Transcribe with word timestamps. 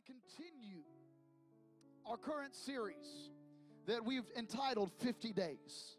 to 0.00 0.12
continue 0.12 0.82
our 2.06 2.16
current 2.16 2.54
series 2.54 3.30
that 3.86 4.04
we've 4.04 4.30
entitled 4.36 4.90
50 4.98 5.32
Days. 5.32 5.96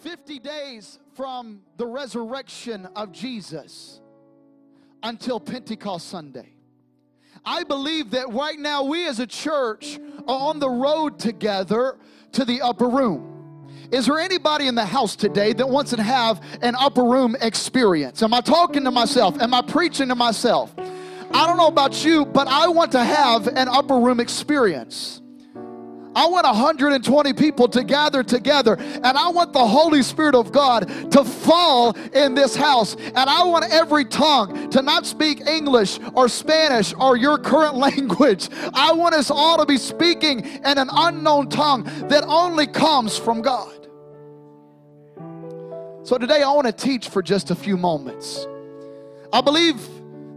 50 0.00 0.38
days 0.38 0.98
from 1.14 1.60
the 1.76 1.86
resurrection 1.86 2.86
of 2.96 3.12
Jesus 3.12 4.00
until 5.02 5.38
Pentecost 5.38 6.08
Sunday. 6.08 6.54
I 7.44 7.64
believe 7.64 8.12
that 8.12 8.32
right 8.32 8.58
now 8.58 8.84
we 8.84 9.06
as 9.06 9.20
a 9.20 9.26
church 9.26 9.98
are 10.26 10.48
on 10.48 10.58
the 10.58 10.70
road 10.70 11.18
together 11.18 11.98
to 12.32 12.44
the 12.44 12.62
upper 12.62 12.88
room. 12.88 13.68
Is 13.92 14.06
there 14.06 14.18
anybody 14.18 14.66
in 14.66 14.74
the 14.74 14.86
house 14.86 15.14
today 15.14 15.52
that 15.52 15.68
wants 15.68 15.90
to 15.90 16.02
have 16.02 16.40
an 16.62 16.74
upper 16.76 17.04
room 17.04 17.36
experience? 17.40 18.22
Am 18.22 18.32
I 18.32 18.40
talking 18.40 18.84
to 18.84 18.90
myself? 18.90 19.40
Am 19.40 19.52
I 19.52 19.60
preaching 19.60 20.08
to 20.08 20.14
myself? 20.14 20.74
I 21.34 21.46
don't 21.46 21.56
know 21.56 21.68
about 21.68 22.04
you, 22.04 22.26
but 22.26 22.46
I 22.46 22.68
want 22.68 22.92
to 22.92 23.02
have 23.02 23.46
an 23.48 23.68
upper 23.68 23.98
room 23.98 24.20
experience. 24.20 25.22
I 26.14 26.26
want 26.26 26.44
120 26.44 27.32
people 27.32 27.68
to 27.68 27.84
gather 27.84 28.22
together, 28.22 28.76
and 28.78 29.06
I 29.06 29.30
want 29.30 29.54
the 29.54 29.66
Holy 29.66 30.02
Spirit 30.02 30.34
of 30.34 30.52
God 30.52 30.88
to 31.12 31.24
fall 31.24 31.96
in 32.12 32.34
this 32.34 32.54
house. 32.54 32.96
And 32.96 33.16
I 33.16 33.44
want 33.44 33.64
every 33.72 34.04
tongue 34.04 34.68
to 34.70 34.82
not 34.82 35.06
speak 35.06 35.46
English 35.46 35.98
or 36.14 36.28
Spanish 36.28 36.92
or 36.98 37.16
your 37.16 37.38
current 37.38 37.76
language. 37.88 38.48
I 38.74 38.92
want 38.92 39.14
us 39.14 39.30
all 39.30 39.56
to 39.58 39.64
be 39.64 39.78
speaking 39.78 40.40
in 40.44 40.78
an 40.78 40.88
unknown 40.92 41.48
tongue 41.48 41.84
that 42.08 42.24
only 42.24 42.66
comes 42.66 43.16
from 43.16 43.40
God. 43.40 43.78
So 46.04 46.18
today 46.18 46.42
I 46.42 46.52
want 46.52 46.66
to 46.66 46.72
teach 46.72 47.08
for 47.08 47.22
just 47.22 47.50
a 47.50 47.54
few 47.54 47.76
moments. 47.76 48.46
I 49.32 49.40
believe 49.40 49.80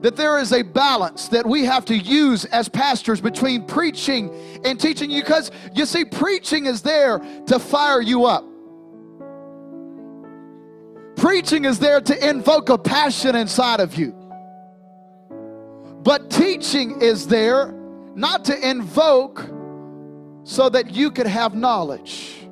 that 0.05 0.15
there 0.15 0.37
is 0.37 0.53
a 0.53 0.61
balance 0.61 1.29
that 1.29 1.43
we 1.43 1.65
have 1.65 1.83
to 1.83 1.97
use 1.97 2.45
as 2.45 2.69
pastors 2.69 3.19
between 3.19 3.65
preaching 3.65 4.29
and 4.63 4.79
teaching 4.79 5.09
you 5.09 5.23
because 5.23 5.49
you 5.73 5.83
see, 5.83 6.05
preaching 6.05 6.67
is 6.67 6.83
there 6.83 7.17
to 7.47 7.57
fire 7.57 8.01
you 8.01 8.25
up. 8.25 8.45
Preaching 11.15 11.65
is 11.65 11.79
there 11.79 11.99
to 12.01 12.29
invoke 12.29 12.69
a 12.69 12.77
passion 12.77 13.35
inside 13.35 13.79
of 13.79 13.95
you. 13.95 14.11
But 16.03 16.29
teaching 16.29 17.01
is 17.01 17.25
there 17.27 17.73
not 18.13 18.45
to 18.45 18.69
invoke 18.69 19.39
so 20.43 20.69
that 20.69 20.91
you 20.91 21.09
could 21.09 21.25
have 21.25 21.55
knowledge. 21.55 22.47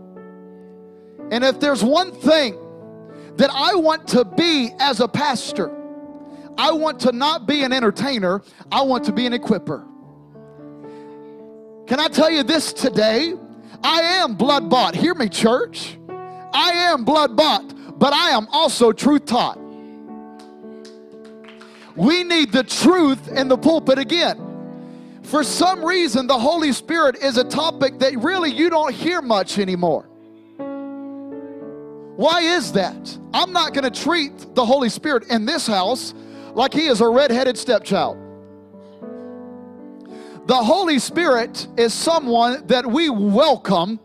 And 1.30 1.44
if 1.44 1.60
there's 1.60 1.84
one 1.84 2.14
thing 2.14 2.58
that 3.36 3.52
I 3.54 3.76
want 3.76 4.08
to 4.08 4.26
be 4.26 4.72
as 4.80 5.02
a 5.02 5.08
pastor, 5.08 5.83
I 6.58 6.72
want 6.72 7.00
to 7.02 7.12
not 7.12 7.48
be 7.48 7.64
an 7.64 7.74
entertainer, 7.74 8.42
I 8.72 8.82
want 8.82 9.04
to 9.06 9.12
be 9.12 9.26
an 9.26 9.34
equiper. 9.34 9.88
Can 11.88 12.00
I 12.00 12.08
tell 12.08 12.30
you 12.30 12.44
this 12.44 12.74
today? 12.74 13.36
I 13.84 14.02
am 14.02 14.36
blood 14.36 14.70
bought. 14.70 14.96
Hear 14.96 15.14
me, 15.16 15.28
church. 15.28 15.98
I 16.54 16.72
am 16.72 17.04
blood 17.04 17.36
bought, 17.36 18.00
but 18.00 18.14
I 18.14 18.30
am 18.30 18.48
also 18.52 18.92
truth 18.92 19.26
taught. 19.26 19.60
We 21.96 22.24
need 22.24 22.52
the 22.52 22.64
truth 22.64 23.28
in 23.28 23.48
the 23.48 23.58
pulpit 23.58 24.00
again. 24.00 24.50
For 25.24 25.44
some 25.44 25.84
reason, 25.84 26.28
the 26.28 26.38
Holy 26.38 26.72
Spirit 26.72 27.18
is 27.18 27.38
a 27.38 27.44
topic 27.44 28.00
that 28.00 28.18
really 28.20 28.52
you 28.52 28.70
don't 28.70 28.94
hear 28.94 29.22
much 29.22 29.60
anymore. 29.60 30.04
Why 32.16 32.42
is 32.42 32.72
that? 32.74 33.18
I'm 33.34 33.52
not 33.52 33.74
going 33.74 33.92
to 33.92 34.02
treat 34.02 34.56
the 34.56 34.66
Holy 34.66 34.90
Spirit 34.90 35.28
in 35.30 35.46
this 35.46 35.66
house 35.66 36.14
like 36.54 36.74
he 36.74 36.88
is 36.88 37.02
a 37.02 37.08
redheaded 37.08 37.58
stepchild. 37.58 38.18
The 40.46 40.56
Holy 40.56 41.00
Spirit 41.00 41.68
is 41.78 41.94
someone 41.94 42.68
that 42.68 42.86
we 42.86 43.10
welcome 43.10 44.00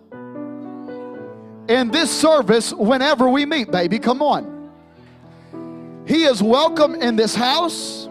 in 1.69 1.91
this 1.91 2.11
service 2.11 2.73
whenever 2.73 3.29
we 3.29 3.45
meet, 3.45 3.71
baby. 3.71 3.99
Come 3.99 4.23
on. 4.23 4.57
He 6.07 6.25
is 6.25 6.43
welcome 6.43 6.95
in 6.95 7.17
this 7.17 7.35
house. 7.35 8.09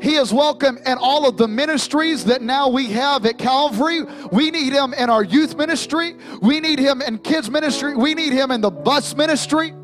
He 0.00 0.14
is 0.14 0.32
welcome 0.32 0.78
in 0.86 0.96
all 0.98 1.28
of 1.28 1.36
the 1.36 1.48
ministries 1.48 2.24
that 2.26 2.40
now 2.40 2.68
we 2.68 2.86
have 2.86 3.26
at 3.26 3.36
Calvary. 3.36 4.02
We 4.30 4.50
need 4.50 4.72
him 4.72 4.94
in 4.94 5.10
our 5.10 5.24
youth 5.24 5.56
ministry. 5.56 6.16
We 6.40 6.60
need 6.60 6.78
him 6.78 7.02
in 7.02 7.18
kids 7.18 7.50
ministry. 7.50 7.96
We 7.96 8.14
need 8.14 8.32
him 8.32 8.50
in 8.50 8.60
the 8.60 8.70
bus 8.70 9.14
ministry. 9.14 9.74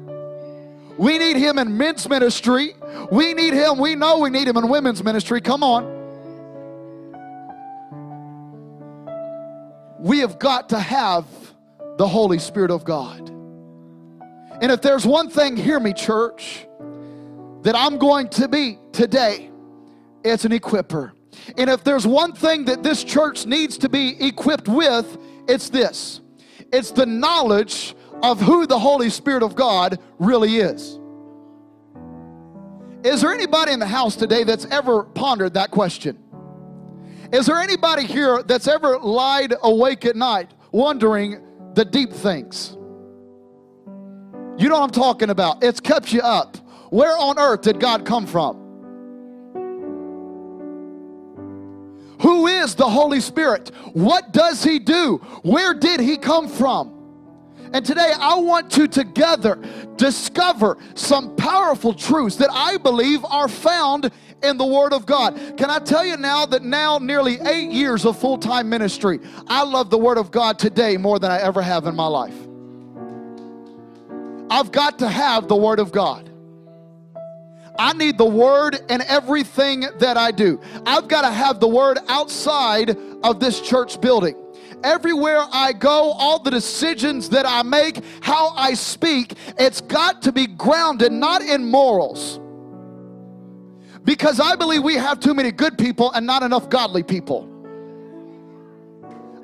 We 0.99 1.19
need 1.19 1.37
him 1.37 1.59
in 1.59 1.77
men's 1.77 2.09
ministry. 2.09 2.75
We 3.11 3.34
need 3.34 3.53
him. 3.53 3.79
We 3.79 3.95
know 3.95 4.19
we 4.19 4.31
need 4.31 4.49
him 4.49 4.57
in 4.57 4.69
women's 4.69 5.05
ministry. 5.05 5.41
Come 5.41 5.62
on. 5.62 5.95
We 9.99 10.21
have 10.21 10.39
got 10.39 10.71
to 10.71 10.79
have 10.79 11.27
the 11.99 12.06
Holy 12.06 12.39
Spirit 12.39 12.71
of 12.71 12.85
God. 12.85 13.29
And 14.61 14.73
if 14.73 14.81
there's 14.81 15.06
one 15.06 15.29
thing, 15.29 15.56
hear 15.56 15.79
me, 15.79 15.93
church, 15.93 16.67
that 17.62 17.75
I'm 17.75 17.99
going 17.99 18.29
to 18.31 18.49
be 18.49 18.79
today, 18.93 19.51
it's 20.25 20.45
an 20.45 20.53
equiper. 20.53 21.12
And 21.59 21.69
if 21.69 21.85
there's 21.85 22.06
one 22.06 22.33
thing 22.33 22.65
that 22.67 22.83
this 22.83 23.05
church 23.05 23.45
needs 23.45 23.79
to 23.79 23.89
be 23.89 24.17
equipped 24.25 24.69
with, 24.69 25.19
it's 25.49 25.69
this 25.69 26.21
it's 26.73 26.91
the 26.91 27.06
knowledge 27.06 27.95
of 28.22 28.41
who 28.41 28.66
the 28.66 28.78
Holy 28.78 29.10
Spirit 29.10 29.43
of 29.43 29.54
God 29.54 29.99
really 30.19 30.56
is. 30.56 30.99
Is 33.04 33.21
there 33.21 33.32
anybody 33.32 33.72
in 33.72 33.78
the 33.78 33.87
house 33.87 34.16
today 34.16 34.43
that's 34.44 34.65
ever 34.66 35.04
pondered 35.04 35.54
that 35.54 35.71
question? 35.71 36.19
Is 37.32 37.47
there 37.47 37.59
anybody 37.59 38.05
here 38.05 38.43
that's 38.43 38.69
ever 38.69 38.99
lied 38.99 39.55
awake 39.62 40.05
at 40.05 40.16
night 40.16 40.53
wondering 40.72 41.41
the 41.75 41.84
deep 41.84 42.12
things? 42.12 42.72
You 44.59 44.69
know 44.69 44.78
what 44.81 44.84
I'm 44.84 44.91
talking 44.91 45.31
about. 45.31 45.62
It's 45.62 45.81
kept 45.81 46.12
you 46.12 46.21
up. 46.21 46.56
Where 46.91 47.16
on 47.16 47.38
earth 47.38 47.62
did 47.62 47.78
God 47.78 48.06
come 48.06 48.26
from? 48.26 48.56
Who 52.22 52.47
is 52.47 52.75
the 52.75 52.88
Holy 52.88 53.21
Spirit? 53.21 53.71
What 53.93 54.32
does 54.32 54.65
He 54.65 54.78
do? 54.78 55.19
Where 55.43 55.75
did 55.75 56.00
He 56.00 56.16
come 56.16 56.49
from? 56.49 56.96
And 57.72 57.84
today 57.84 58.12
I 58.19 58.37
want 58.37 58.71
to 58.72 58.88
together 58.88 59.59
discover 59.97 60.78
some 60.94 61.34
powerful 61.37 61.94
truths 61.94 62.37
that 62.37 62.50
I 62.50 62.77
believe 62.77 63.25
are 63.25 63.49
found 63.49 64.10
in 64.43 64.56
the 64.56 64.66
Word 64.66 64.93
of 64.93 65.06
God. 65.06 65.56
Can 65.56 65.71
I 65.71 65.78
tell 65.78 66.05
you 66.05 66.16
now 66.16 66.47
that 66.47 66.62
now, 66.62 66.99
nearly 66.99 67.41
eight 67.41 67.71
years 67.71 68.05
of 68.05 68.19
full 68.19 68.38
time 68.38 68.69
ministry, 68.69 69.21
I 69.47 69.65
love 69.65 69.91
the 69.91 69.99
Word 69.99 70.19
of 70.19 70.31
God 70.31 70.59
today 70.59 70.97
more 70.97 71.19
than 71.19 71.31
I 71.31 71.41
ever 71.41 71.62
have 71.62 71.87
in 71.87 71.97
my 71.97 72.06
life. 72.06 72.34
I've 74.49 74.71
got 74.71 74.99
to 75.00 75.09
have 75.09 75.49
the 75.49 75.56
Word 75.56 75.81
of 75.81 75.91
God. 75.91 76.31
I 77.78 77.93
need 77.93 78.16
the 78.16 78.26
Word 78.26 78.78
in 78.88 79.03
everything 79.03 79.87
that 79.99 80.16
I 80.16 80.31
do. 80.31 80.60
I've 80.87 81.09
got 81.09 81.22
to 81.22 81.31
have 81.31 81.60
the 81.60 81.69
Word 81.69 81.99
outside 82.09 82.97
of 83.22 83.41
this 83.41 83.60
church 83.60 84.00
building 84.00 84.37
everywhere 84.84 85.44
I 85.53 85.72
go, 85.72 86.12
all 86.12 86.38
the 86.38 86.50
decisions 86.50 87.28
that 87.31 87.47
I 87.47 87.62
make, 87.62 88.03
how 88.20 88.50
I 88.50 88.75
speak, 88.75 89.34
it's 89.59 89.81
got 89.81 90.22
to 90.22 90.32
be 90.32 90.47
grounded 90.47 91.12
not 91.12 91.42
in 91.42 91.64
morals. 91.64 92.41
Because 94.04 94.38
I 94.38 94.54
believe 94.56 94.82
we 94.82 94.94
have 94.94 95.19
too 95.20 95.34
many 95.34 95.50
good 95.50 95.76
people 95.76 96.12
and 96.12 96.25
not 96.25 96.42
enough 96.42 96.70
godly 96.70 97.03
people. 97.03 97.53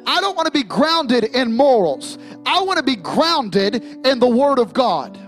I 0.06 0.20
don't 0.20 0.36
want 0.36 0.46
to 0.46 0.52
be 0.52 0.62
grounded 0.62 1.24
in 1.24 1.52
morals. 1.52 2.18
I 2.44 2.62
want 2.62 2.78
to 2.78 2.82
be 2.82 2.96
grounded 2.96 4.06
in 4.06 4.18
the 4.18 4.26
Word 4.26 4.58
of 4.58 4.72
God. 4.72 5.18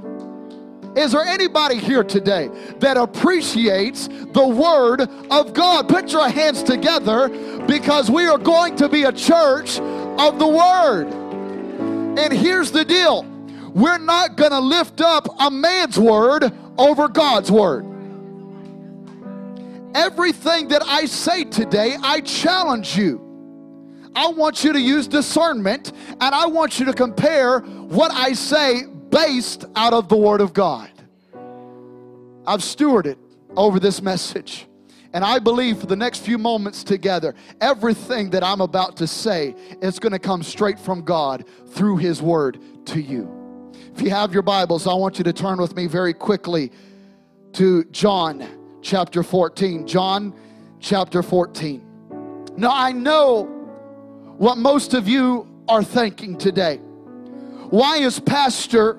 Is 0.96 1.12
there 1.12 1.24
anybody 1.24 1.76
here 1.76 2.04
today 2.04 2.48
that 2.78 2.96
appreciates 2.96 4.06
the 4.08 4.46
Word 4.46 5.00
of 5.30 5.52
God? 5.52 5.88
Put 5.88 6.12
your 6.12 6.28
hands 6.28 6.62
together 6.62 7.28
because 7.66 8.10
we 8.10 8.26
are 8.26 8.38
going 8.38 8.76
to 8.76 8.88
be 8.88 9.02
a 9.02 9.12
church 9.12 9.80
of 9.80 10.38
the 10.38 10.46
Word. 10.46 11.06
And 12.16 12.32
here's 12.32 12.70
the 12.70 12.84
deal 12.84 13.24
we're 13.74 13.98
not 13.98 14.36
going 14.36 14.52
to 14.52 14.60
lift 14.60 15.00
up 15.00 15.26
a 15.40 15.50
man's 15.50 15.98
Word 15.98 16.52
over 16.78 17.08
God's 17.08 17.50
Word. 17.50 17.84
Everything 19.96 20.68
that 20.68 20.82
I 20.84 21.06
say 21.06 21.44
today, 21.44 21.96
I 22.00 22.20
challenge 22.20 22.96
you. 22.96 23.20
I 24.14 24.28
want 24.28 24.62
you 24.62 24.72
to 24.72 24.80
use 24.80 25.08
discernment 25.08 25.92
and 26.08 26.34
I 26.34 26.46
want 26.46 26.78
you 26.78 26.86
to 26.86 26.92
compare 26.92 27.60
what 27.60 28.12
I 28.12 28.32
say 28.32 28.82
based 29.14 29.64
out 29.76 29.92
of 29.92 30.08
the 30.08 30.16
Word 30.16 30.40
of 30.40 30.52
God. 30.52 30.90
I've 32.46 32.60
stewarded 32.60 33.16
over 33.56 33.78
this 33.78 34.02
message. 34.02 34.66
And 35.12 35.24
I 35.24 35.38
believe 35.38 35.78
for 35.78 35.86
the 35.86 35.94
next 35.94 36.24
few 36.24 36.36
moments 36.36 36.82
together, 36.82 37.36
everything 37.60 38.30
that 38.30 38.42
I'm 38.42 38.60
about 38.60 38.96
to 38.96 39.06
say 39.06 39.54
is 39.80 40.00
going 40.00 40.12
to 40.12 40.18
come 40.18 40.42
straight 40.42 40.80
from 40.80 41.02
God 41.02 41.44
through 41.68 41.98
His 41.98 42.20
Word 42.20 42.58
to 42.86 43.00
you. 43.00 43.72
If 43.94 44.02
you 44.02 44.10
have 44.10 44.32
your 44.32 44.42
Bibles, 44.42 44.88
I 44.88 44.94
want 44.94 45.18
you 45.18 45.24
to 45.24 45.32
turn 45.32 45.58
with 45.58 45.76
me 45.76 45.86
very 45.86 46.12
quickly 46.12 46.72
to 47.52 47.84
John 47.92 48.80
chapter 48.82 49.22
14. 49.22 49.86
John 49.86 50.34
chapter 50.80 51.22
14. 51.22 52.50
Now, 52.56 52.72
I 52.72 52.90
know 52.90 53.44
what 54.38 54.58
most 54.58 54.92
of 54.92 55.06
you 55.06 55.46
are 55.68 55.84
thinking 55.84 56.36
today. 56.36 56.78
Why 57.70 57.98
is 57.98 58.18
Pastor 58.18 58.98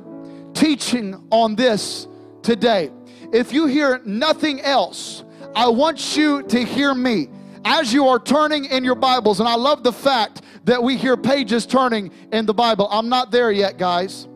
teaching 0.55 1.27
on 1.29 1.55
this 1.55 2.07
today? 2.41 2.91
If 3.31 3.53
you 3.53 3.67
hear 3.67 4.01
nothing 4.05 4.61
else, 4.61 5.23
I 5.55 5.67
want 5.67 6.17
you 6.17 6.41
to 6.43 6.63
hear 6.63 6.95
me 6.95 7.27
as 7.63 7.93
you 7.93 8.07
are 8.07 8.19
turning 8.19 8.65
in 8.65 8.83
your 8.83 8.95
Bibles. 8.95 9.39
And 9.39 9.47
I 9.49 9.55
love 9.55 9.83
the 9.83 9.93
fact 9.93 10.41
that 10.63 10.81
we 10.81 10.97
hear 10.97 11.15
pages 11.15 11.65
turning 11.65 12.11
in 12.31 12.45
the 12.45 12.53
Bible. 12.53 12.87
I'm 12.91 13.09
not 13.09 13.31
there 13.31 13.51
yet, 13.51 13.77
guys. 13.77 14.27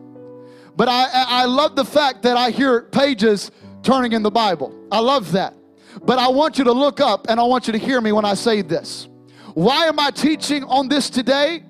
But 0.76 0.88
I, 0.88 1.08
I 1.12 1.44
love 1.44 1.76
the 1.76 1.84
fact 1.84 2.22
that 2.22 2.36
I 2.36 2.50
hear 2.50 2.82
pages 2.82 3.50
turning 3.82 4.12
in 4.12 4.22
the 4.22 4.30
Bible. 4.30 4.74
I 4.90 5.00
love 5.00 5.32
that. 5.32 5.54
But 6.02 6.18
I 6.18 6.28
want 6.28 6.58
you 6.58 6.64
to 6.64 6.72
look 6.72 7.00
up 7.00 7.26
and 7.28 7.40
I 7.40 7.42
want 7.42 7.66
you 7.66 7.72
to 7.72 7.78
hear 7.78 8.00
me 8.00 8.12
when 8.12 8.24
I 8.24 8.34
say 8.34 8.62
this. 8.62 9.08
Why 9.54 9.86
am 9.86 9.98
I 9.98 10.10
teaching 10.10 10.64
on 10.64 10.88
this 10.88 11.10
today? 11.10 11.64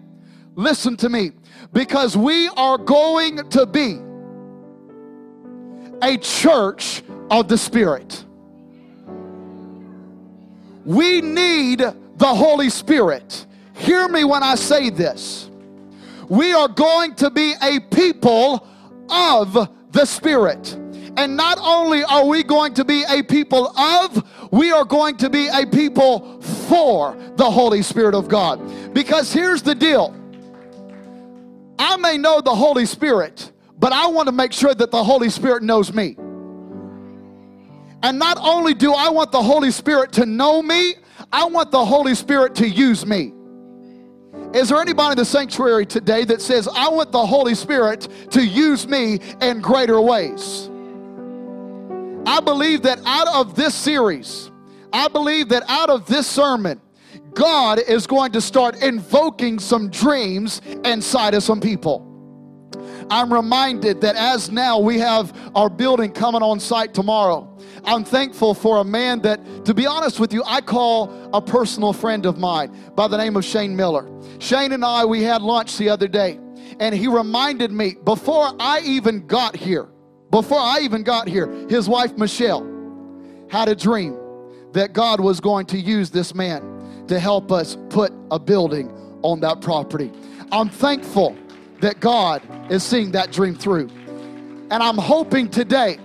Listen 0.54 0.96
to 0.98 1.08
me. 1.08 1.32
Because 1.72 2.16
we 2.16 2.48
are 2.48 2.78
going 2.78 3.48
to 3.50 3.66
be 3.66 3.98
a 6.02 6.16
church 6.18 7.02
of 7.30 7.48
the 7.48 7.58
Spirit. 7.58 8.24
We 10.84 11.20
need 11.20 11.78
the 11.78 12.26
Holy 12.26 12.70
Spirit. 12.70 13.46
Hear 13.74 14.08
me 14.08 14.24
when 14.24 14.42
I 14.42 14.54
say 14.54 14.90
this. 14.90 15.50
We 16.28 16.52
are 16.52 16.68
going 16.68 17.14
to 17.16 17.30
be 17.30 17.54
a 17.62 17.80
people 17.80 18.66
of 19.08 19.68
the 19.92 20.04
Spirit. 20.04 20.76
And 21.16 21.36
not 21.36 21.58
only 21.60 22.04
are 22.04 22.24
we 22.24 22.42
going 22.42 22.74
to 22.74 22.84
be 22.84 23.04
a 23.08 23.22
people 23.22 23.68
of, 23.78 24.24
we 24.52 24.70
are 24.70 24.84
going 24.84 25.16
to 25.18 25.28
be 25.28 25.48
a 25.48 25.66
people 25.66 26.40
for 26.40 27.16
the 27.36 27.50
Holy 27.50 27.82
Spirit 27.82 28.14
of 28.14 28.28
God. 28.28 28.60
Because 28.94 29.32
here's 29.32 29.62
the 29.62 29.74
deal 29.74 30.14
I 31.78 31.96
may 31.96 32.16
know 32.16 32.40
the 32.40 32.54
Holy 32.54 32.86
Spirit, 32.86 33.50
but 33.80 33.92
I 33.92 34.06
want 34.08 34.26
to 34.26 34.32
make 34.32 34.52
sure 34.52 34.74
that 34.74 34.90
the 34.90 35.02
Holy 35.02 35.30
Spirit 35.30 35.62
knows 35.62 35.92
me. 35.92 36.14
And 38.02 38.18
not 38.18 38.38
only 38.40 38.74
do 38.74 38.92
I 38.92 39.08
want 39.08 39.32
the 39.32 39.42
Holy 39.42 39.70
Spirit 39.70 40.12
to 40.12 40.26
know 40.26 40.62
me, 40.62 40.94
I 41.32 41.46
want 41.46 41.70
the 41.70 41.84
Holy 41.84 42.14
Spirit 42.14 42.54
to 42.56 42.68
use 42.68 43.06
me. 43.06 43.32
Is 44.52 44.68
there 44.68 44.80
anybody 44.80 45.12
in 45.12 45.18
the 45.18 45.24
sanctuary 45.24 45.86
today 45.86 46.24
that 46.26 46.42
says, 46.42 46.68
I 46.68 46.88
want 46.88 47.10
the 47.10 47.24
Holy 47.24 47.54
Spirit 47.54 48.08
to 48.30 48.44
use 48.44 48.86
me 48.86 49.18
in 49.40 49.60
greater 49.60 50.00
ways? 50.00 50.68
I 52.26 52.40
believe 52.40 52.82
that 52.82 53.00
out 53.06 53.28
of 53.28 53.54
this 53.54 53.74
series, 53.74 54.50
I 54.92 55.08
believe 55.08 55.48
that 55.50 55.62
out 55.68 55.88
of 55.88 56.04
this 56.06 56.26
sermon, 56.26 56.80
God 57.32 57.78
is 57.78 58.06
going 58.06 58.32
to 58.32 58.40
start 58.40 58.82
invoking 58.82 59.58
some 59.58 59.88
dreams 59.88 60.60
inside 60.84 61.34
of 61.34 61.42
some 61.42 61.60
people. 61.60 62.09
I'm 63.10 63.32
reminded 63.32 64.00
that 64.02 64.14
as 64.14 64.50
now 64.50 64.78
we 64.78 64.98
have 64.98 65.36
our 65.56 65.68
building 65.68 66.12
coming 66.12 66.42
on 66.42 66.60
site 66.60 66.94
tomorrow. 66.94 67.58
I'm 67.84 68.04
thankful 68.04 68.54
for 68.54 68.78
a 68.78 68.84
man 68.84 69.20
that, 69.22 69.64
to 69.64 69.74
be 69.74 69.86
honest 69.86 70.20
with 70.20 70.32
you, 70.32 70.42
I 70.46 70.60
call 70.60 71.12
a 71.34 71.42
personal 71.42 71.92
friend 71.92 72.24
of 72.24 72.38
mine 72.38 72.74
by 72.94 73.08
the 73.08 73.16
name 73.16 73.36
of 73.36 73.44
Shane 73.44 73.74
Miller. 73.74 74.08
Shane 74.38 74.72
and 74.72 74.84
I, 74.84 75.04
we 75.04 75.22
had 75.22 75.42
lunch 75.42 75.76
the 75.76 75.88
other 75.88 76.06
day, 76.06 76.38
and 76.78 76.94
he 76.94 77.08
reminded 77.08 77.72
me 77.72 77.96
before 78.04 78.52
I 78.60 78.80
even 78.84 79.26
got 79.26 79.56
here, 79.56 79.88
before 80.30 80.60
I 80.60 80.80
even 80.82 81.02
got 81.02 81.26
here, 81.26 81.48
his 81.68 81.88
wife 81.88 82.16
Michelle 82.16 82.64
had 83.50 83.68
a 83.68 83.74
dream 83.74 84.16
that 84.72 84.92
God 84.92 85.18
was 85.18 85.40
going 85.40 85.66
to 85.66 85.78
use 85.78 86.10
this 86.10 86.32
man 86.34 87.04
to 87.08 87.18
help 87.18 87.50
us 87.50 87.76
put 87.88 88.12
a 88.30 88.38
building 88.38 88.88
on 89.22 89.40
that 89.40 89.60
property. 89.60 90.12
I'm 90.52 90.68
thankful 90.68 91.36
that 91.80 92.00
God 92.00 92.42
is 92.70 92.82
seeing 92.82 93.12
that 93.12 93.32
dream 93.32 93.54
through. 93.54 93.88
And 94.70 94.82
I'm 94.82 94.98
hoping 94.98 95.48
today 95.48 95.98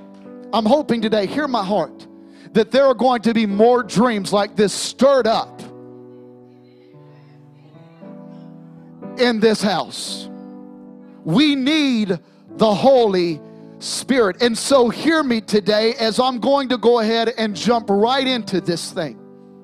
I'm 0.56 0.66
hoping 0.66 1.02
today, 1.02 1.26
hear 1.26 1.50
my 1.50 1.66
heart, 1.66 2.08
that 2.54 2.72
there 2.72 2.86
are 2.86 2.94
going 2.94 3.22
to 3.24 3.34
be 3.34 3.46
more 3.46 3.84
dreams 3.84 4.32
like 4.32 4.56
this 4.56 4.72
stirred 4.72 5.28
up 5.28 5.62
in 9.20 9.42
this 9.42 9.62
house. 9.62 10.30
We 11.26 11.56
need 11.56 12.18
the 12.52 12.74
Holy 12.74 13.42
Spirit. 13.80 14.42
And 14.42 14.58
so, 14.58 14.88
hear 14.88 15.24
me 15.24 15.42
today 15.42 15.96
as 15.96 16.22
I'm 16.22 16.40
going 16.40 16.70
to 16.70 16.78
go 16.78 17.00
ahead 17.00 17.34
and 17.38 17.54
jump 17.54 17.90
right 17.90 18.26
into 18.26 18.62
this 18.62 18.94
thing. 18.94 19.20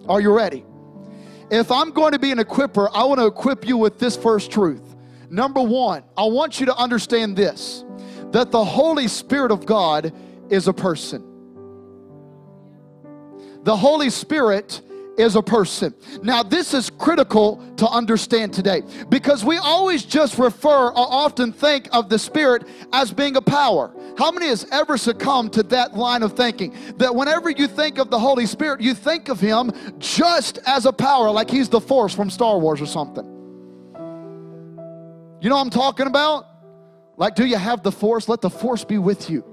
Are 0.10 0.19
you 0.19 0.36
ready? 0.36 0.66
If 1.50 1.72
I'm 1.72 1.92
going 1.92 2.12
to 2.12 2.19
be 2.19 2.34
an 2.34 2.40
equiper, 2.40 2.90
I 2.94 3.06
want 3.06 3.22
to 3.22 3.28
equip 3.28 3.66
you 3.66 3.78
with 3.78 3.98
this 3.98 4.18
first 4.18 4.52
truth. 4.52 4.91
Number 5.31 5.62
one, 5.62 6.04
I 6.18 6.25
want 6.25 6.60
you 6.60 6.66
to 6.66 6.75
understand 6.75 7.38
this 7.38 7.86
that 8.31 8.51
the 8.51 8.63
Holy 8.63 9.07
Spirit 9.07 9.51
of 9.51 9.66
God 9.66 10.13
is 10.50 10.68
a 10.68 10.74
person. 10.74 11.24
The 13.63 13.75
Holy 13.75 14.10
Spirit 14.10 14.81
is 15.18 15.38
a 15.38 15.42
person. 15.42 15.94
Now, 16.22 16.44
this 16.44 16.74
is 16.74 16.89
critical 16.89 17.63
to 17.78 17.88
understand 17.88 18.54
today 18.54 18.81
because 19.07 19.45
we 19.45 19.57
always 19.57 20.04
just 20.04 20.38
refer 20.38 20.88
or 20.88 20.94
often 20.98 21.54
think 21.54 21.88
of 21.94 22.10
the 22.10 22.19
Spirit 22.19 22.68
as 22.92 23.12
being 23.13 23.38
a 23.38 23.42
power. 23.42 23.94
How 24.18 24.31
many 24.31 24.48
has 24.48 24.66
ever 24.72 24.98
succumbed 24.98 25.54
to 25.54 25.63
that 25.63 25.95
line 25.95 26.24
of 26.24 26.34
thinking? 26.34 26.75
That 26.98 27.16
whenever 27.16 27.50
you 27.50 27.68
think 27.68 28.00
of 28.00 28.10
the 28.10 28.19
Holy 28.19 28.45
Spirit, 28.45 28.81
you 28.81 28.94
think 28.94 29.30
of 29.30 29.39
Him 29.39 29.72
just 29.98 30.60
as 30.66 30.86
a 30.86 30.92
power, 30.92 31.31
like 31.31 31.50
He's 31.50 31.69
the 31.69 31.81
Force 31.81 32.13
from 32.13 32.30
Star 32.30 32.57
Wars 32.60 32.81
or 32.81 32.86
something. 32.86 33.41
You 35.42 35.50
know 35.50 35.56
what 35.56 35.62
I'm 35.64 35.70
talking 35.72 36.06
about? 36.06 36.46
Like, 37.18 37.36
do 37.36 37.46
you 37.46 37.58
have 37.58 37.82
the 37.82 37.92
Force? 37.92 38.30
Let 38.30 38.42
the 38.42 38.50
Force 38.50 38.84
be 38.84 39.00
with 39.00 39.30
you. 39.30 39.44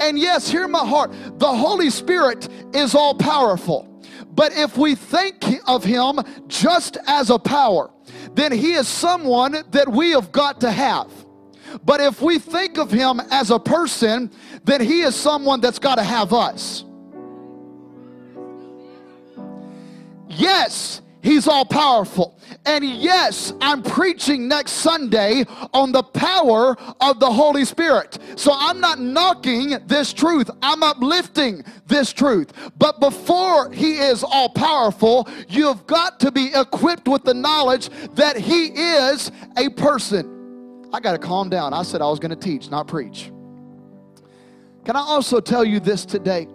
And 0.00 0.18
yes, 0.18 0.48
hear 0.48 0.68
my 0.68 0.86
heart 0.86 1.12
the 1.38 1.48
Holy 1.48 1.90
Spirit 1.90 2.48
is 2.74 2.94
all 2.94 3.14
powerful. 3.14 3.88
But 4.34 4.52
if 4.52 4.76
we 4.76 4.94
think 4.94 5.42
of 5.66 5.84
Him 5.84 6.20
just 6.48 6.98
as 7.06 7.30
a 7.30 7.38
power, 7.38 7.90
then 8.34 8.52
He 8.52 8.74
is 8.74 8.86
someone 8.86 9.64
that 9.70 9.88
we 9.88 10.10
have 10.10 10.30
got 10.32 10.60
to 10.60 10.70
have. 10.70 11.10
But 11.82 12.00
if 12.00 12.20
we 12.20 12.38
think 12.38 12.76
of 12.76 12.90
Him 12.90 13.20
as 13.30 13.50
a 13.50 13.58
person, 13.58 14.30
then 14.64 14.82
He 14.82 15.00
is 15.00 15.14
someone 15.14 15.62
that's 15.62 15.78
got 15.78 15.94
to 15.94 16.02
have 16.02 16.34
us. 16.34 16.84
Yes, 20.28 21.00
He's 21.26 21.48
all 21.48 21.64
powerful. 21.64 22.38
And 22.66 22.84
yes, 22.84 23.52
I'm 23.60 23.82
preaching 23.82 24.46
next 24.46 24.74
Sunday 24.74 25.44
on 25.74 25.90
the 25.90 26.04
power 26.04 26.76
of 27.00 27.18
the 27.18 27.28
Holy 27.28 27.64
Spirit. 27.64 28.16
So 28.36 28.52
I'm 28.54 28.78
not 28.78 29.00
knocking 29.00 29.76
this 29.88 30.12
truth, 30.12 30.48
I'm 30.62 30.84
uplifting 30.84 31.64
this 31.88 32.12
truth. 32.12 32.52
But 32.78 33.00
before 33.00 33.72
He 33.72 33.94
is 33.94 34.22
all 34.22 34.50
powerful, 34.50 35.28
you've 35.48 35.84
got 35.88 36.20
to 36.20 36.30
be 36.30 36.52
equipped 36.54 37.08
with 37.08 37.24
the 37.24 37.34
knowledge 37.34 37.88
that 38.14 38.36
He 38.36 38.66
is 38.66 39.32
a 39.56 39.68
person. 39.70 40.86
I 40.92 41.00
got 41.00 41.12
to 41.12 41.18
calm 41.18 41.50
down. 41.50 41.74
I 41.74 41.82
said 41.82 42.02
I 42.02 42.06
was 42.06 42.20
going 42.20 42.30
to 42.30 42.36
teach, 42.36 42.70
not 42.70 42.86
preach. 42.86 43.32
Can 44.84 44.94
I 44.94 45.00
also 45.00 45.40
tell 45.40 45.64
you 45.64 45.80
this 45.80 46.04
today? 46.04 46.46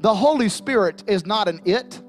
The 0.00 0.14
Holy 0.14 0.50
Spirit 0.50 1.04
is 1.06 1.24
not 1.24 1.48
an 1.48 1.62
it. 1.64 2.02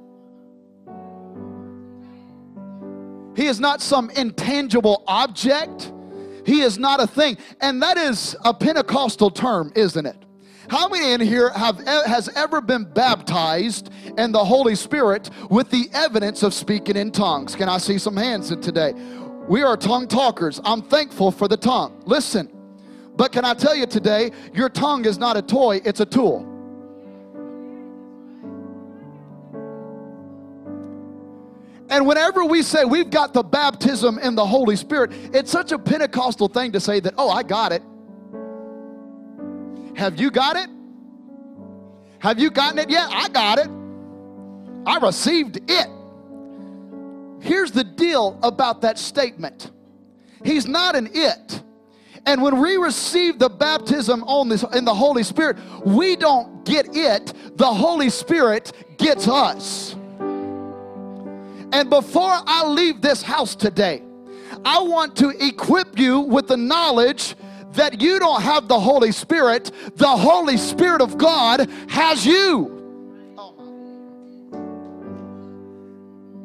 He 3.36 3.48
is 3.48 3.60
not 3.60 3.82
some 3.82 4.10
intangible 4.12 5.04
object. 5.08 5.92
He 6.46 6.62
is 6.62 6.78
not 6.78 7.02
a 7.02 7.08
thing. 7.08 7.38
And 7.62 7.82
that 7.82 7.98
is 7.98 8.36
a 8.44 8.54
Pentecostal 8.54 9.32
term, 9.32 9.72
isn't 9.76 10.06
it? 10.06 10.18
How 10.70 10.88
many 10.88 11.12
in 11.12 11.22
here 11.22 11.50
have 11.50 11.80
has 11.86 12.30
ever 12.30 12.62
been 12.62 12.86
baptized 12.86 13.90
in 14.18 14.32
the 14.32 14.44
Holy 14.44 14.76
Spirit 14.76 15.30
with 15.50 15.70
the 15.70 15.90
evidence 15.94 16.44
of 16.44 16.54
speaking 16.54 16.96
in 16.96 17.12
tongues? 17.12 17.56
Can 17.56 17.68
I 17.68 17.78
see 17.78 17.98
some 17.98 18.16
hands 18.16 18.52
in 18.52 18.62
today? 18.62 18.94
We 19.50 19.64
are 19.64 19.76
tongue 19.76 20.08
talkers. 20.08 20.62
I'm 20.64 20.82
thankful 20.82 21.32
for 21.32 21.48
the 21.48 21.58
tongue. 21.58 22.02
Listen, 22.06 22.50
but 23.18 23.32
can 23.32 23.44
I 23.44 23.54
tell 23.54 23.76
you 23.76 23.86
today, 23.86 24.32
your 24.54 24.70
tongue 24.70 25.06
is 25.06 25.18
not 25.18 25.36
a 25.36 25.42
toy, 25.42 25.82
it's 25.84 26.00
a 26.00 26.06
tool. 26.06 26.48
And 31.92 32.08
whenever 32.08 32.46
we 32.46 32.64
say 32.64 32.86
we've 32.86 33.10
got 33.10 33.34
the 33.34 33.44
baptism 33.44 34.18
in 34.20 34.34
the 34.34 34.46
Holy 34.46 34.78
Spirit, 34.78 35.12
it's 35.34 35.52
such 35.52 35.74
a 35.74 35.78
Pentecostal 35.78 36.48
thing 36.48 36.72
to 36.72 36.80
say 36.80 37.02
that, 37.02 37.14
oh, 37.18 37.30
I 37.30 37.44
got 37.44 37.74
it. 37.74 37.84
Have 39.98 40.18
you 40.18 40.32
got 40.32 40.56
it? 40.56 40.70
Have 42.20 42.40
you 42.40 42.50
gotten 42.50 42.80
it 42.80 42.90
yet? 42.90 43.10
I 43.12 43.28
got 43.28 43.60
it. 43.60 43.68
I 44.86 45.06
received 45.06 45.60
it. 45.70 45.88
Here's 47.42 47.72
the 47.72 47.84
deal 47.84 48.40
about 48.42 48.82
that 48.82 48.98
statement 48.98 49.70
He's 50.46 50.66
not 50.66 50.96
an 50.96 51.10
it. 51.14 51.62
And 52.26 52.42
when 52.42 52.60
we 52.60 52.78
receive 52.78 53.38
the 53.38 53.50
baptism 53.50 54.24
on 54.24 54.48
this 54.48 54.64
in 54.74 54.86
the 54.86 54.94
Holy 54.94 55.24
Spirit, 55.24 55.58
we 55.86 56.16
don't 56.16 56.64
get 56.64 56.96
it. 56.96 57.34
The 57.58 57.66
Holy 57.66 58.10
Spirit 58.10 58.72
gets 58.98 59.28
us. 59.28 59.96
And 61.72 61.90
before 61.90 62.38
I 62.46 62.66
leave 62.68 63.02
this 63.02 63.22
house 63.22 63.56
today, 63.56 64.04
I 64.66 64.82
want 64.82 65.16
to 65.18 65.30
equip 65.46 65.98
you 65.98 66.20
with 66.20 66.48
the 66.48 66.58
knowledge 66.58 67.36
that 67.74 68.02
you 68.02 68.20
don't 68.20 68.42
have 68.42 68.68
the 68.68 68.80
Holy 68.80 69.12
Spirit, 69.12 69.72
the 69.96 70.08
Holy 70.08 70.58
Spirit 70.58 71.02
of 71.02 71.18
God 71.18 71.70
has 71.88 72.26
you. 72.26 72.78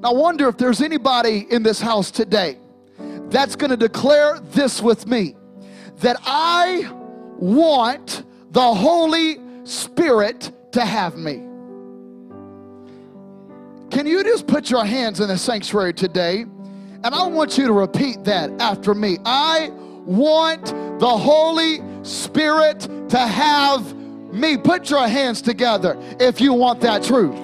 I 0.04 0.12
wonder 0.12 0.49
if 0.49 0.56
there's 0.56 0.80
anybody 0.80 1.47
in 1.50 1.64
this 1.64 1.80
house 1.80 2.12
today 2.12 2.59
that's 3.28 3.56
going 3.56 3.71
to 3.71 3.76
declare 3.76 4.38
this 4.52 4.80
with 4.80 5.06
me 5.06 5.35
that 5.97 6.16
I 6.25 6.88
want 7.38 8.23
the 8.52 8.75
Holy 8.75 9.40
Spirit 9.64 10.52
to 10.73 10.85
have 10.85 11.16
me. 11.16 11.42
Can 13.90 14.07
you 14.07 14.23
just 14.25 14.47
put 14.47 14.71
your 14.71 14.85
hands 14.85 15.21
in 15.21 15.28
the 15.28 15.38
sanctuary 15.38 15.95
today? 15.95 16.43
And 16.43 17.07
I 17.07 17.26
want 17.26 17.57
you 17.57 17.66
to 17.66 17.73
repeat 17.73 18.25
that 18.25 18.50
after 18.61 18.95
me. 18.95 19.19
I 19.25 19.71
want 20.05 20.66
the 20.99 21.09
Holy 21.09 21.81
Spirit 22.02 22.81
to 23.11 23.19
have 23.19 23.95
me. 24.33 24.57
Put 24.57 24.90
your 24.90 25.07
hands 25.07 25.40
together 25.40 25.97
if 26.19 26.40
you 26.40 26.52
want 26.52 26.81
that 26.81 27.02
truth. 27.02 27.38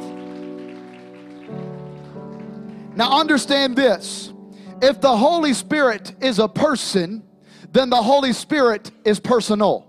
Now, 2.95 3.19
understand 3.19 3.77
this 3.77 4.33
if 4.83 5.01
the 5.01 5.17
Holy 5.17 5.55
Spirit 5.55 6.15
is 6.21 6.39
a 6.39 6.49
person, 6.49 7.23
then 7.71 7.89
the 7.89 8.03
Holy 8.03 8.33
Spirit 8.33 8.91
is 9.05 9.21
personal. 9.21 9.87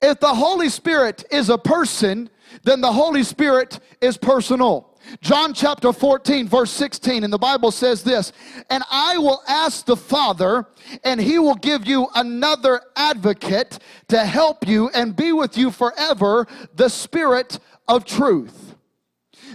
If 0.00 0.18
the 0.18 0.34
Holy 0.34 0.68
Spirit 0.68 1.24
is 1.30 1.48
a 1.48 1.58
person, 1.58 2.28
then 2.62 2.80
the 2.80 2.92
Holy 2.92 3.22
Spirit 3.22 3.80
is 4.00 4.16
personal. 4.16 4.88
John 5.20 5.52
chapter 5.52 5.92
14, 5.92 6.48
verse 6.48 6.70
16, 6.70 7.24
and 7.24 7.32
the 7.32 7.38
Bible 7.38 7.70
says 7.70 8.02
this 8.02 8.32
And 8.70 8.84
I 8.90 9.18
will 9.18 9.42
ask 9.48 9.84
the 9.84 9.96
Father, 9.96 10.66
and 11.04 11.20
he 11.20 11.38
will 11.38 11.56
give 11.56 11.86
you 11.86 12.08
another 12.14 12.82
advocate 12.96 13.78
to 14.08 14.24
help 14.24 14.66
you 14.66 14.90
and 14.90 15.16
be 15.16 15.32
with 15.32 15.56
you 15.56 15.70
forever, 15.70 16.46
the 16.74 16.88
Spirit 16.88 17.58
of 17.88 18.04
truth. 18.04 18.74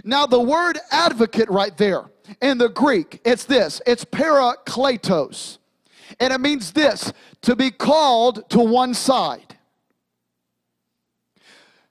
Now, 0.04 0.26
the 0.26 0.40
word 0.40 0.78
advocate 0.90 1.48
right 1.48 1.76
there 1.76 2.04
in 2.40 2.58
the 2.58 2.68
Greek, 2.68 3.20
it's 3.24 3.44
this 3.44 3.80
it's 3.86 4.04
parakletos. 4.04 5.58
And 6.20 6.32
it 6.32 6.40
means 6.40 6.72
this 6.72 7.12
to 7.42 7.54
be 7.54 7.70
called 7.70 8.48
to 8.50 8.60
one 8.60 8.94
side. 8.94 9.47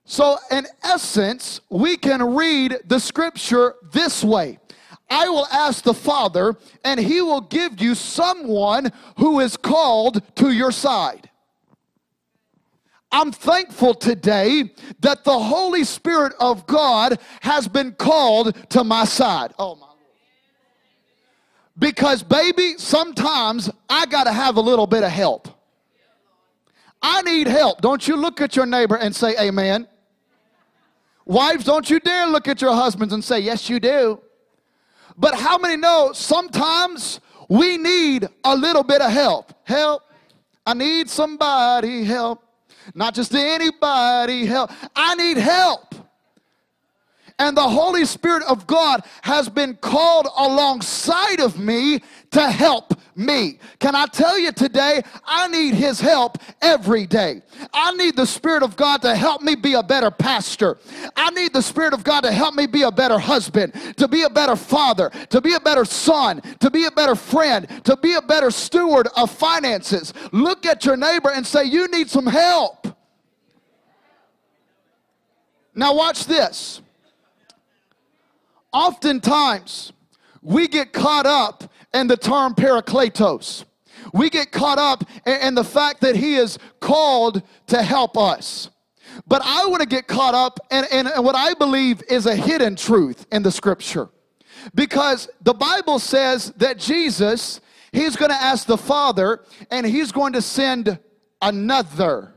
So, 0.10 0.38
in 0.52 0.66
essence, 0.86 1.60
we 1.70 1.98
can 1.98 2.24
read 2.34 2.78
the 2.86 2.98
scripture 2.98 3.76
this 3.92 4.24
way 4.24 4.58
I 5.10 5.28
will 5.28 5.46
ask 5.48 5.84
the 5.84 5.94
Father, 5.94 6.56
and 6.86 6.98
he 6.98 7.20
will 7.22 7.42
give 7.42 7.82
you 7.82 7.94
someone 7.94 8.94
who 9.18 9.42
is 9.42 9.58
called 9.58 10.22
to 10.38 10.52
your 10.52 10.72
side. 10.72 11.30
I'm 13.12 13.34
thankful 13.34 13.94
today 13.94 14.72
that 15.02 15.26
the 15.26 15.38
Holy 15.38 15.84
Spirit 15.84 16.34
of 16.40 16.66
God 16.68 17.20
has 17.42 17.68
been 17.68 17.92
called 17.92 18.56
to 18.70 18.86
my 18.86 19.04
side. 19.04 19.54
Oh, 19.60 19.76
my. 19.76 19.88
Because, 21.78 22.24
baby, 22.24 22.76
sometimes 22.78 23.70
I 23.90 24.06
got 24.06 24.24
to 24.24 24.32
have 24.32 24.56
a 24.56 24.62
little 24.62 24.88
bit 24.88 25.04
of 25.04 25.12
help. 25.12 25.50
I 27.02 27.22
need 27.24 27.48
help. 27.48 27.82
Don't 27.82 28.08
you 28.08 28.16
look 28.16 28.40
at 28.40 28.56
your 28.56 28.66
neighbor 28.66 28.96
and 28.96 29.14
say, 29.14 29.36
Amen. 29.38 29.86
Wives, 31.27 31.65
don't 31.65 31.89
you 31.89 32.00
dare 32.00 32.25
look 32.27 32.48
at 32.48 32.62
your 32.62 32.74
husbands 32.74 33.13
and 33.13 33.22
say, 33.22 33.39
Yes, 33.39 33.69
you 33.69 33.81
do. 33.81 34.22
But 35.17 35.36
how 35.36 35.57
many 35.57 35.75
know 35.75 36.12
sometimes 36.13 37.19
we 37.50 37.77
need 37.77 38.27
a 38.46 38.55
little 38.55 38.84
bit 38.84 39.01
of 39.01 39.12
help? 39.12 39.51
Help. 39.65 40.03
I 40.65 40.74
need 40.74 41.10
somebody 41.10 42.05
help. 42.05 42.43
Not 42.96 43.13
just 43.13 43.36
anybody 43.36 44.46
help. 44.46 44.72
I 44.96 45.15
need 45.15 45.38
help. 45.38 45.96
And 47.39 47.57
the 47.57 47.67
Holy 47.67 48.05
Spirit 48.05 48.43
of 48.43 48.65
God 48.65 49.01
has 49.22 49.50
been 49.50 49.75
called 49.75 50.27
alongside 50.38 51.41
of 51.41 51.60
me 51.60 52.01
to 52.31 52.50
help 52.50 52.93
me. 53.17 53.59
Can 53.79 53.95
I 53.95 54.05
tell 54.05 54.38
you 54.38 54.51
today, 54.51 55.01
I 55.25 55.47
need 55.47 55.74
His 55.74 56.00
help 56.00 56.38
every 56.62 57.05
day. 57.05 57.41
I 57.74 57.91
need 57.93 58.15
the 58.15 58.25
Spirit 58.25 58.63
of 58.63 58.75
God 58.75 59.01
to 59.01 59.15
help 59.15 59.41
me 59.41 59.55
be 59.55 59.74
a 59.74 59.83
better 59.83 60.12
pastor. 60.12 60.77
I 61.15 61.31
need 61.31 61.53
the 61.53 61.62
Spirit 61.62 61.93
of 61.93 62.03
God 62.03 62.21
to 62.21 62.31
help 62.31 62.55
me 62.55 62.67
be 62.67 62.83
a 62.83 62.91
better 62.91 63.19
husband, 63.19 63.74
to 63.97 64.07
be 64.07 64.24
a 64.24 64.29
better 64.29 64.55
father, 64.55 65.09
to 65.29 65.41
be 65.41 65.53
a 65.53 65.59
better 65.59 65.86
son, 65.86 66.41
to 66.59 66.69
be 66.69 66.86
a 66.86 66.91
better 66.91 67.15
friend, 67.15 67.67
to 67.86 67.97
be 67.97 68.13
a 68.13 68.21
better 68.21 68.51
steward 68.51 69.07
of 69.17 69.31
finances. 69.31 70.13
Look 70.31 70.65
at 70.65 70.86
your 70.86 70.97
neighbor 70.97 71.31
and 71.31 71.45
say, 71.45 71.65
You 71.65 71.88
need 71.88 72.09
some 72.09 72.27
help. 72.27 72.88
Now, 75.74 75.93
watch 75.93 76.25
this. 76.25 76.81
Oftentimes, 78.74 79.93
we 80.41 80.67
get 80.67 80.91
caught 80.91 81.25
up 81.25 81.71
in 81.94 82.08
the 82.08 82.17
term 82.17 82.56
parakletos. 82.56 83.65
We 84.13 84.29
get 84.29 84.51
caught 84.51 84.77
up 84.77 85.03
in, 85.25 85.56
the 85.56 85.63
fact 85.63 86.01
that 86.01 86.15
he 86.15 86.36
is 86.36 86.60
called 86.79 87.41
to 87.67 87.82
help 87.82 88.17
us. 88.17 88.70
But 89.25 89.41
I 89.44 89.65
want 89.65 89.82
to 89.82 89.88
get 89.88 90.08
caught 90.08 90.36
up 90.36 90.60
in, 90.72 90.86
in, 90.91 91.08
in 91.08 91.24
what 91.24 91.36
I 91.36 91.53
believe 91.56 92.03
is 92.10 92.25
a 92.25 92.36
hidden 92.36 92.75
truth 92.75 93.25
in 93.32 93.44
the 93.44 93.51
scripture. 93.51 94.10
Because 94.75 95.29
the 95.41 95.53
Bible 95.53 96.00
says 96.00 96.51
that 96.58 96.77
Jesus, 96.77 97.60
he's 97.91 98.15
going 98.15 98.32
to 98.32 98.41
ask 98.41 98.67
the 98.67 98.77
Father 98.77 99.44
and 99.72 99.86
he's 99.86 100.12
going 100.12 100.34
to 100.34 100.41
send 100.41 101.00
another 101.41 102.34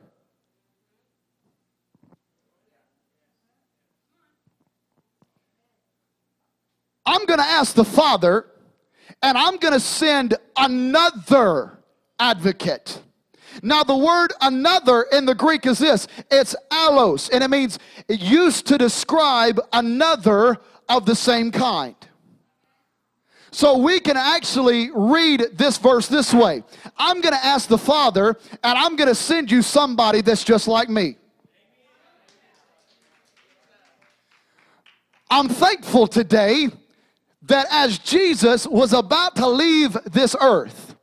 I'm 7.10 7.26
going 7.26 7.40
to 7.40 7.44
ask 7.44 7.74
the 7.74 7.84
Father 7.84 8.46
and 9.22 9.36
I'm 9.36 9.56
going 9.56 9.74
to 9.74 9.80
send 9.80 10.34
another 10.56 11.78
advocate. 12.18 13.02
Now, 13.62 13.82
the 13.82 13.96
word 13.96 14.32
another 14.40 15.06
in 15.12 15.26
the 15.26 15.34
Greek 15.34 15.66
is 15.66 15.78
this 15.78 16.06
it's 16.30 16.54
allos, 16.70 17.30
and 17.32 17.42
it 17.42 17.50
means 17.50 17.78
it 18.08 18.20
used 18.20 18.66
to 18.68 18.78
describe 18.78 19.60
another 19.72 20.58
of 20.88 21.04
the 21.04 21.14
same 21.14 21.50
kind. 21.50 21.96
So 23.52 23.78
we 23.78 23.98
can 23.98 24.16
actually 24.16 24.90
read 24.94 25.44
this 25.54 25.76
verse 25.76 26.06
this 26.06 26.32
way 26.32 26.62
I'm 26.96 27.20
going 27.20 27.34
to 27.34 27.44
ask 27.44 27.68
the 27.68 27.78
Father, 27.78 28.36
and 28.62 28.78
I'm 28.78 28.96
going 28.96 29.08
to 29.08 29.14
send 29.14 29.50
you 29.50 29.62
somebody 29.62 30.20
that's 30.22 30.44
just 30.44 30.68
like 30.68 30.88
me. 30.88 31.16
I'm 35.32 35.48
thankful 35.48 36.06
today 36.06 36.68
that 37.50 37.66
as 37.70 37.98
Jesus 37.98 38.66
was 38.66 38.92
about 38.92 39.36
to 39.36 39.46
leave 39.46 39.96
this 40.04 40.34
earth, 40.40 40.94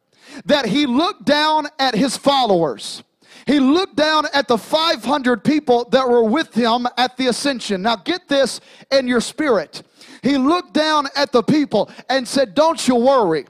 that 0.46 0.66
he 0.66 0.86
looked 0.86 1.26
down 1.26 1.68
at 1.78 1.94
his 1.94 2.18
followers. 2.18 3.04
He 3.46 3.60
looked 3.60 3.96
down 3.96 4.26
at 4.34 4.48
the 4.48 4.58
500 4.58 5.44
people 5.44 5.88
that 5.92 6.08
were 6.08 6.24
with 6.24 6.54
him 6.54 6.88
at 6.98 7.16
the 7.18 7.28
ascension. 7.28 7.82
Now, 7.82 7.98
get 7.98 8.28
this 8.28 8.60
in 8.92 9.08
your 9.08 9.22
spirit. 9.22 9.84
He 10.24 10.38
looked 10.38 10.74
down 10.74 11.08
at 11.16 11.32
the 11.32 11.44
people 11.44 11.90
and 12.10 12.28
said, 12.28 12.56
Don't 12.56 12.86
you 12.88 12.96
worry. 12.96 13.46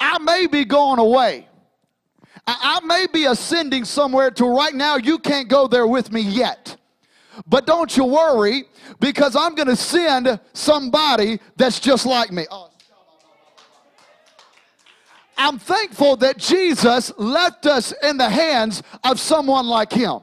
I 0.00 0.18
may 0.18 0.46
be 0.46 0.64
going 0.64 0.98
away. 0.98 1.46
I 2.46 2.80
may 2.84 3.06
be 3.12 3.24
ascending 3.24 3.84
somewhere 3.84 4.30
to 4.32 4.46
right 4.46 4.74
now 4.74 4.96
you 4.96 5.18
can't 5.18 5.48
go 5.48 5.66
there 5.66 5.86
with 5.86 6.12
me 6.12 6.20
yet. 6.20 6.75
But 7.46 7.66
don't 7.66 7.96
you 7.96 8.04
worry 8.04 8.64
because 9.00 9.36
I'm 9.36 9.54
going 9.54 9.68
to 9.68 9.76
send 9.76 10.40
somebody 10.52 11.40
that's 11.56 11.80
just 11.80 12.06
like 12.06 12.32
me. 12.32 12.46
Oh, 12.50 12.70
I'm 15.38 15.58
thankful 15.58 16.16
that 16.16 16.38
Jesus 16.38 17.12
left 17.18 17.66
us 17.66 17.92
in 18.02 18.16
the 18.16 18.30
hands 18.30 18.82
of 19.04 19.20
someone 19.20 19.66
like 19.66 19.92
him. 19.92 20.20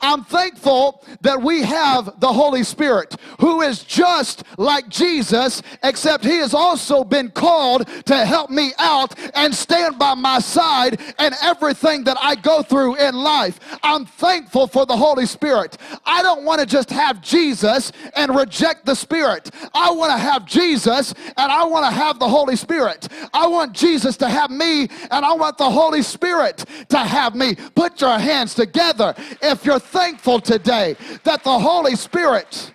I'm 0.00 0.24
thankful 0.24 1.04
that 1.22 1.40
we 1.40 1.62
have 1.62 2.20
the 2.20 2.32
Holy 2.32 2.62
Spirit 2.62 3.16
who 3.40 3.62
is 3.62 3.82
just 3.82 4.44
like 4.58 4.88
Jesus, 4.88 5.62
except 5.82 6.24
he 6.24 6.36
has 6.36 6.54
also 6.54 7.04
been 7.04 7.30
called 7.30 7.86
to 8.06 8.24
help 8.24 8.50
me 8.50 8.72
out 8.78 9.14
and 9.34 9.54
stand 9.54 9.98
by 9.98 10.14
my 10.14 10.38
side 10.38 11.00
in 11.18 11.32
everything 11.42 12.04
that 12.04 12.16
I 12.20 12.34
go 12.34 12.62
through 12.62 12.96
in 12.96 13.14
life. 13.14 13.58
I'm 13.82 14.06
thankful 14.06 14.66
for 14.66 14.86
the 14.86 14.96
Holy 14.96 15.26
Spirit. 15.26 15.78
I 16.04 16.22
don't 16.22 16.44
want 16.44 16.60
to 16.60 16.66
just 16.66 16.90
have 16.90 17.20
Jesus 17.20 17.92
and 18.14 18.34
reject 18.34 18.86
the 18.86 18.94
Spirit. 18.94 19.50
I 19.74 19.90
want 19.90 20.12
to 20.12 20.18
have 20.18 20.46
Jesus 20.46 21.14
and 21.36 21.52
I 21.52 21.64
want 21.64 21.84
to 21.86 21.90
have 21.90 22.18
the 22.18 22.28
Holy 22.28 22.56
Spirit. 22.56 23.08
I 23.32 23.46
want 23.46 23.72
Jesus 23.72 24.16
to 24.18 24.28
have 24.28 24.50
me 24.50 24.88
and 25.10 25.24
I 25.24 25.32
want 25.32 25.58
the 25.58 25.70
Holy 25.70 26.02
Spirit 26.02 26.64
to 26.90 26.98
have 26.98 27.34
me. 27.34 27.54
Put 27.74 28.00
your 28.00 28.18
hands 28.18 28.54
together 28.54 29.14
if 29.42 29.64
you're 29.64 29.79
thankful 29.80 30.40
today 30.40 30.96
that 31.24 31.42
the 31.42 31.58
Holy 31.58 31.96
Spirit 31.96 32.72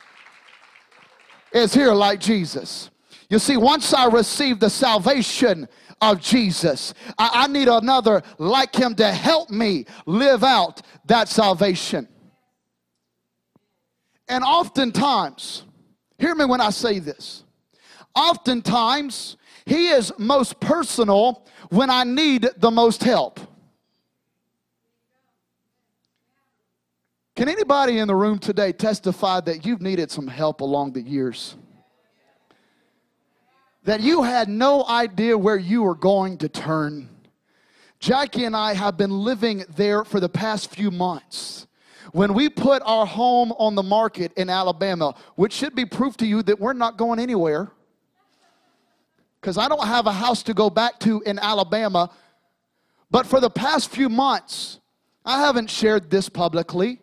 is 1.54 1.74
here 1.74 1.94
like 1.94 2.20
Jesus. 2.20 2.90
You 3.30 3.40
see, 3.40 3.58
once 3.58 3.94
I 3.94 4.06
receive 4.08 4.60
the 4.60 4.70
salvation 4.70 5.68
of 6.02 6.22
Jesus, 6.22 6.94
I, 7.18 7.30
I 7.34 7.48
need 7.48 7.68
another 7.68 8.22
like 8.38 8.76
him 8.76 8.96
to 8.96 9.12
help 9.12 9.50
me 9.50 9.86
live 10.06 10.44
out 10.44 10.82
that 11.06 11.30
salvation. 11.30 12.08
And 14.28 14.44
oftentimes, 14.44 15.64
hear 16.18 16.36
me 16.36 16.46
when 16.46 16.62
I 16.62 16.72
say 16.72 17.00
this. 17.00 17.44
Oftentimes, 18.16 19.38
he 19.66 19.90
is 19.90 20.12
most 20.18 20.60
personal 20.60 21.46
when 21.70 21.90
I 21.90 22.04
need 22.04 22.48
the 22.58 22.72
most 22.72 23.04
help. 23.04 23.40
Can 27.36 27.50
anybody 27.50 27.98
in 27.98 28.08
the 28.08 28.16
room 28.16 28.40
today 28.40 28.72
testify 28.72 29.42
that 29.42 29.66
you've 29.66 29.82
needed 29.82 30.10
some 30.10 30.26
help 30.26 30.62
along 30.62 30.94
the 30.94 31.02
years? 31.02 31.58
That 33.84 34.00
you 34.00 34.24
had 34.24 34.48
no 34.48 34.86
idea 34.86 35.38
where 35.38 35.58
you 35.58 35.84
were 35.84 35.96
going 35.96 36.38
to 36.40 36.50
turn. 36.50 37.10
Jackie 38.00 38.46
and 38.46 38.56
I 38.56 38.74
have 38.74 38.96
been 38.96 39.12
living 39.12 39.66
there 39.76 40.06
for 40.06 40.22
the 40.22 40.30
past 40.30 40.74
few 40.74 40.92
months. 40.92 41.68
When 42.14 42.34
we 42.34 42.48
put 42.48 42.82
our 42.86 43.06
home 43.06 43.52
on 43.54 43.76
the 43.76 43.84
market 43.84 44.32
in 44.38 44.50
Alabama, 44.50 45.14
which 45.36 45.52
should 45.52 45.76
be 45.76 45.86
proof 45.86 46.16
to 46.18 46.26
you 46.26 46.42
that 46.44 46.58
we're 46.58 46.72
not 46.72 46.98
going 46.98 47.20
anywhere, 47.20 47.70
because 49.42 49.58
I 49.58 49.68
don't 49.68 49.86
have 49.86 50.08
a 50.08 50.14
house 50.14 50.42
to 50.44 50.54
go 50.54 50.70
back 50.70 51.00
to 51.02 51.22
in 51.26 51.38
Alabama. 51.38 52.10
But 53.12 53.28
for 53.28 53.42
the 53.42 53.50
past 53.50 53.92
few 53.92 54.08
months, 54.08 54.80
I 55.26 55.42
haven't 55.42 55.70
shared 55.70 56.10
this 56.10 56.30
publicly. 56.30 57.02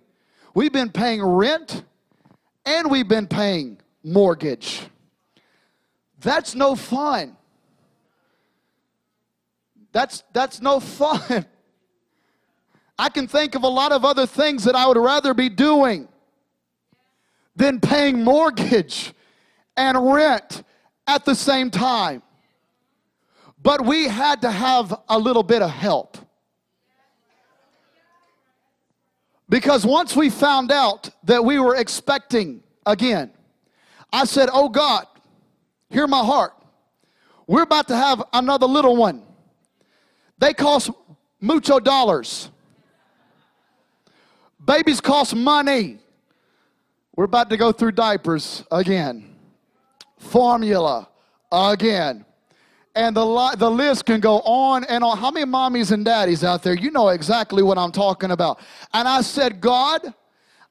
We've 0.55 0.73
been 0.73 0.91
paying 0.91 1.23
rent 1.23 1.85
and 2.65 2.91
we've 2.91 3.09
been 3.09 3.27
paying 3.27 3.81
mortgage. 4.03 4.83
That's 6.21 6.55
no 6.55 6.75
fun. 6.75 7.37
That's, 9.93 10.23
that's 10.33 10.61
no 10.61 10.81
fun. 10.81 11.47
I 12.99 13.09
can 13.09 13.27
think 13.27 13.55
of 13.55 13.63
a 13.63 13.69
lot 13.69 13.93
of 13.93 14.05
other 14.05 14.27
things 14.27 14.65
that 14.65 14.77
I 14.77 14.87
would 14.87 14.97
rather 14.97 15.35
be 15.35 15.49
doing 15.49 16.09
than 17.57 17.81
paying 17.81 18.23
mortgage 18.23 19.13
and 19.77 20.13
rent 20.13 20.63
at 21.07 21.25
the 21.25 21.35
same 21.35 21.71
time. 21.71 22.23
But 23.63 23.85
we 23.85 24.09
had 24.09 24.43
to 24.43 24.51
have 24.51 24.95
a 25.09 25.19
little 25.19 25.43
bit 25.43 25.63
of 25.63 25.71
help. 25.71 26.19
Because 29.49 29.85
once 29.85 30.17
we 30.17 30.31
found 30.31 30.73
out 30.73 31.11
that 31.25 31.45
we 31.45 31.59
were 31.59 31.77
expecting 31.77 32.63
again, 32.87 33.31
I 34.13 34.25
said, 34.25 34.49
Oh 34.53 34.69
God, 34.69 35.07
hear 35.91 36.07
my 36.07 36.25
heart. 36.25 36.53
We're 37.47 37.63
about 37.63 37.89
to 37.89 37.97
have 37.97 38.23
another 38.33 38.67
little 38.67 38.97
one. 38.97 39.23
They 40.39 40.55
cost 40.55 40.91
mucho 41.41 41.81
dollars. 41.81 42.51
Babies 44.65 45.01
cost 45.01 45.35
money. 45.35 45.99
We're 47.17 47.25
about 47.25 47.51
to 47.51 47.57
go 47.57 47.73
through 47.73 47.93
diapers 47.93 48.65
again, 48.71 49.37
formula 50.19 51.09
again 51.51 52.25
and 52.95 53.17
the, 53.17 53.25
li- 53.25 53.55
the 53.57 53.71
list 53.71 54.05
can 54.05 54.21
go 54.21 54.41
on 54.41 54.85
and 54.85 55.03
on. 55.03 55.17
How 55.17 55.31
many 55.31 55.51
mommies 55.51 55.93
and 55.93 56.05
daddies 56.05 56.45
out 56.45 56.63
there? 56.63 56.75
You 56.75 56.91
know 56.91 57.09
exactly 57.09 57.63
what 57.63 57.79
I'm 57.79 57.93
talking 57.93 58.31
about. 58.31 58.61
And 58.93 59.09
I 59.09 59.23
said, 59.23 59.61
God, 59.61 60.13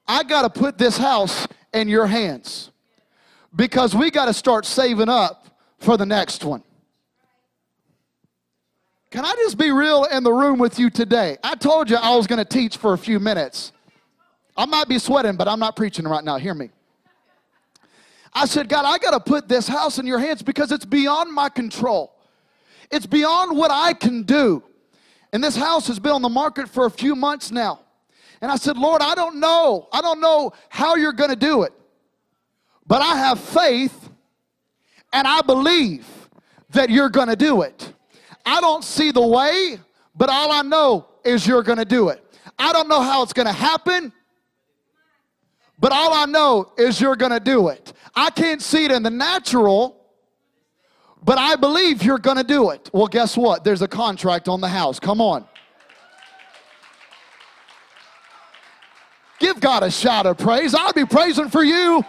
I 0.08 0.24
got 0.24 0.42
to 0.42 0.60
put 0.60 0.78
this 0.78 0.98
house 0.98 1.48
in 1.74 1.88
your 1.88 2.06
hands 2.06 2.72
because 3.56 3.96
we 3.96 4.12
got 4.12 4.26
to 4.26 4.34
start 4.34 4.66
saving 4.66 5.10
up 5.10 5.48
for 5.80 5.98
the 5.98 6.06
next 6.06 6.44
one. 6.44 6.64
Can 9.10 9.26
I 9.26 9.34
just 9.44 9.58
be 9.58 9.72
real 9.72 10.06
in 10.06 10.24
the 10.24 10.32
room 10.32 10.58
with 10.58 10.80
you 10.80 10.90
today? 10.90 11.38
I 11.44 11.56
told 11.56 11.90
you 11.90 11.98
I 11.98 12.16
was 12.16 12.28
going 12.28 12.40
to 12.40 12.46
teach 12.46 12.78
for 12.78 12.94
a 12.94 12.98
few 12.98 13.20
minutes. 13.20 13.74
I 14.56 14.66
might 14.66 14.88
be 14.88 15.00
sweating, 15.00 15.36
but 15.36 15.48
I'm 15.48 15.60
not 15.60 15.76
preaching 15.76 16.06
right 16.08 16.24
now. 16.24 16.38
Hear 16.38 16.54
me. 16.54 16.70
I 18.34 18.46
said, 18.46 18.70
God, 18.70 18.86
I 18.86 18.98
got 18.98 19.12
to 19.12 19.20
put 19.20 19.48
this 19.48 19.68
house 19.68 20.00
in 20.00 20.08
your 20.08 20.20
hands 20.20 20.42
because 20.42 20.72
it's 20.72 20.86
beyond 20.86 21.34
my 21.34 21.50
control. 21.50 22.16
It's 22.90 23.06
beyond 23.06 23.58
what 23.58 23.72
I 23.72 23.94
can 23.94 24.24
do. 24.24 24.64
And 25.34 25.44
this 25.44 25.56
house 25.56 25.88
has 25.88 26.00
been 26.00 26.12
on 26.12 26.22
the 26.22 26.30
market 26.30 26.70
for 26.70 26.86
a 26.86 26.92
few 26.92 27.16
months 27.16 27.52
now. 27.52 27.80
And 28.42 28.52
I 28.52 28.56
said, 28.56 28.78
Lord, 28.78 29.02
I 29.02 29.16
don't 29.16 29.40
know. 29.40 29.88
I 29.94 30.02
don't 30.02 30.20
know 30.20 30.54
how 30.70 30.96
you're 30.96 31.14
going 31.14 31.30
to 31.30 31.36
do 31.36 31.64
it. 31.64 31.74
But 32.88 33.02
I 33.02 33.16
have 33.18 33.40
faith 33.40 34.10
and 35.14 35.28
I 35.28 35.42
believe 35.42 36.08
that 36.72 36.90
you're 36.90 37.10
going 37.10 37.28
to 37.28 37.36
do 37.36 37.62
it. 37.62 37.94
I 38.46 38.60
don't 38.60 38.84
see 38.84 39.12
the 39.12 39.26
way, 39.26 39.78
but 40.16 40.30
all 40.30 40.52
I 40.52 40.62
know 40.62 41.08
is 41.24 41.46
you're 41.46 41.64
going 41.64 41.78
to 41.78 41.86
do 41.86 42.10
it. 42.10 42.24
I 42.58 42.74
don't 42.74 42.88
know 42.88 43.02
how 43.02 43.22
it's 43.24 43.34
going 43.34 43.48
to 43.48 43.54
happen, 43.54 44.12
but 45.80 45.92
all 45.92 46.14
I 46.14 46.26
know 46.26 46.72
is 46.78 47.00
you're 47.00 47.16
going 47.16 47.32
to 47.32 47.40
do 47.40 47.70
it. 47.70 47.94
I 48.16 48.30
can't 48.30 48.62
see 48.62 48.86
it 48.86 48.92
in 48.92 49.04
the 49.04 49.10
natural, 49.10 49.98
but 51.24 51.38
I 51.38 51.56
believe 51.56 52.04
you're 52.04 52.18
going 52.18 52.38
to 52.38 52.44
do 52.44 52.72
it. 52.72 52.90
Well, 52.94 53.08
guess 53.08 53.38
what? 53.38 53.64
There's 53.64 53.82
a 53.82 53.88
contract 53.88 54.48
on 54.48 54.62
the 54.62 54.68
house. 54.68 55.00
Come 55.00 55.22
on. 55.22 55.46
Give 59.40 59.60
God 59.60 59.84
a 59.84 59.90
shout 59.90 60.26
of 60.26 60.38
praise. 60.38 60.76
I'll 60.76 60.94
be 60.94 61.06
praising 61.06 61.50
for 61.50 61.64
you. 61.64 62.04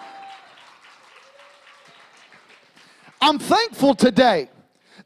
I'm 3.21 3.39
thankful 3.39 3.95
today 3.95 4.51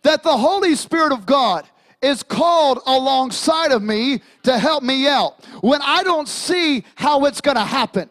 that 0.02 0.22
the 0.22 0.36
Holy 0.36 0.74
Spirit 0.74 1.12
of 1.12 1.26
God 1.26 1.68
is 2.02 2.22
called 2.22 2.80
alongside 2.86 3.72
of 3.72 3.82
me 3.82 4.22
to 4.42 4.58
help 4.58 4.82
me 4.82 5.06
out 5.06 5.44
when 5.60 5.80
I 5.82 6.02
don't 6.02 6.28
see 6.28 6.84
how 6.94 7.24
it's 7.26 7.40
going 7.40 7.56
to 7.56 7.64
happen. 7.64 8.08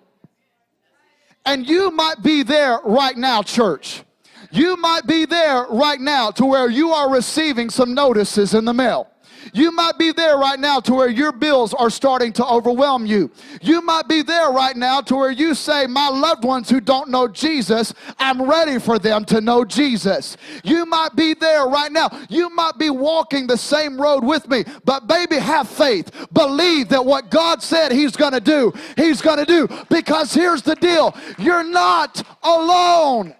And 1.45 1.67
you 1.67 1.91
might 1.91 2.23
be 2.23 2.43
there 2.43 2.79
right 2.83 3.15
now, 3.15 3.43
church. 3.43 4.03
You 4.51 4.77
might 4.77 5.05
be 5.05 5.25
there 5.25 5.65
right 5.69 5.99
now 5.99 6.31
to 6.31 6.45
where 6.45 6.69
you 6.69 6.91
are 6.91 7.11
receiving 7.11 7.69
some 7.69 7.93
notices 7.93 8.53
in 8.53 8.65
the 8.65 8.73
mail. 8.73 9.09
You 9.53 9.71
might 9.71 9.97
be 9.97 10.11
there 10.11 10.37
right 10.37 10.59
now 10.59 10.79
to 10.81 10.93
where 10.93 11.09
your 11.09 11.31
bills 11.31 11.73
are 11.73 11.89
starting 11.89 12.33
to 12.33 12.45
overwhelm 12.45 13.05
you. 13.05 13.31
You 13.61 13.81
might 13.81 14.07
be 14.07 14.21
there 14.21 14.49
right 14.51 14.75
now 14.75 15.01
to 15.01 15.15
where 15.15 15.31
you 15.31 15.53
say, 15.53 15.87
My 15.87 16.09
loved 16.09 16.43
ones 16.43 16.69
who 16.69 16.79
don't 16.79 17.09
know 17.09 17.27
Jesus, 17.27 17.93
I'm 18.17 18.41
ready 18.41 18.79
for 18.79 18.99
them 18.99 19.25
to 19.25 19.41
know 19.41 19.65
Jesus. 19.65 20.37
You 20.63 20.85
might 20.85 21.15
be 21.15 21.33
there 21.33 21.65
right 21.65 21.91
now. 21.91 22.09
You 22.29 22.49
might 22.49 22.77
be 22.77 22.89
walking 22.89 23.47
the 23.47 23.57
same 23.57 23.99
road 23.99 24.23
with 24.23 24.47
me, 24.47 24.65
but 24.83 25.07
baby, 25.07 25.37
have 25.37 25.69
faith. 25.69 26.11
Believe 26.33 26.89
that 26.89 27.05
what 27.05 27.29
God 27.29 27.61
said 27.61 27.91
He's 27.91 28.15
gonna 28.15 28.39
do, 28.39 28.73
He's 28.97 29.21
gonna 29.21 29.45
do. 29.45 29.67
Because 29.89 30.33
here's 30.33 30.61
the 30.61 30.75
deal 30.75 31.15
you're 31.37 31.63
not 31.63 32.23
alone. 32.43 33.35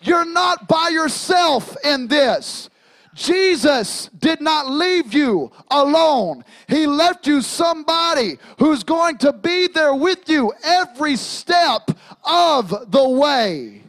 You're 0.00 0.24
not 0.24 0.66
by 0.66 0.88
yourself 0.88 1.76
in 1.84 2.08
this. 2.08 2.68
Jesus 3.14 4.08
did 4.18 4.40
not 4.40 4.70
leave 4.70 5.12
you 5.12 5.52
alone. 5.70 6.44
He 6.68 6.86
left 6.86 7.26
you 7.26 7.42
somebody 7.42 8.38
who's 8.58 8.82
going 8.82 9.18
to 9.18 9.32
be 9.32 9.68
there 9.68 9.94
with 9.94 10.28
you 10.28 10.52
every 10.64 11.16
step 11.16 11.90
of 12.24 12.90
the 12.90 13.08
way. 13.08 13.82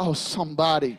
Oh, 0.00 0.12
somebody. 0.12 0.98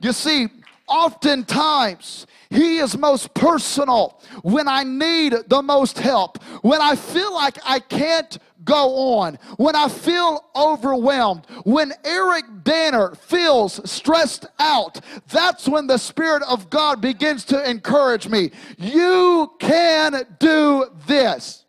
You 0.00 0.12
see, 0.12 0.48
oftentimes 0.88 2.26
he 2.48 2.78
is 2.78 2.96
most 2.96 3.32
personal 3.34 4.20
when 4.42 4.66
I 4.66 4.82
need 4.82 5.34
the 5.46 5.62
most 5.62 5.98
help, 5.98 6.42
when 6.62 6.80
I 6.80 6.96
feel 6.96 7.32
like 7.32 7.58
I 7.64 7.78
can't 7.78 8.38
go 8.64 9.18
on, 9.18 9.38
when 9.56 9.74
I 9.74 9.88
feel 9.88 10.44
overwhelmed, 10.54 11.46
when 11.64 11.92
Eric 12.04 12.44
Danner 12.62 13.14
feels 13.14 13.90
stressed 13.90 14.46
out, 14.58 15.00
that's 15.28 15.68
when 15.68 15.86
the 15.86 15.98
Spirit 15.98 16.42
of 16.42 16.70
God 16.70 17.00
begins 17.00 17.44
to 17.46 17.68
encourage 17.68 18.28
me. 18.28 18.50
You 18.78 19.52
can 19.58 20.24
do 20.38 20.86
this. 21.06 21.64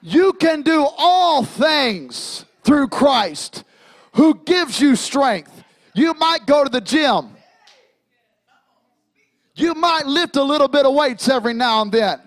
You 0.00 0.34
can 0.34 0.62
do 0.62 0.86
all 0.98 1.44
things 1.44 2.44
through 2.62 2.88
Christ 2.88 3.64
who 4.12 4.34
gives 4.44 4.80
you 4.80 4.96
strength. 4.96 5.62
You 5.94 6.14
might 6.14 6.46
go 6.46 6.64
to 6.64 6.70
the 6.70 6.80
gym. 6.80 7.30
You 9.56 9.74
might 9.74 10.06
lift 10.06 10.36
a 10.36 10.42
little 10.42 10.68
bit 10.68 10.84
of 10.84 10.94
weights 10.94 11.28
every 11.28 11.54
now 11.54 11.82
and 11.82 11.92
then. 11.92 12.20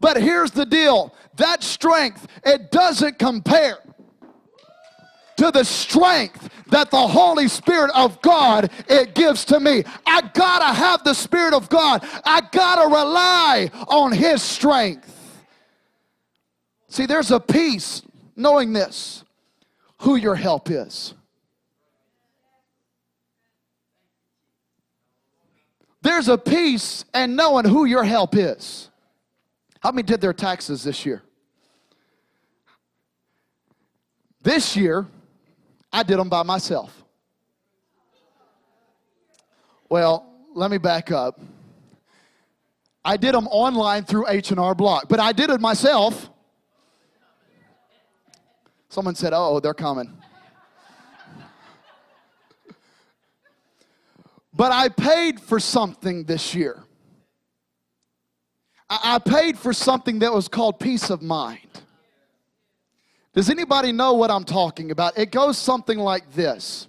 But 0.00 0.16
here's 0.16 0.50
the 0.50 0.66
deal 0.66 1.14
that 1.36 1.62
strength, 1.62 2.26
it 2.44 2.70
doesn't 2.70 3.18
compare 3.18 3.78
to 5.36 5.50
the 5.50 5.64
strength 5.64 6.48
that 6.68 6.90
the 6.90 7.06
Holy 7.06 7.48
Spirit 7.48 7.90
of 7.94 8.20
God 8.20 8.70
it 8.88 9.14
gives 9.14 9.44
to 9.46 9.60
me. 9.60 9.84
I 10.06 10.22
gotta 10.34 10.74
have 10.74 11.02
the 11.04 11.14
Spirit 11.14 11.54
of 11.54 11.68
God. 11.68 12.06
I 12.24 12.42
gotta 12.52 12.88
rely 12.88 13.70
on 13.88 14.12
His 14.12 14.42
strength. 14.42 15.16
See, 16.88 17.06
there's 17.06 17.30
a 17.30 17.40
peace 17.40 18.02
knowing 18.36 18.72
this. 18.72 19.24
who 20.00 20.16
your 20.16 20.34
help 20.34 20.70
is. 20.70 21.14
There's 26.02 26.28
a 26.28 26.38
peace 26.38 27.04
and 27.12 27.36
knowing 27.36 27.66
who 27.66 27.84
your 27.84 28.04
help 28.04 28.34
is. 28.34 28.89
How 29.80 29.90
many 29.90 30.02
did 30.02 30.20
their 30.20 30.34
taxes 30.34 30.82
this 30.84 31.04
year? 31.06 31.22
This 34.42 34.76
year, 34.76 35.06
I 35.92 36.02
did 36.02 36.18
them 36.18 36.28
by 36.28 36.42
myself. 36.42 37.04
Well, 39.88 40.26
let 40.54 40.70
me 40.70 40.78
back 40.78 41.10
up. 41.10 41.40
I 43.04 43.16
did 43.16 43.34
them 43.34 43.48
online 43.48 44.04
through 44.04 44.28
H&R 44.28 44.74
Block, 44.74 45.08
but 45.08 45.18
I 45.18 45.32
did 45.32 45.50
it 45.50 45.60
myself. 45.60 46.30
Someone 48.88 49.14
said, 49.14 49.32
"Oh, 49.34 49.60
they're 49.60 49.74
coming." 49.74 50.16
but 54.52 54.72
I 54.72 54.88
paid 54.88 55.40
for 55.40 55.58
something 55.58 56.24
this 56.24 56.54
year. 56.54 56.84
I 58.90 59.20
paid 59.24 59.56
for 59.56 59.72
something 59.72 60.18
that 60.18 60.32
was 60.32 60.48
called 60.48 60.80
peace 60.80 61.10
of 61.10 61.22
mind. 61.22 61.60
Does 63.32 63.48
anybody 63.48 63.92
know 63.92 64.14
what 64.14 64.30
I'm 64.30 64.42
talking 64.42 64.90
about? 64.90 65.16
It 65.16 65.30
goes 65.30 65.56
something 65.56 65.98
like 65.98 66.32
this. 66.32 66.88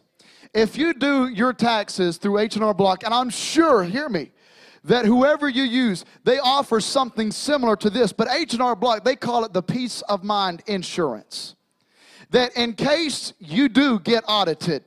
If 0.54 0.76
you 0.76 0.94
do 0.94 1.28
your 1.28 1.54
taxes 1.54 2.18
through 2.18 2.40
H&R 2.40 2.74
Block, 2.74 3.04
and 3.04 3.14
I'm 3.14 3.30
sure, 3.30 3.84
hear 3.84 4.10
me, 4.10 4.32
that 4.84 5.06
whoever 5.06 5.48
you 5.48 5.62
use, 5.62 6.04
they 6.24 6.40
offer 6.40 6.82
something 6.82 7.32
similar 7.32 7.76
to 7.78 7.92
this, 7.92 8.12
but 8.12 8.28
H&R 8.30 8.76
Block, 8.76 9.04
they 9.04 9.16
call 9.16 9.46
it 9.46 9.54
the 9.54 9.62
peace 9.62 10.02
of 10.10 10.24
mind 10.24 10.64
insurance. 10.66 11.56
That 12.32 12.58
in 12.58 12.74
case 12.74 13.34
you 13.38 13.70
do 13.70 14.00
get 14.00 14.24
audited, 14.28 14.84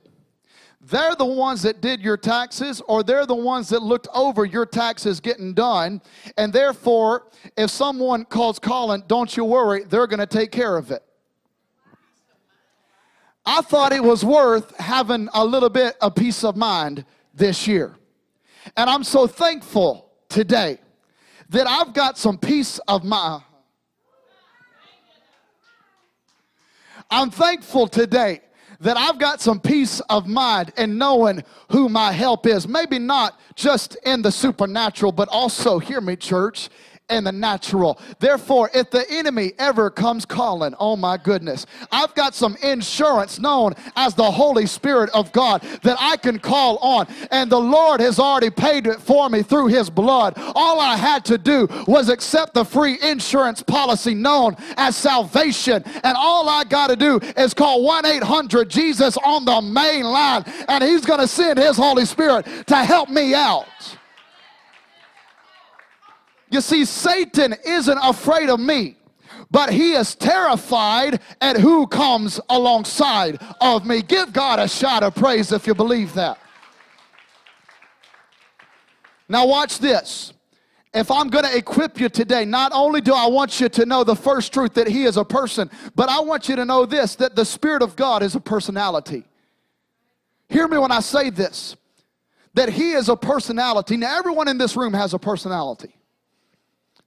they're 0.87 1.15
the 1.15 1.25
ones 1.25 1.63
that 1.63 1.81
did 1.81 2.01
your 2.01 2.17
taxes 2.17 2.81
or 2.87 3.01
they're 3.01 3.25
the 3.25 3.35
ones 3.35 3.69
that 3.69 3.81
looked 3.81 4.07
over 4.13 4.45
your 4.45 4.67
taxes 4.67 5.19
getting 5.19 5.53
done. 5.53 6.01
And 6.37 6.53
therefore 6.53 7.27
if 7.57 7.71
someone 7.71 8.25
calls 8.25 8.59
calling 8.59 9.03
don't 9.07 9.35
you 9.35 9.45
worry 9.45 9.83
they're 9.83 10.07
going 10.07 10.19
to 10.19 10.27
take 10.27 10.51
care 10.51 10.77
of 10.77 10.91
it. 10.91 11.03
I 13.45 13.61
thought 13.61 13.93
it 13.93 14.03
was 14.03 14.23
worth 14.23 14.75
having 14.77 15.29
a 15.33 15.43
little 15.43 15.69
bit 15.69 15.95
of 16.01 16.15
peace 16.15 16.43
of 16.43 16.55
mind 16.55 17.05
this 17.33 17.67
year. 17.67 17.95
And 18.77 18.89
i'm 18.89 19.03
so 19.03 19.27
thankful 19.27 20.11
today 20.29 20.79
that 21.49 21.67
i've 21.67 21.93
got 21.93 22.17
some 22.17 22.37
peace 22.37 22.79
of 22.87 23.03
mind. 23.03 23.43
I'm 27.09 27.29
thankful 27.29 27.87
today 27.87 28.41
that 28.79 28.97
I've 28.97 29.17
got 29.19 29.41
some 29.41 29.59
peace 29.59 29.99
of 30.09 30.27
mind 30.27 30.73
in 30.77 30.97
knowing 30.97 31.43
who 31.71 31.89
my 31.89 32.11
help 32.11 32.45
is. 32.45 32.67
Maybe 32.67 32.99
not 32.99 33.39
just 33.55 33.95
in 34.05 34.21
the 34.21 34.31
supernatural, 34.31 35.11
but 35.11 35.29
also, 35.29 35.79
hear 35.79 36.01
me, 36.01 36.15
church, 36.15 36.69
and 37.09 37.25
the 37.25 37.31
natural. 37.31 37.99
Therefore, 38.19 38.69
if 38.73 38.89
the 38.89 39.05
enemy 39.09 39.53
ever 39.59 39.89
comes 39.89 40.25
calling, 40.25 40.73
oh 40.79 40.95
my 40.95 41.17
goodness, 41.17 41.65
I've 41.91 42.15
got 42.15 42.33
some 42.33 42.55
insurance 42.63 43.39
known 43.39 43.73
as 43.95 44.15
the 44.15 44.29
Holy 44.29 44.65
Spirit 44.65 45.09
of 45.13 45.31
God 45.31 45.61
that 45.83 45.97
I 45.99 46.17
can 46.17 46.39
call 46.39 46.77
on, 46.77 47.07
and 47.31 47.51
the 47.51 47.59
Lord 47.59 48.01
has 48.01 48.19
already 48.19 48.49
paid 48.49 48.87
it 48.87 48.99
for 48.99 49.29
me 49.29 49.43
through 49.43 49.67
His 49.67 49.89
blood. 49.89 50.33
All 50.55 50.79
I 50.79 50.97
had 50.97 51.23
to 51.25 51.37
do 51.37 51.67
was 51.87 52.09
accept 52.09 52.53
the 52.53 52.65
free 52.65 52.97
insurance 53.01 53.61
policy 53.61 54.15
known 54.15 54.55
as 54.77 54.95
salvation, 54.95 55.83
and 55.85 56.17
all 56.17 56.49
I 56.49 56.63
got 56.63 56.87
to 56.87 56.95
do 56.95 57.19
is 57.37 57.53
call 57.53 57.83
1 57.83 58.05
800 58.05 58.69
Jesus 58.69 59.17
on 59.17 59.45
the 59.45 59.61
main 59.61 60.05
line, 60.05 60.43
and 60.67 60.83
He's 60.83 61.05
going 61.05 61.19
to 61.19 61.27
send 61.27 61.59
His 61.59 61.77
Holy 61.77 62.05
Spirit 62.05 62.47
to 62.67 62.75
help 62.77 63.09
me 63.09 63.35
out. 63.35 63.67
You 66.55 66.61
see, 66.61 66.85
Satan 66.85 67.53
isn't 67.65 67.97
afraid 68.01 68.49
of 68.49 68.61
me, 68.61 68.95
but 69.51 69.73
he 69.73 69.91
is 69.91 70.15
terrified 70.15 71.19
at 71.41 71.57
who 71.57 71.85
comes 71.85 72.39
alongside 72.47 73.41
of 73.59 73.85
me. 73.85 74.01
Give 74.01 74.31
God 74.31 74.59
a 74.59 74.67
shout 74.69 75.03
of 75.03 75.15
praise 75.15 75.51
if 75.51 75.67
you 75.67 75.75
believe 75.75 76.13
that. 76.13 76.39
Now, 79.27 79.45
watch 79.45 79.79
this. 79.79 80.31
If 80.93 81.11
I'm 81.11 81.27
going 81.27 81.43
to 81.43 81.57
equip 81.57 81.99
you 81.99 82.07
today, 82.07 82.45
not 82.45 82.71
only 82.73 83.01
do 83.01 83.13
I 83.13 83.27
want 83.27 83.59
you 83.59 83.67
to 83.67 83.85
know 83.85 84.05
the 84.05 84.15
first 84.15 84.53
truth 84.53 84.75
that 84.75 84.87
He 84.87 85.03
is 85.03 85.17
a 85.17 85.25
person, 85.25 85.69
but 85.93 86.07
I 86.07 86.21
want 86.21 86.47
you 86.47 86.55
to 86.55 86.63
know 86.63 86.85
this 86.85 87.15
that 87.17 87.35
the 87.35 87.43
Spirit 87.43 87.81
of 87.81 87.97
God 87.97 88.23
is 88.23 88.33
a 88.33 88.39
personality. 88.39 89.25
Hear 90.47 90.69
me 90.69 90.77
when 90.77 90.93
I 90.93 91.01
say 91.01 91.31
this 91.31 91.75
that 92.53 92.69
He 92.69 92.93
is 92.93 93.09
a 93.09 93.17
personality. 93.17 93.97
Now, 93.97 94.17
everyone 94.17 94.47
in 94.47 94.57
this 94.57 94.77
room 94.77 94.93
has 94.93 95.13
a 95.13 95.19
personality. 95.19 95.93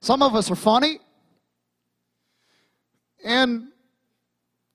Some 0.01 0.21
of 0.21 0.35
us 0.35 0.49
are 0.49 0.55
funny, 0.55 0.99
and 3.23 3.67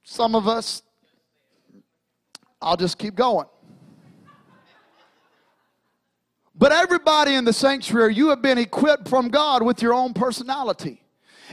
some 0.03 0.35
of 0.35 0.47
us, 0.47 0.83
I'll 2.61 2.77
just 2.77 2.99
keep 2.99 3.15
going. 3.15 3.47
But 6.55 6.73
everybody 6.73 7.35
in 7.35 7.45
the 7.45 7.53
sanctuary, 7.53 8.15
you 8.15 8.29
have 8.29 8.41
been 8.41 8.59
equipped 8.59 9.09
from 9.09 9.29
God 9.29 9.63
with 9.63 9.83
your 9.83 9.93
own 9.93 10.15
personality. 10.15 11.03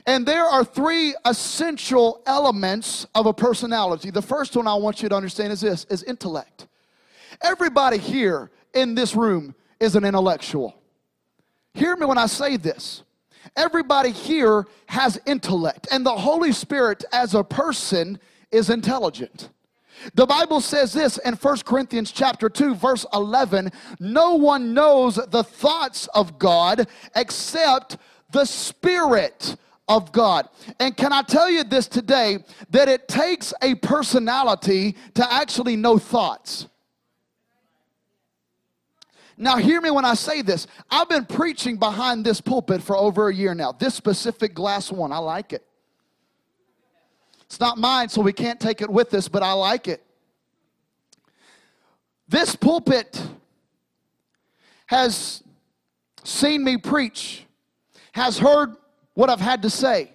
And 0.05 0.25
there 0.25 0.45
are 0.45 0.63
three 0.63 1.15
essential 1.25 2.21
elements 2.25 3.05
of 3.15 3.25
a 3.25 3.33
personality. 3.33 4.11
The 4.11 4.21
first 4.21 4.55
one 4.55 4.67
I 4.67 4.75
want 4.75 5.01
you 5.01 5.09
to 5.09 5.15
understand 5.15 5.53
is 5.53 5.61
this 5.61 5.85
is 5.85 6.03
intellect. 6.03 6.67
Everybody 7.41 7.97
here 7.97 8.51
in 8.73 8.95
this 8.95 9.15
room 9.15 9.55
is 9.79 9.95
an 9.95 10.05
intellectual. 10.05 10.75
Hear 11.73 11.95
me 11.95 12.05
when 12.05 12.17
I 12.17 12.27
say 12.27 12.57
this. 12.57 13.03
Everybody 13.55 14.11
here 14.11 14.65
has 14.87 15.19
intellect, 15.25 15.87
and 15.91 16.05
the 16.05 16.15
Holy 16.15 16.51
Spirit 16.51 17.03
as 17.11 17.35
a 17.35 17.43
person 17.43 18.19
is 18.51 18.69
intelligent. 18.69 19.49
The 20.15 20.25
Bible 20.25 20.61
says 20.61 20.93
this 20.93 21.17
in 21.19 21.35
1 21.35 21.57
Corinthians 21.59 22.11
chapter 22.11 22.49
2 22.49 22.75
verse 22.75 23.05
11, 23.13 23.71
no 23.99 24.35
one 24.35 24.73
knows 24.73 25.15
the 25.15 25.43
thoughts 25.43 26.07
of 26.07 26.39
God 26.39 26.87
except 27.15 27.97
the 28.31 28.45
spirit 28.45 29.55
of 29.87 30.11
God. 30.11 30.47
And 30.79 30.95
can 30.95 31.11
I 31.11 31.21
tell 31.21 31.49
you 31.49 31.63
this 31.63 31.87
today 31.87 32.39
that 32.69 32.87
it 32.87 33.07
takes 33.07 33.53
a 33.61 33.75
personality 33.75 34.95
to 35.15 35.33
actually 35.33 35.75
know 35.75 35.97
thoughts. 35.97 36.67
Now, 39.41 39.57
hear 39.57 39.81
me 39.81 39.89
when 39.89 40.05
I 40.05 40.13
say 40.13 40.43
this. 40.43 40.67
I've 40.91 41.09
been 41.09 41.25
preaching 41.25 41.77
behind 41.77 42.23
this 42.23 42.39
pulpit 42.39 42.79
for 42.83 42.95
over 42.95 43.27
a 43.27 43.33
year 43.33 43.55
now. 43.55 43.71
This 43.71 43.95
specific 43.95 44.53
glass 44.53 44.91
one, 44.91 45.11
I 45.11 45.17
like 45.17 45.51
it. 45.51 45.65
It's 47.47 47.59
not 47.59 47.79
mine, 47.79 48.09
so 48.09 48.21
we 48.21 48.33
can't 48.33 48.59
take 48.59 48.83
it 48.83 48.89
with 48.89 49.11
us, 49.15 49.27
but 49.27 49.41
I 49.41 49.53
like 49.53 49.87
it. 49.87 50.03
This 52.27 52.55
pulpit 52.55 53.19
has 54.85 55.41
seen 56.23 56.63
me 56.63 56.77
preach, 56.77 57.43
has 58.11 58.37
heard 58.37 58.75
what 59.15 59.31
I've 59.31 59.41
had 59.41 59.63
to 59.63 59.71
say. 59.71 60.13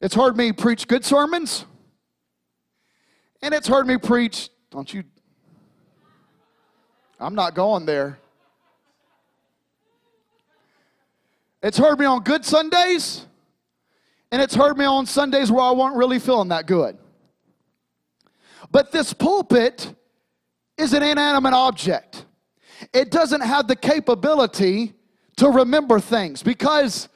It's 0.00 0.14
heard 0.14 0.36
me 0.36 0.52
preach 0.52 0.86
good 0.86 1.04
sermons, 1.04 1.64
and 3.42 3.52
it's 3.52 3.66
heard 3.66 3.88
me 3.88 3.98
preach, 3.98 4.50
don't 4.70 4.94
you 4.94 5.02
I'm 7.18 7.34
not 7.34 7.54
going 7.54 7.86
there. 7.86 8.18
It's 11.62 11.78
heard 11.78 11.98
me 11.98 12.04
on 12.04 12.22
good 12.22 12.44
Sundays, 12.44 13.26
and 14.30 14.42
it's 14.42 14.54
heard 14.54 14.76
me 14.76 14.84
on 14.84 15.06
Sundays 15.06 15.50
where 15.50 15.64
I 15.64 15.70
wasn't 15.70 15.96
really 15.96 16.18
feeling 16.18 16.48
that 16.48 16.66
good. 16.66 16.98
But 18.70 18.92
this 18.92 19.12
pulpit 19.12 19.94
is 20.76 20.92
an 20.92 21.02
inanimate 21.02 21.54
object. 21.54 22.26
It 22.92 23.10
doesn't 23.10 23.40
have 23.40 23.66
the 23.66 23.76
capability 23.76 24.92
to 25.36 25.48
remember 25.48 25.98
things 25.98 26.42
because 26.42 27.08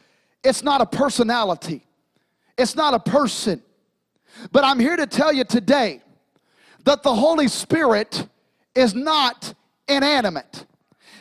it's 0.42 0.62
not 0.62 0.80
a 0.80 0.86
personality, 0.86 1.86
it's 2.56 2.74
not 2.74 2.94
a 2.94 2.98
person. 3.00 3.62
But 4.52 4.64
I'm 4.64 4.78
here 4.78 4.96
to 4.96 5.06
tell 5.06 5.32
you 5.32 5.44
today 5.44 6.00
that 6.84 7.02
the 7.02 7.14
Holy 7.14 7.48
Spirit 7.48 8.26
is 8.74 8.94
not 8.94 9.52
inanimate. 9.90 10.66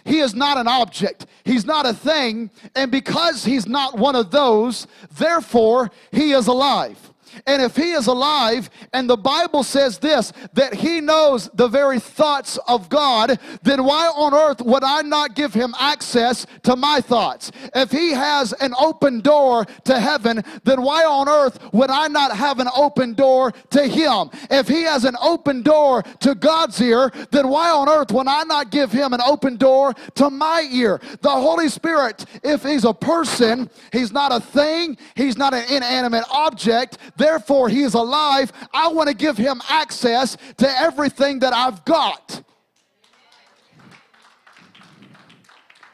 He 0.06 0.20
is 0.20 0.34
not 0.34 0.58
an 0.58 0.68
object. 0.68 1.26
He's 1.44 1.66
not 1.66 1.86
a 1.86 1.94
thing. 1.94 2.52
And 2.76 2.92
because 2.92 3.44
he's 3.44 3.68
not 3.68 3.98
one 3.98 4.16
of 4.16 4.32
those, 4.32 4.88
therefore, 5.18 5.92
he 6.12 6.32
is 6.32 6.48
alive. 6.48 7.09
And 7.46 7.62
if 7.62 7.76
he 7.76 7.92
is 7.92 8.08
alive, 8.08 8.70
and 8.94 9.10
the 9.10 9.18
Bible 9.18 9.64
says 9.64 10.00
this, 10.00 10.34
that 10.54 10.74
he 10.74 11.02
knows 11.02 11.50
the 11.54 11.68
very 11.68 12.00
thoughts 12.00 12.58
of 12.68 12.90
God, 12.90 13.40
then 13.64 13.84
why 13.84 14.08
on 14.08 14.34
earth 14.34 14.62
would 14.62 14.84
I 14.84 15.02
not 15.02 15.36
give 15.36 15.54
him 15.54 15.74
access 15.80 16.46
to 16.64 16.76
my 16.76 17.02
thoughts? 17.02 17.52
If 17.76 17.92
he 17.92 18.12
has 18.12 18.54
an 18.54 18.74
open 18.80 19.22
door 19.22 19.66
to 19.86 20.00
heaven, 20.00 20.44
then 20.64 20.82
why 20.82 21.04
on 21.04 21.28
earth 21.28 21.60
would 21.74 21.90
I 21.90 22.08
not 22.08 22.36
have 22.36 22.60
an 22.60 22.70
open 22.76 23.14
door 23.14 23.52
to 23.72 23.88
him? 23.88 24.30
If 24.50 24.68
he 24.68 24.84
has 24.84 25.06
an 25.06 25.16
open 25.22 25.62
door 25.62 26.04
to 26.20 26.36
God's 26.36 26.82
ear, 26.82 27.12
then 27.32 27.48
why 27.50 27.70
on 27.70 27.90
earth 27.90 28.12
would 28.12 28.28
I 28.28 28.44
not 28.44 28.72
give 28.72 28.92
him 28.92 29.14
an 29.14 29.22
open 29.22 29.58
door 29.58 29.94
to 30.16 30.30
my 30.30 30.68
ear? 30.72 31.02
The 31.22 31.30
Holy 31.30 31.70
Spirit, 31.70 32.26
if 32.44 32.64
he's 32.64 32.86
a 32.86 32.94
person, 32.94 33.70
he's 33.92 34.12
not 34.12 34.32
a 34.32 34.40
thing, 34.40 34.98
he's 35.16 35.38
not 35.38 35.54
an 35.54 35.66
inanimate 35.72 36.26
object, 36.32 36.98
therefore 37.20 37.70
he 37.70 37.84
is 37.84 37.94
alive. 37.94 38.52
I 38.74 38.88
want 38.88 39.10
to 39.10 39.16
give 39.16 39.38
him 39.38 39.62
access 39.70 40.36
to 40.58 40.68
everything 40.68 41.40
that 41.40 41.54
I've 41.54 41.86
got. 41.86 42.42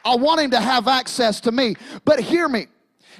I 0.04 0.14
want 0.14 0.40
him 0.40 0.52
to 0.52 0.60
have 0.60 0.88
access 0.88 1.40
to 1.42 1.52
me. 1.52 1.74
But 2.04 2.20
hear 2.20 2.48
me. 2.48 2.68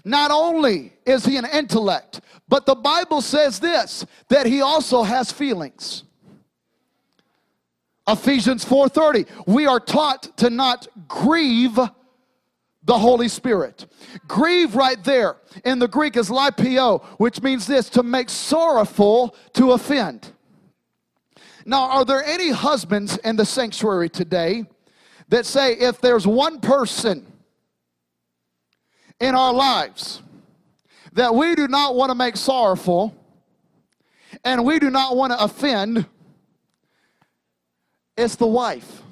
Not 0.04 0.30
only 0.30 0.92
is 1.04 1.26
he 1.26 1.36
an 1.36 1.46
intellect, 1.52 2.20
but 2.48 2.64
the 2.64 2.76
Bible 2.76 3.20
says 3.20 3.58
this 3.58 4.06
that 4.28 4.46
he 4.46 4.62
also 4.62 5.02
has 5.02 5.32
feelings. 5.32 6.04
Ephesians 8.08 8.64
4:30. 8.64 9.26
We 9.46 9.66
are 9.66 9.80
taught 9.80 10.36
to 10.38 10.48
not 10.48 10.86
grieve 11.08 11.78
the 12.86 12.98
Holy 12.98 13.28
Spirit. 13.28 13.86
Grieve 14.28 14.76
right 14.76 15.02
there 15.02 15.36
in 15.64 15.80
the 15.80 15.88
Greek 15.88 16.16
is 16.16 16.30
lipio, 16.30 17.04
which 17.18 17.42
means 17.42 17.66
this 17.66 17.90
to 17.90 18.02
make 18.02 18.30
sorrowful, 18.30 19.36
to 19.54 19.72
offend. 19.72 20.32
Now, 21.64 21.90
are 21.90 22.04
there 22.04 22.24
any 22.24 22.50
husbands 22.50 23.18
in 23.18 23.34
the 23.34 23.44
sanctuary 23.44 24.08
today 24.08 24.64
that 25.28 25.44
say 25.46 25.72
if 25.72 26.00
there's 26.00 26.26
one 26.26 26.60
person 26.60 27.26
in 29.18 29.34
our 29.34 29.52
lives 29.52 30.22
that 31.12 31.34
we 31.34 31.56
do 31.56 31.66
not 31.66 31.96
want 31.96 32.10
to 32.10 32.14
make 32.14 32.36
sorrowful 32.36 33.16
and 34.44 34.64
we 34.64 34.78
do 34.78 34.90
not 34.90 35.16
want 35.16 35.32
to 35.32 35.42
offend, 35.42 36.06
it's 38.16 38.36
the 38.36 38.46
wife? 38.46 39.02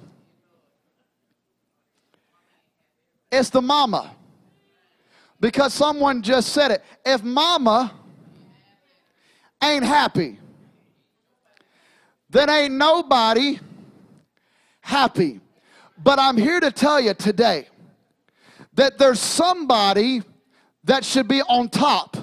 It's 3.36 3.50
the 3.50 3.60
mama. 3.60 4.14
Because 5.40 5.74
someone 5.74 6.22
just 6.22 6.52
said 6.52 6.70
it. 6.70 6.84
If 7.04 7.24
mama 7.24 7.92
ain't 9.62 9.84
happy, 9.84 10.38
then 12.30 12.48
ain't 12.48 12.74
nobody 12.74 13.58
happy. 14.80 15.40
But 15.98 16.20
I'm 16.20 16.36
here 16.36 16.60
to 16.60 16.70
tell 16.70 17.00
you 17.00 17.12
today 17.14 17.66
that 18.74 18.98
there's 18.98 19.20
somebody 19.20 20.22
that 20.84 21.04
should 21.04 21.26
be 21.26 21.42
on 21.42 21.68
top 21.68 22.16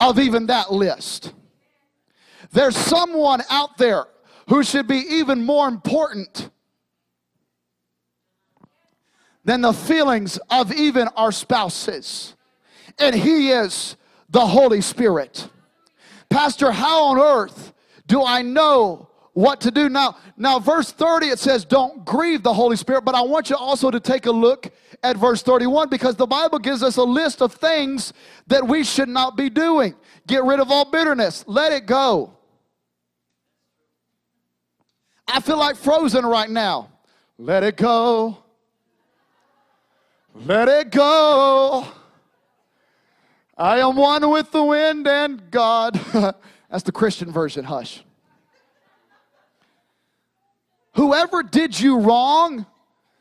of 0.00 0.18
even 0.18 0.46
that 0.46 0.72
list. 0.72 1.32
There's 2.50 2.76
someone 2.76 3.42
out 3.50 3.76
there 3.76 4.06
who 4.48 4.62
should 4.62 4.86
be 4.86 4.98
even 4.98 5.44
more 5.44 5.68
important 5.68 6.50
than 9.44 9.60
the 9.60 9.72
feelings 9.72 10.38
of 10.50 10.72
even 10.72 11.08
our 11.16 11.32
spouses. 11.32 12.34
And 12.98 13.14
He 13.14 13.50
is 13.50 13.96
the 14.30 14.46
Holy 14.46 14.80
Spirit. 14.80 15.48
Pastor, 16.28 16.72
how 16.72 17.04
on 17.04 17.18
earth 17.18 17.72
do 18.06 18.24
I 18.24 18.42
know 18.42 19.08
what 19.34 19.60
to 19.62 19.70
do? 19.70 19.88
Now, 19.88 20.16
now 20.36 20.58
verse 20.58 20.90
30 20.90 21.26
it 21.26 21.38
says, 21.38 21.64
Don't 21.64 22.04
grieve 22.04 22.42
the 22.42 22.54
Holy 22.54 22.76
Spirit, 22.76 23.04
but 23.04 23.14
I 23.14 23.22
want 23.22 23.50
you 23.50 23.56
also 23.56 23.90
to 23.90 24.00
take 24.00 24.26
a 24.26 24.32
look 24.32 24.72
at 25.02 25.16
verse 25.16 25.42
31 25.42 25.90
because 25.90 26.16
the 26.16 26.26
Bible 26.26 26.58
gives 26.58 26.82
us 26.82 26.96
a 26.96 27.02
list 27.02 27.42
of 27.42 27.52
things 27.52 28.12
that 28.46 28.66
we 28.66 28.82
should 28.82 29.08
not 29.08 29.36
be 29.36 29.50
doing. 29.50 29.94
Get 30.26 30.44
rid 30.44 30.60
of 30.60 30.70
all 30.70 30.90
bitterness, 30.90 31.44
let 31.46 31.72
it 31.72 31.86
go. 31.86 32.36
I 35.26 35.40
feel 35.40 35.58
like 35.58 35.76
frozen 35.76 36.24
right 36.24 36.50
now. 36.50 36.90
Let 37.38 37.62
it 37.64 37.76
go. 37.76 38.43
Let 40.34 40.68
it 40.68 40.90
go. 40.90 41.86
I 43.56 43.78
am 43.78 43.94
one 43.94 44.28
with 44.30 44.50
the 44.50 44.64
wind 44.64 45.06
and 45.06 45.50
God. 45.50 45.94
That's 46.70 46.82
the 46.82 46.92
Christian 46.92 47.30
version, 47.30 47.64
hush. 47.64 48.02
Whoever 50.94 51.44
did 51.44 51.78
you 51.78 51.98
wrong, 52.00 52.66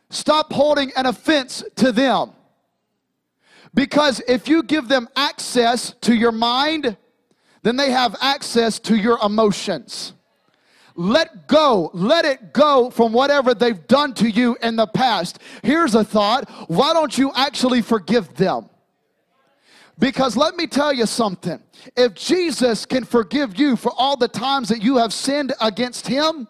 stop 0.09 0.51
holding 0.51 0.91
an 0.95 1.05
offense 1.05 1.63
to 1.75 1.91
them. 1.91 2.31
Because 3.75 4.21
if 4.27 4.47
you 4.47 4.63
give 4.63 4.87
them 4.87 5.07
access 5.15 5.93
to 6.01 6.15
your 6.15 6.31
mind, 6.31 6.97
then 7.61 7.75
they 7.75 7.91
have 7.91 8.15
access 8.21 8.79
to 8.79 8.95
your 8.95 9.19
emotions. 9.23 10.13
Let 10.95 11.47
go, 11.47 11.89
let 11.93 12.23
it 12.25 12.53
go 12.53 12.89
from 12.91 13.13
whatever 13.13 13.53
they've 13.53 13.87
done 13.87 14.13
to 14.15 14.29
you 14.29 14.57
in 14.61 14.75
the 14.75 14.85
past. 14.85 15.39
Here's 15.63 15.95
a 15.95 16.03
thought 16.03 16.49
why 16.67 16.93
don't 16.93 17.17
you 17.17 17.31
actually 17.35 17.81
forgive 17.81 18.35
them? 18.35 18.69
Because 19.97 20.35
let 20.35 20.55
me 20.55 20.67
tell 20.67 20.93
you 20.93 21.05
something. 21.05 21.61
If 21.95 22.13
Jesus 22.15 22.85
can 22.85 23.03
forgive 23.03 23.59
you 23.59 23.75
for 23.75 23.91
all 23.97 24.17
the 24.17 24.27
times 24.27 24.69
that 24.69 24.81
you 24.81 24.97
have 24.97 25.13
sinned 25.13 25.53
against 25.61 26.07
him, 26.07 26.47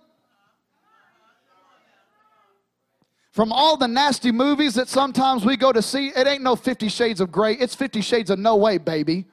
from 3.32 3.52
all 3.52 3.78
the 3.78 3.88
nasty 3.88 4.32
movies 4.32 4.76
that 4.76 4.88
sometimes 4.88 5.44
we 5.44 5.58
go 5.58 5.72
to 5.72 5.82
see, 5.82 6.10
it 6.10 6.28
ain't 6.28 6.44
no 6.44 6.56
50 6.56 6.88
shades 6.88 7.20
of 7.20 7.32
gray, 7.32 7.56
it's 7.56 7.74
50 7.74 8.02
shades 8.02 8.30
of 8.30 8.40
no 8.40 8.56
way, 8.56 8.78
baby. 8.78 9.26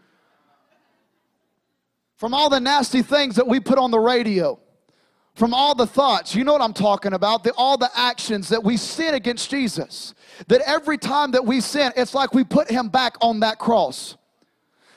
From 2.16 2.32
all 2.32 2.48
the 2.48 2.60
nasty 2.60 3.02
things 3.02 3.36
that 3.36 3.46
we 3.46 3.60
put 3.60 3.78
on 3.78 3.90
the 3.90 4.00
radio, 4.00 4.58
from 5.40 5.54
all 5.54 5.74
the 5.74 5.86
thoughts, 5.86 6.34
you 6.34 6.44
know 6.44 6.52
what 6.52 6.60
I'm 6.60 6.74
talking 6.74 7.14
about, 7.14 7.44
the, 7.44 7.54
all 7.56 7.78
the 7.78 7.88
actions 7.94 8.50
that 8.50 8.62
we 8.62 8.76
sin 8.76 9.14
against 9.14 9.48
Jesus. 9.48 10.12
That 10.48 10.60
every 10.66 10.98
time 10.98 11.30
that 11.30 11.46
we 11.46 11.62
sin, 11.62 11.92
it's 11.96 12.12
like 12.12 12.34
we 12.34 12.44
put 12.44 12.70
him 12.70 12.90
back 12.90 13.16
on 13.22 13.40
that 13.40 13.58
cross. 13.58 14.18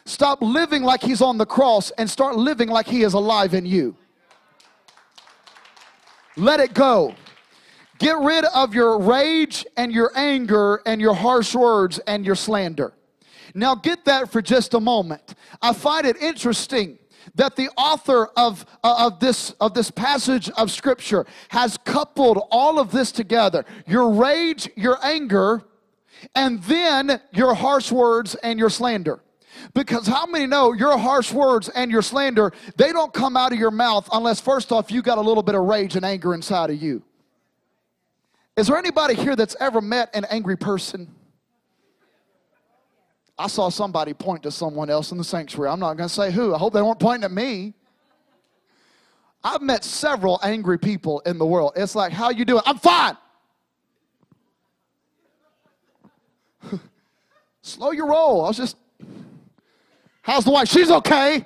Stop 0.04 0.42
living 0.42 0.84
like 0.84 1.02
he's 1.02 1.22
on 1.22 1.38
the 1.38 1.46
cross 1.46 1.92
and 1.92 2.10
start 2.10 2.36
living 2.36 2.68
like 2.68 2.88
he 2.88 3.04
is 3.04 3.14
alive 3.14 3.54
in 3.54 3.66
you. 3.66 3.96
Let 6.36 6.60
it 6.60 6.74
go. 6.74 7.16
Get 8.00 8.18
rid 8.18 8.44
of 8.44 8.74
your 8.74 9.00
rage 9.00 9.66
and 9.78 9.94
your 9.94 10.12
anger 10.14 10.82
and 10.86 11.00
your 11.00 11.14
harsh 11.14 11.56
words 11.56 12.00
and 12.00 12.26
your 12.26 12.36
slander. 12.36 12.92
Now, 13.56 13.76
get 13.76 14.04
that 14.04 14.30
for 14.30 14.42
just 14.42 14.74
a 14.74 14.82
moment. 14.82 15.36
I 15.62 15.72
find 15.72 16.06
it 16.06 16.18
interesting 16.22 17.00
that 17.36 17.56
the 17.56 17.70
author 17.78 18.28
of, 18.38 18.66
uh, 18.84 19.08
of, 19.08 19.20
this, 19.20 19.52
of 19.60 19.74
this 19.74 19.92
passage 19.92 20.50
of 20.52 20.72
scripture 20.72 21.26
has 21.50 21.78
coupled 21.78 22.48
all 22.52 22.80
of 22.80 22.92
this 22.92 23.12
together 23.12 23.66
your 23.86 24.12
rage, 24.12 24.70
your 24.76 24.98
anger, 25.04 25.64
and 26.36 26.62
then 26.64 27.20
your 27.32 27.54
harsh 27.54 27.92
words 27.92 28.36
and 28.36 28.60
your 28.60 28.70
slander. 28.70 29.20
Because 29.74 30.08
how 30.08 30.26
many 30.26 30.46
know 30.46 30.74
your 30.74 30.98
harsh 30.98 31.32
words 31.32 31.70
and 31.70 31.92
your 31.92 32.02
slander, 32.02 32.52
they 32.76 32.92
don't 32.92 33.14
come 33.14 33.38
out 33.38 33.54
of 33.54 33.60
your 33.60 33.72
mouth 33.72 34.08
unless, 34.12 34.40
first 34.40 34.72
off, 34.72 34.92
you 34.92 35.02
got 35.02 35.18
a 35.18 35.22
little 35.22 35.44
bit 35.44 35.56
of 35.56 35.64
rage 35.64 35.96
and 35.96 36.06
anger 36.06 36.34
inside 36.34 36.70
of 36.70 36.82
you. 36.82 37.04
Is 38.56 38.68
there 38.68 38.78
anybody 38.78 39.16
here 39.16 39.36
that's 39.36 39.56
ever 39.60 39.82
met 39.82 40.16
an 40.16 40.26
angry 40.30 40.58
person? 40.58 41.14
I 43.38 43.48
saw 43.48 43.70
somebody 43.70 44.14
point 44.14 44.44
to 44.44 44.52
someone 44.52 44.90
else 44.90 45.12
in 45.12 45.18
the 45.18 45.24
sanctuary. 45.24 45.70
I'm 45.72 45.80
not 45.80 45.98
going 45.98 46.08
to 46.08 46.14
say 46.14 46.32
who. 46.32 46.54
I 46.54 46.58
hope 46.58 46.74
they 46.74 46.82
weren't 46.82 47.00
pointing 47.00 47.24
at 47.24 47.32
me. 47.32 47.74
I've 49.44 49.62
met 49.62 49.84
several 49.84 50.40
angry 50.44 50.80
people 50.80 51.20
in 51.22 51.38
the 51.38 51.46
world. 51.46 51.74
It's 51.76 51.96
like, 51.96 52.14
how 52.14 52.30
you 52.30 52.46
doing? 52.46 52.62
I'm 52.66 52.78
fine. 52.78 53.18
Slow 57.62 57.92
your 57.92 58.08
roll. 58.08 58.46
I 58.46 58.48
was 58.48 58.58
just, 58.58 58.78
how's 60.22 60.46
the 60.46 60.52
wife? 60.52 60.70
She's 60.70 60.92
okay. 60.92 61.46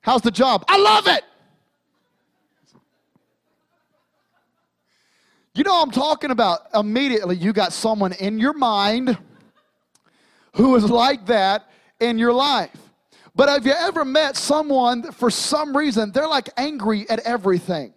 How's 0.00 0.22
the 0.22 0.30
job? 0.30 0.64
I 0.68 0.78
love 0.78 1.06
it. 1.06 1.24
You 5.54 5.62
know 5.62 5.80
I'm 5.80 5.92
talking 5.92 6.30
about? 6.32 6.66
Immediately, 6.74 7.36
you 7.36 7.52
got 7.52 7.72
someone 7.72 8.12
in 8.12 8.38
your 8.38 8.54
mind 8.54 9.16
who 10.54 10.74
is 10.74 10.90
like 10.90 11.26
that 11.26 11.70
in 12.00 12.18
your 12.18 12.32
life. 12.32 12.76
But 13.36 13.48
have 13.48 13.64
you 13.64 13.72
ever 13.72 14.04
met 14.04 14.36
someone 14.36 15.02
that 15.02 15.14
for 15.14 15.30
some 15.30 15.76
reason 15.76 16.12
they're 16.12 16.28
like 16.28 16.48
angry 16.56 17.08
at 17.08 17.20
everything? 17.20 17.92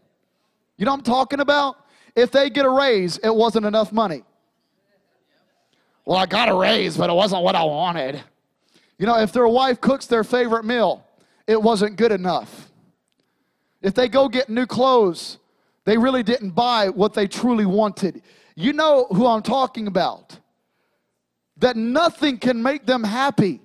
You 0.78 0.86
know 0.86 0.94
I'm 0.94 1.02
talking 1.02 1.40
about? 1.40 1.78
If 2.16 2.32
they 2.32 2.50
get 2.50 2.66
a 2.66 2.70
raise, 2.70 3.18
it 3.20 3.34
wasn't 3.34 3.66
enough 3.66 3.92
money. 3.92 4.24
Well, 6.06 6.18
I 6.18 6.26
got 6.26 6.50
a 6.50 6.56
raise, 6.56 6.96
but 6.96 7.10
it 7.10 7.14
wasn't 7.14 7.44
what 7.44 7.56
I 7.56 7.64
wanted. 7.64 8.24
You 8.98 9.06
know, 9.06 9.20
if 9.20 9.32
their 9.32 9.48
wife 9.48 9.82
cooks 9.82 10.08
their 10.08 10.24
favorite 10.24 10.64
meal, 10.64 11.06
it 11.46 11.62
wasn't 11.62 11.96
good 11.98 12.12
enough. 12.12 12.72
If 13.82 13.94
they 13.94 14.08
go 14.08 14.28
get 14.28 14.50
new 14.50 14.66
clothes, 14.66 15.38
they 15.88 15.98
really 15.98 16.22
didn't 16.22 16.50
buy 16.50 16.90
what 16.90 17.14
they 17.14 17.28
truly 17.28 17.66
wanted. 17.66 18.22
You 18.58 18.74
know 18.74 19.06
who 19.06 19.26
I'm 19.26 19.42
talking 19.42 19.88
about. 19.88 20.38
That 21.60 21.78
nothing 21.78 22.40
can 22.40 22.62
make 22.62 22.86
them 22.86 23.06
happy. 23.06 23.62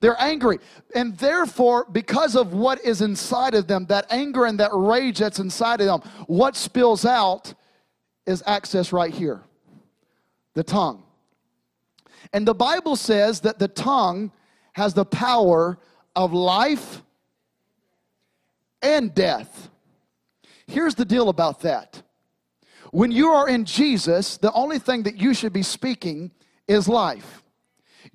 They're 0.00 0.20
angry. 0.20 0.58
And 0.94 1.16
therefore, 1.16 1.86
because 1.90 2.36
of 2.36 2.52
what 2.52 2.84
is 2.84 3.00
inside 3.00 3.54
of 3.54 3.66
them, 3.66 3.86
that 3.86 4.04
anger 4.10 4.44
and 4.44 4.60
that 4.60 4.72
rage 4.74 5.20
that's 5.20 5.38
inside 5.38 5.80
of 5.80 5.86
them, 5.86 6.02
what 6.26 6.54
spills 6.54 7.06
out 7.06 7.54
is 8.26 8.42
access 8.46 8.92
right 8.92 9.12
here 9.12 9.42
the 10.52 10.62
tongue. 10.62 11.02
And 12.34 12.46
the 12.46 12.54
Bible 12.54 12.94
says 12.94 13.40
that 13.40 13.58
the 13.58 13.68
tongue 13.68 14.32
has 14.74 14.92
the 14.92 15.06
power 15.06 15.78
of 16.14 16.34
life 16.34 17.00
and 18.82 19.14
death. 19.14 19.70
Here's 20.66 20.94
the 20.94 21.04
deal 21.04 21.28
about 21.28 21.60
that. 21.60 22.02
When 22.90 23.10
you 23.10 23.30
are 23.30 23.48
in 23.48 23.64
Jesus, 23.64 24.36
the 24.36 24.52
only 24.52 24.78
thing 24.78 25.04
that 25.04 25.16
you 25.16 25.34
should 25.34 25.52
be 25.52 25.62
speaking 25.62 26.32
is 26.66 26.88
life. 26.88 27.42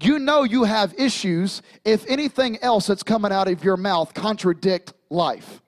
You 0.02 0.20
know 0.20 0.44
you 0.44 0.64
have 0.64 0.94
issues 0.98 1.62
if 1.86 2.06
anything 2.08 2.58
else 2.62 2.88
that's 2.88 3.04
coming 3.04 3.32
out 3.32 3.48
of 3.48 3.64
your 3.64 3.78
mouth 3.78 4.14
contradict 4.14 4.94
life. 5.10 5.62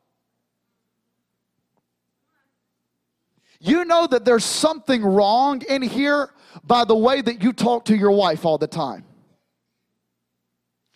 You 3.60 3.86
know 3.86 4.08
that 4.08 4.26
there's 4.26 4.44
something 4.44 5.04
wrong 5.04 5.62
in 5.70 5.82
here 5.82 6.32
by 6.64 6.84
the 6.84 6.96
way 6.96 7.22
that 7.22 7.42
you 7.42 7.54
talk 7.54 7.86
to 7.86 7.96
your 7.96 8.12
wife 8.12 8.46
all 8.46 8.58
the 8.58 8.68
time. 8.68 9.06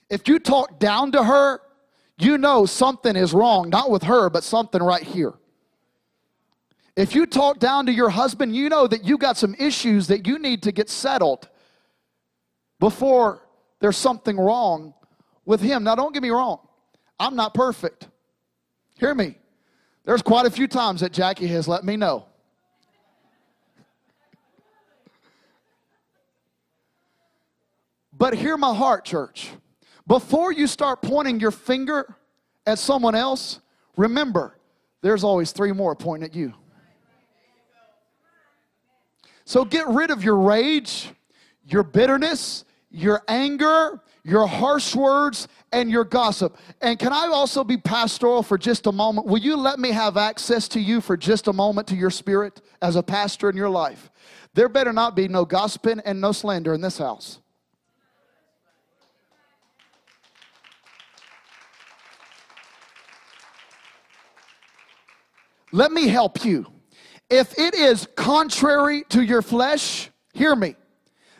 If 0.10 0.28
you 0.28 0.39
talk 0.39 0.80
down 0.80 1.12
to 1.13 1.23
her, 1.23 1.62
you 2.17 2.38
know 2.38 2.65
something 2.65 3.15
is 3.15 3.34
wrong, 3.34 3.69
not 3.69 3.89
with 3.89 4.04
her, 4.04 4.30
but 4.30 4.43
something 4.43 4.82
right 4.82 5.04
here. 5.04 5.34
If 6.97 7.13
you 7.13 7.27
talk 7.27 7.60
down 7.60 7.86
to 7.86 7.93
your 7.93 8.10
husband, 8.10 8.55
you 8.55 8.69
know 8.69 8.88
that 8.88 9.05
you 9.05 9.19
got 9.19 9.38
some 9.38 9.55
issues 9.60 10.07
that 10.07 10.25
you 10.25 10.39
need 10.39 10.63
to 10.63 10.71
get 10.71 10.89
settled 10.89 11.47
before 12.79 13.47
there's 13.79 13.95
something 13.95 14.36
wrong 14.36 14.95
with 15.45 15.62
him. 15.62 15.83
Now, 15.83 15.93
don't 15.93 16.12
get 16.12 16.23
me 16.23 16.31
wrong, 16.31 16.60
I'm 17.19 17.36
not 17.36 17.53
perfect. 17.53 18.07
Hear 18.99 19.13
me. 19.13 19.38
There's 20.05 20.23
quite 20.23 20.47
a 20.47 20.49
few 20.49 20.67
times 20.67 21.01
that 21.01 21.13
Jackie 21.13 21.45
has 21.47 21.67
let 21.67 21.83
me 21.83 21.97
know. 21.97 22.25
But 28.12 28.33
hear 28.33 28.57
my 28.57 28.73
heart, 28.73 29.05
church. 29.05 29.51
Before 30.07 30.51
you 30.51 30.65
start 30.65 31.03
pointing 31.03 31.39
your 31.39 31.51
finger 31.51 32.15
at 32.65 32.79
someone 32.79 33.13
else, 33.13 33.60
remember 33.95 34.57
there's 35.01 35.23
always 35.23 35.51
three 35.51 35.71
more 35.71 35.95
pointing 35.95 36.27
at 36.27 36.36
you. 36.36 36.55
So 39.47 39.63
get 39.63 39.88
rid 39.88 40.12
of 40.12 40.25
your 40.25 40.36
rage, 40.36 41.10
your 41.63 41.81
bitterness, 41.81 42.65
your 42.91 43.23
anger, 43.29 44.01
your 44.21 44.45
harsh 44.45 44.93
words, 44.93 45.47
and 45.71 45.89
your 45.89 46.03
gossip. 46.03 46.57
And 46.81 46.99
can 46.99 47.13
I 47.13 47.27
also 47.27 47.63
be 47.63 47.77
pastoral 47.77 48.43
for 48.43 48.57
just 48.57 48.88
a 48.88 48.91
moment? 48.91 49.25
Will 49.25 49.38
you 49.38 49.55
let 49.55 49.79
me 49.79 49.91
have 49.91 50.17
access 50.17 50.67
to 50.67 50.81
you 50.81 50.99
for 50.99 51.15
just 51.15 51.47
a 51.47 51.53
moment 51.53 51.88
to 51.88 51.95
your 51.95 52.10
spirit 52.10 52.60
as 52.81 52.97
a 52.97 53.01
pastor 53.01 53.49
in 53.49 53.55
your 53.55 53.69
life? 53.69 54.12
There 54.53 54.67
better 54.67 54.91
not 54.91 55.15
be 55.15 55.29
no 55.29 55.45
gossiping 55.45 56.01
and 56.03 56.19
no 56.19 56.33
slander 56.33 56.73
in 56.73 56.81
this 56.81 56.97
house. 56.97 57.39
Let 65.71 65.93
me 65.93 66.10
help 66.10 66.43
you. 66.43 66.76
If 67.29 67.57
it 67.57 67.73
is 67.73 68.07
contrary 68.15 69.03
to 69.09 69.21
your 69.21 69.41
flesh, 69.41 70.09
hear 70.33 70.55
me 70.55 70.75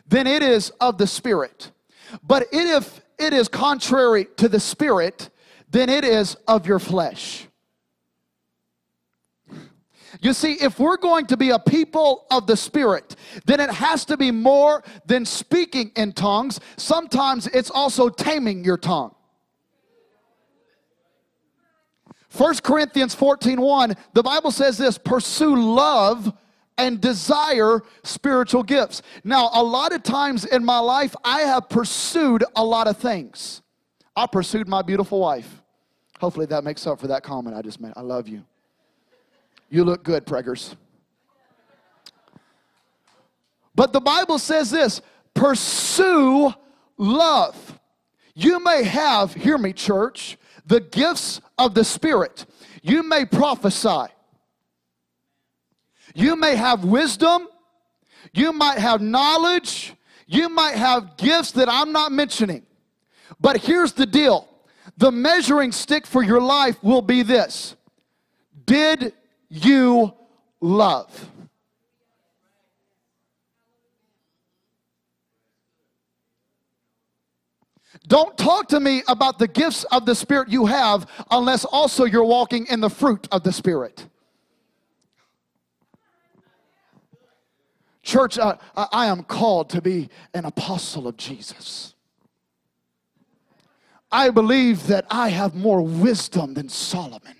then 0.08 0.26
it 0.26 0.42
is 0.42 0.70
of 0.80 0.98
the 0.98 1.06
Spirit. 1.06 1.70
But 2.22 2.46
if 2.52 3.00
it 3.18 3.32
is 3.32 3.48
contrary 3.48 4.26
to 4.38 4.48
the 4.48 4.60
Spirit, 4.60 5.30
then 5.70 5.88
it 5.88 6.04
is 6.04 6.34
of 6.46 6.66
your 6.66 6.78
flesh. 6.78 7.46
You 10.20 10.32
see, 10.32 10.54
if 10.54 10.80
we're 10.80 10.96
going 10.96 11.26
to 11.26 11.36
be 11.36 11.50
a 11.50 11.58
people 11.58 12.26
of 12.30 12.46
the 12.46 12.56
Spirit, 12.56 13.14
then 13.44 13.60
it 13.60 13.70
has 13.70 14.04
to 14.06 14.16
be 14.16 14.30
more 14.30 14.82
than 15.04 15.24
speaking 15.24 15.92
in 15.96 16.12
tongues. 16.12 16.58
Sometimes 16.76 17.46
it's 17.48 17.70
also 17.70 18.08
taming 18.08 18.64
your 18.64 18.78
tongue. 18.78 19.14
1 22.36 22.56
Corinthians 22.56 23.14
14 23.14 23.60
1, 23.60 23.96
the 24.12 24.22
Bible 24.22 24.50
says 24.50 24.76
this 24.76 24.98
pursue 24.98 25.56
love 25.56 26.32
and 26.76 27.00
desire 27.00 27.80
spiritual 28.04 28.62
gifts. 28.62 29.02
Now, 29.24 29.50
a 29.52 29.62
lot 29.62 29.92
of 29.92 30.02
times 30.02 30.44
in 30.44 30.64
my 30.64 30.78
life, 30.78 31.14
I 31.24 31.40
have 31.40 31.68
pursued 31.68 32.44
a 32.54 32.64
lot 32.64 32.86
of 32.86 32.96
things. 32.96 33.62
I 34.14 34.26
pursued 34.26 34.68
my 34.68 34.82
beautiful 34.82 35.20
wife. 35.20 35.62
Hopefully, 36.20 36.46
that 36.46 36.64
makes 36.64 36.86
up 36.86 37.00
for 37.00 37.08
that 37.08 37.22
comment 37.22 37.56
I 37.56 37.62
just 37.62 37.80
made. 37.80 37.92
I 37.96 38.02
love 38.02 38.28
you. 38.28 38.44
You 39.70 39.84
look 39.84 40.02
good, 40.02 40.26
preggers. 40.26 40.74
But 43.74 43.92
the 43.92 44.00
Bible 44.00 44.38
says 44.38 44.70
this 44.70 45.00
pursue 45.34 46.52
love. 46.96 47.78
You 48.34 48.62
may 48.62 48.84
have, 48.84 49.34
hear 49.34 49.58
me, 49.58 49.72
church, 49.72 50.36
the 50.68 50.80
gifts 50.80 51.40
of 51.56 51.74
the 51.74 51.84
Spirit. 51.84 52.46
You 52.82 53.02
may 53.02 53.24
prophesy. 53.24 54.12
You 56.14 56.36
may 56.36 56.56
have 56.56 56.84
wisdom, 56.84 57.48
you 58.32 58.52
might 58.52 58.78
have 58.78 59.00
knowledge, 59.00 59.94
you 60.26 60.48
might 60.48 60.74
have 60.74 61.16
gifts 61.16 61.52
that 61.52 61.68
I'm 61.68 61.92
not 61.92 62.12
mentioning. 62.12 62.66
But 63.40 63.58
here's 63.58 63.92
the 63.92 64.06
deal 64.06 64.48
the 64.96 65.12
measuring 65.12 65.70
stick 65.72 66.06
for 66.06 66.22
your 66.22 66.40
life 66.40 66.82
will 66.82 67.02
be 67.02 67.22
this 67.22 67.76
Did 68.64 69.12
you 69.48 70.12
love? 70.60 71.30
Don't 78.08 78.36
talk 78.38 78.68
to 78.68 78.80
me 78.80 79.02
about 79.06 79.38
the 79.38 79.46
gifts 79.46 79.84
of 79.84 80.06
the 80.06 80.14
Spirit 80.14 80.48
you 80.48 80.64
have 80.66 81.06
unless 81.30 81.64
also 81.66 82.04
you're 82.04 82.24
walking 82.24 82.66
in 82.66 82.80
the 82.80 82.88
fruit 82.88 83.28
of 83.30 83.42
the 83.42 83.52
Spirit. 83.52 84.06
Church, 88.02 88.38
I, 88.38 88.56
I 88.74 89.06
am 89.06 89.22
called 89.22 89.68
to 89.70 89.82
be 89.82 90.08
an 90.32 90.46
apostle 90.46 91.06
of 91.06 91.18
Jesus. 91.18 91.94
I 94.10 94.30
believe 94.30 94.86
that 94.86 95.04
I 95.10 95.28
have 95.28 95.54
more 95.54 95.82
wisdom 95.82 96.54
than 96.54 96.70
Solomon. 96.70 97.36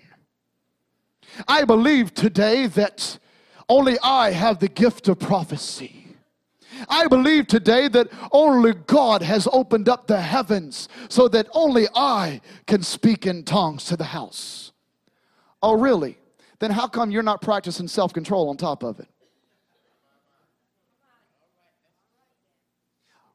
I 1.47 1.63
believe 1.63 2.13
today 2.13 2.67
that 2.67 3.17
only 3.67 3.97
I 4.03 4.31
have 4.31 4.59
the 4.59 4.67
gift 4.67 5.07
of 5.07 5.17
prophecy. 5.17 5.98
I 6.87 7.07
believe 7.07 7.47
today 7.47 7.87
that 7.89 8.07
only 8.31 8.73
God 8.73 9.21
has 9.21 9.47
opened 9.51 9.89
up 9.89 10.07
the 10.07 10.21
heavens 10.21 10.87
so 11.09 11.27
that 11.29 11.47
only 11.53 11.87
I 11.95 12.41
can 12.67 12.83
speak 12.83 13.25
in 13.25 13.43
tongues 13.43 13.85
to 13.85 13.97
the 13.97 14.05
house. 14.05 14.71
Oh, 15.61 15.73
really? 15.73 16.17
Then 16.59 16.71
how 16.71 16.87
come 16.87 17.11
you're 17.11 17.23
not 17.23 17.41
practicing 17.41 17.87
self 17.87 18.13
control 18.13 18.49
on 18.49 18.57
top 18.57 18.83
of 18.83 18.99
it? 18.99 19.07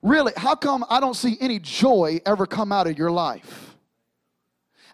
Really, 0.03 0.33
how 0.37 0.55
come 0.55 0.85
I 0.91 1.01
don't 1.01 1.15
see 1.15 1.39
any 1.41 1.59
joy 1.59 2.21
ever 2.27 2.47
come 2.47 2.73
out 2.73 2.87
of 2.87 2.99
your 2.99 3.11
life? 3.11 3.75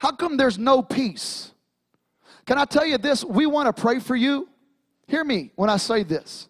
How 0.00 0.12
come 0.12 0.36
there's 0.36 0.58
no 0.58 0.82
peace? 0.82 1.50
Can 2.46 2.58
I 2.58 2.64
tell 2.64 2.86
you 2.86 2.96
this? 2.96 3.24
We 3.24 3.46
want 3.46 3.74
to 3.74 3.80
pray 3.80 3.98
for 3.98 4.14
you. 4.14 4.48
Hear 5.08 5.24
me 5.24 5.50
when 5.56 5.68
I 5.68 5.76
say 5.76 6.04
this. 6.04 6.48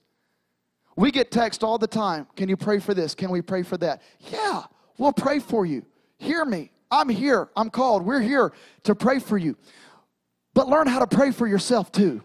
We 1.01 1.11
get 1.11 1.31
text 1.31 1.65
all 1.65 1.79
the 1.79 1.87
time. 1.87 2.27
Can 2.37 2.51
you 2.51 2.59
pray 2.59 2.79
for 2.79 2.93
this? 2.93 3.15
Can 3.15 3.31
we 3.31 3.41
pray 3.41 3.63
for 3.63 3.79
that? 3.79 4.03
Yeah, 4.31 4.65
we'll 4.99 5.15
pray 5.15 5.39
for 5.39 5.65
you. 5.65 5.83
Hear 6.19 6.45
me. 6.45 6.73
I'm 6.91 7.09
here. 7.09 7.49
I'm 7.57 7.71
called. 7.71 8.05
We're 8.05 8.21
here 8.21 8.53
to 8.83 8.95
pray 8.95 9.19
for 9.19 9.39
you. 9.39 9.57
But 10.53 10.69
learn 10.69 10.87
how 10.87 10.99
to 10.99 11.07
pray 11.07 11.31
for 11.31 11.47
yourself 11.47 11.91
too. 11.91 12.23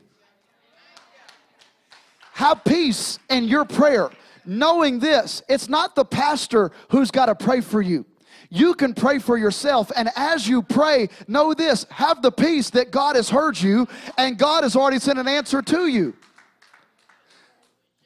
Have 2.33 2.65
peace 2.65 3.17
in 3.29 3.45
your 3.45 3.63
prayer 3.63 4.09
knowing 4.45 4.99
this 4.99 5.41
it's 5.47 5.69
not 5.69 5.95
the 5.95 6.03
pastor 6.03 6.71
who's 6.89 7.11
got 7.11 7.27
to 7.27 7.35
pray 7.35 7.61
for 7.61 7.81
you. 7.81 8.05
You 8.49 8.73
can 8.73 8.93
pray 8.93 9.19
for 9.19 9.37
yourself. 9.37 9.89
And 9.95 10.09
as 10.17 10.49
you 10.49 10.61
pray, 10.61 11.07
know 11.29 11.53
this 11.53 11.85
have 11.91 12.21
the 12.21 12.31
peace 12.31 12.71
that 12.71 12.91
God 12.91 13.15
has 13.15 13.29
heard 13.29 13.57
you 13.57 13.87
and 14.17 14.37
God 14.37 14.63
has 14.63 14.75
already 14.75 14.99
sent 14.99 15.17
an 15.17 15.29
answer 15.29 15.61
to 15.61 15.87
you. 15.87 16.13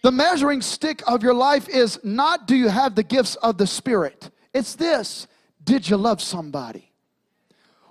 The 0.01 0.11
measuring 0.11 0.61
stick 0.61 1.01
of 1.07 1.23
your 1.23 1.33
life 1.33 1.67
is 1.67 1.99
not 2.03 2.47
do 2.47 2.55
you 2.55 2.69
have 2.69 2.95
the 2.95 3.03
gifts 3.03 3.35
of 3.35 3.57
the 3.57 3.67
Spirit, 3.67 4.29
it's 4.53 4.75
this 4.75 5.27
did 5.63 5.89
you 5.89 5.97
love 5.97 6.21
somebody? 6.21 6.89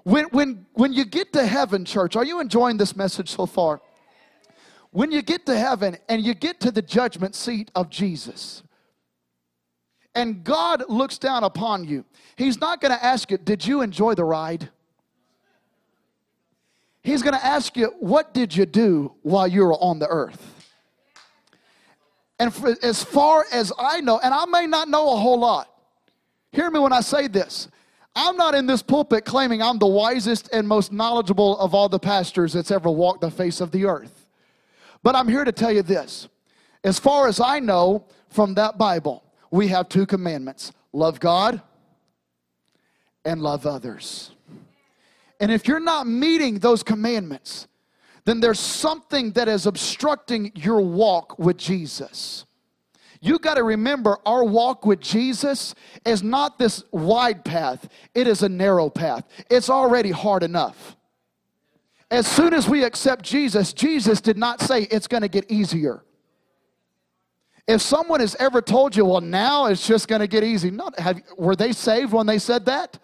When, 0.03 0.25
when, 0.31 0.67
when 0.73 0.93
you 0.95 1.05
get 1.05 1.35
to 1.35 1.47
heaven, 1.47 1.85
church, 1.85 2.17
are 2.17 2.25
you 2.25 2.41
enjoying 2.41 2.79
this 2.79 2.97
message 2.97 3.29
so 3.29 3.45
far? 3.45 3.83
When 4.91 5.13
you 5.13 5.21
get 5.21 5.45
to 5.47 5.57
heaven 5.57 5.99
and 6.09 6.25
you 6.25 6.33
get 6.33 6.61
to 6.61 6.71
the 6.71 6.81
judgment 6.81 7.35
seat 7.35 7.71
of 7.75 7.91
Jesus, 7.91 8.63
and 10.15 10.43
God 10.43 10.85
looks 10.89 11.19
down 11.19 11.45
upon 11.45 11.85
you, 11.85 12.05
He's 12.37 12.59
not 12.59 12.81
going 12.81 12.97
to 12.97 13.05
ask 13.05 13.31
you, 13.31 13.39
Did 13.39 13.67
you 13.67 13.83
enjoy 13.83 14.15
the 14.15 14.25
ride? 14.25 14.71
He's 17.03 17.23
going 17.23 17.35
to 17.35 17.45
ask 17.45 17.77
you, 17.77 17.93
What 18.01 18.33
did 18.33 18.57
you 18.57 18.65
do 18.65 19.13
while 19.23 19.47
you 19.47 19.63
were 19.63 19.75
on 19.75 19.99
the 19.99 20.09
earth? 20.09 20.58
And 22.39 22.55
for, 22.55 22.77
as 22.83 23.03
far 23.03 23.47
as 23.53 23.73
I 23.79 24.01
know, 24.01 24.19
and 24.19 24.33
I 24.33 24.45
may 24.47 24.67
not 24.67 24.89
know 24.89 25.13
a 25.13 25.17
whole 25.17 25.39
lot, 25.39 25.73
hear 26.53 26.71
me 26.71 26.79
when 26.79 26.93
I 26.93 27.01
say 27.01 27.27
this. 27.29 27.69
I'm 28.15 28.37
not 28.37 28.55
in 28.55 28.67
this 28.67 28.83
pulpit 28.83 29.25
claiming 29.25 29.63
I'm 29.63 29.79
the 29.79 29.87
wisest 29.87 30.49
and 30.53 30.67
most 30.67 30.93
knowledgeable 30.93 31.59
of 31.59 31.75
all 31.75 31.89
the 31.89 31.99
pastors 31.99 32.53
that's 32.53 32.71
ever 32.71 32.91
walked 32.91 33.21
the 33.21 33.31
face 33.31 33.61
of 33.61 33.71
the 33.71 33.87
earth. 33.87 34.27
But 35.03 35.15
I'm 35.15 35.29
here 35.29 35.45
to 35.45 35.53
tell 35.53 35.73
you 35.73 35.83
this. 35.83 36.29
As 36.83 36.99
far 36.99 37.29
as 37.29 37.41
I 37.41 37.61
know 37.61 38.07
from 38.29 38.55
that 38.55 38.77
Bible, 38.77 39.23
we 39.51 39.69
have 39.69 39.89
two 39.89 40.07
commandments 40.07 40.73
love 40.93 41.21
God 41.21 41.63
and 43.25 43.43
love 43.43 43.67
others. 43.67 44.33
And 45.39 45.53
if 45.53 45.69
you're 45.69 45.79
not 45.79 46.07
meeting 46.07 46.59
those 46.59 46.83
commandments, 46.83 47.68
then 48.29 48.41
there's 48.41 48.61
something 48.61 49.33
that 49.33 49.49
is 49.49 49.65
obstructing 49.65 50.53
your 50.55 50.83
walk 50.83 51.39
with 51.39 51.57
Jesus. 51.57 52.45
You 53.23 53.39
got 53.39 53.55
to 53.55 53.63
remember 53.63 54.19
our 54.27 54.45
walk 54.45 54.85
with 54.85 55.01
Jesus 55.01 55.75
is 56.05 56.23
not 56.23 56.59
this 56.59 56.85
wide 56.93 57.43
path, 57.43 57.89
it 58.15 58.27
is 58.27 58.43
a 58.43 58.49
narrow 58.49 58.91
path. 58.91 59.27
It's 59.51 59.71
already 59.71 60.11
hard 60.11 60.43
enough. 60.43 60.97
As 62.11 62.27
soon 62.27 62.53
as 62.53 62.69
we 62.69 62.85
accept 62.85 63.25
Jesus, 63.25 63.73
Jesus 63.73 64.21
did 64.21 64.37
not 64.37 64.61
say 64.61 64.83
it's 64.83 65.07
going 65.07 65.23
to 65.23 65.29
get 65.29 65.51
easier. 65.51 66.03
If 67.67 67.81
someone 67.81 68.21
has 68.21 68.35
ever 68.37 68.61
told 68.61 68.95
you, 68.95 69.07
well, 69.07 69.23
now 69.23 69.67
it's 69.67 69.87
just 69.87 70.07
going 70.07 70.21
to 70.21 70.27
get 70.27 70.45
easy, 70.45 70.71
not, 70.71 70.99
have, 70.99 71.23
were 71.39 71.57
they 71.57 71.73
saved 71.73 72.13
when 72.13 72.27
they 72.27 72.39
said 72.39 72.67
that? 72.67 72.99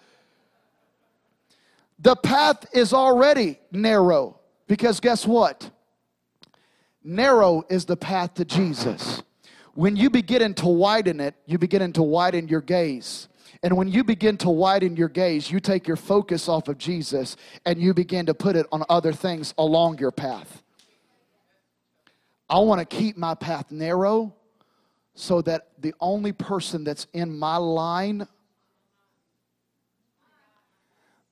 The 1.98 2.14
path 2.14 2.66
is 2.74 2.92
already 2.92 3.58
narrow. 3.72 4.40
Because 4.66 5.00
guess 5.00 5.26
what? 5.26 5.70
Narrow 7.02 7.64
is 7.68 7.84
the 7.84 7.96
path 7.96 8.34
to 8.34 8.44
Jesus. 8.44 9.22
When 9.74 9.96
you 9.96 10.08
begin 10.08 10.54
to 10.54 10.66
widen 10.66 11.20
it, 11.20 11.34
you 11.46 11.58
begin 11.58 11.92
to 11.92 12.02
widen 12.02 12.48
your 12.48 12.60
gaze. 12.60 13.28
And 13.62 13.76
when 13.76 13.88
you 13.88 14.04
begin 14.04 14.36
to 14.38 14.50
widen 14.50 14.96
your 14.96 15.08
gaze, 15.08 15.50
you 15.50 15.58
take 15.60 15.86
your 15.86 15.96
focus 15.96 16.48
off 16.48 16.68
of 16.68 16.78
Jesus 16.78 17.36
and 17.64 17.80
you 17.80 17.92
begin 17.94 18.26
to 18.26 18.34
put 18.34 18.56
it 18.56 18.66
on 18.70 18.84
other 18.88 19.12
things 19.12 19.54
along 19.58 19.98
your 19.98 20.10
path. 20.10 20.62
I 22.48 22.58
want 22.58 22.80
to 22.80 22.96
keep 22.96 23.16
my 23.16 23.34
path 23.34 23.70
narrow 23.70 24.34
so 25.14 25.40
that 25.42 25.68
the 25.78 25.94
only 26.00 26.32
person 26.32 26.84
that's 26.84 27.06
in 27.12 27.38
my 27.38 27.56
line, 27.56 28.26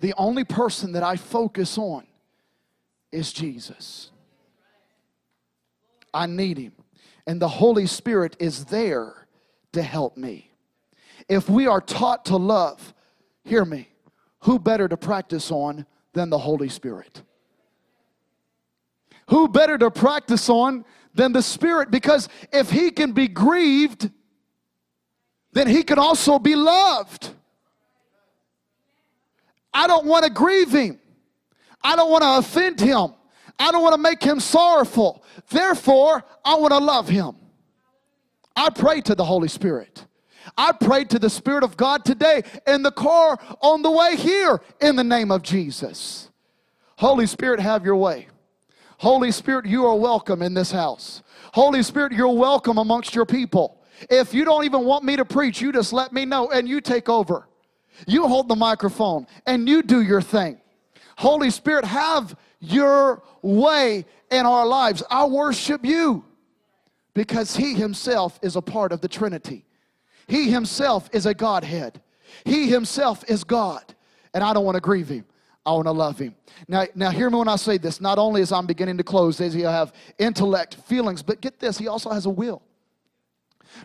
the 0.00 0.14
only 0.16 0.44
person 0.44 0.92
that 0.92 1.02
I 1.02 1.16
focus 1.16 1.78
on 1.78 2.06
is 3.12 3.32
Jesus. 3.32 4.10
I 6.12 6.26
need 6.26 6.58
him. 6.58 6.72
And 7.26 7.40
the 7.40 7.48
Holy 7.48 7.86
Spirit 7.86 8.36
is 8.40 8.64
there 8.64 9.28
to 9.72 9.82
help 9.82 10.16
me. 10.16 10.50
If 11.28 11.48
we 11.48 11.66
are 11.66 11.80
taught 11.80 12.24
to 12.26 12.36
love, 12.36 12.92
hear 13.44 13.64
me, 13.64 13.88
who 14.40 14.58
better 14.58 14.88
to 14.88 14.96
practice 14.96 15.50
on 15.50 15.86
than 16.12 16.30
the 16.30 16.38
Holy 16.38 16.68
Spirit? 16.68 17.22
Who 19.28 19.48
better 19.48 19.78
to 19.78 19.90
practice 19.90 20.48
on 20.48 20.84
than 21.14 21.32
the 21.32 21.42
Spirit? 21.42 21.90
Because 21.90 22.28
if 22.52 22.70
He 22.70 22.90
can 22.90 23.12
be 23.12 23.28
grieved, 23.28 24.10
then 25.52 25.68
He 25.68 25.84
can 25.84 25.98
also 25.98 26.38
be 26.38 26.56
loved. 26.56 27.30
I 29.72 29.86
don't 29.86 30.06
want 30.06 30.24
to 30.24 30.30
grieve 30.30 30.72
Him. 30.72 30.98
I 31.84 31.96
don't 31.96 32.10
want 32.10 32.22
to 32.22 32.38
offend 32.38 32.80
him. 32.80 33.14
I 33.58 33.70
don't 33.70 33.82
want 33.82 33.94
to 33.94 34.00
make 34.00 34.22
him 34.22 34.40
sorrowful. 34.40 35.24
Therefore, 35.50 36.24
I 36.44 36.54
want 36.56 36.72
to 36.72 36.78
love 36.78 37.08
him. 37.08 37.36
I 38.56 38.70
pray 38.70 39.00
to 39.02 39.14
the 39.14 39.24
Holy 39.24 39.48
Spirit. 39.48 40.06
I 40.56 40.72
pray 40.72 41.04
to 41.04 41.18
the 41.18 41.30
Spirit 41.30 41.64
of 41.64 41.76
God 41.76 42.04
today 42.04 42.42
in 42.66 42.82
the 42.82 42.90
car 42.90 43.38
on 43.60 43.82
the 43.82 43.90
way 43.90 44.16
here 44.16 44.60
in 44.80 44.96
the 44.96 45.04
name 45.04 45.30
of 45.30 45.42
Jesus. 45.42 46.30
Holy 46.96 47.26
Spirit, 47.26 47.60
have 47.60 47.84
your 47.84 47.96
way. 47.96 48.28
Holy 48.98 49.32
Spirit, 49.32 49.66
you 49.66 49.86
are 49.86 49.96
welcome 49.96 50.42
in 50.42 50.54
this 50.54 50.70
house. 50.70 51.22
Holy 51.52 51.82
Spirit, 51.82 52.12
you're 52.12 52.28
welcome 52.28 52.78
amongst 52.78 53.14
your 53.14 53.26
people. 53.26 53.82
If 54.10 54.32
you 54.34 54.44
don't 54.44 54.64
even 54.64 54.84
want 54.84 55.04
me 55.04 55.16
to 55.16 55.24
preach, 55.24 55.60
you 55.60 55.72
just 55.72 55.92
let 55.92 56.12
me 56.12 56.24
know 56.24 56.50
and 56.50 56.68
you 56.68 56.80
take 56.80 57.08
over. 57.08 57.48
You 58.06 58.26
hold 58.26 58.48
the 58.48 58.56
microphone 58.56 59.26
and 59.46 59.68
you 59.68 59.82
do 59.82 60.02
your 60.02 60.22
thing. 60.22 60.61
Holy 61.18 61.50
Spirit, 61.50 61.84
have 61.84 62.36
your 62.60 63.22
way 63.42 64.04
in 64.30 64.46
our 64.46 64.66
lives. 64.66 65.02
I 65.10 65.24
worship 65.26 65.84
you 65.84 66.24
because 67.14 67.56
He 67.56 67.74
Himself 67.74 68.38
is 68.42 68.56
a 68.56 68.62
part 68.62 68.92
of 68.92 69.00
the 69.00 69.08
Trinity. 69.08 69.64
He 70.26 70.50
Himself 70.50 71.08
is 71.12 71.26
a 71.26 71.34
Godhead. 71.34 72.00
He 72.44 72.68
Himself 72.68 73.24
is 73.28 73.44
God. 73.44 73.82
And 74.34 74.42
I 74.42 74.54
don't 74.54 74.64
want 74.64 74.76
to 74.76 74.80
grieve 74.80 75.08
Him. 75.08 75.24
I 75.64 75.72
want 75.72 75.86
to 75.86 75.92
love 75.92 76.18
him. 76.18 76.34
Now, 76.66 76.86
now 76.94 77.10
hear 77.10 77.30
me 77.30 77.38
when 77.38 77.48
I 77.48 77.56
say 77.56 77.78
this. 77.78 78.00
Not 78.00 78.18
only 78.18 78.42
as 78.42 78.50
I'm 78.50 78.66
beginning 78.66 78.96
to 78.98 79.04
close, 79.04 79.36
does 79.36 79.52
he 79.52 79.60
have 79.60 79.92
intellect, 80.18 80.74
feelings, 80.74 81.22
but 81.22 81.40
get 81.40 81.60
this, 81.60 81.78
he 81.78 81.86
also 81.86 82.10
has 82.10 82.26
a 82.26 82.30
will. 82.30 82.62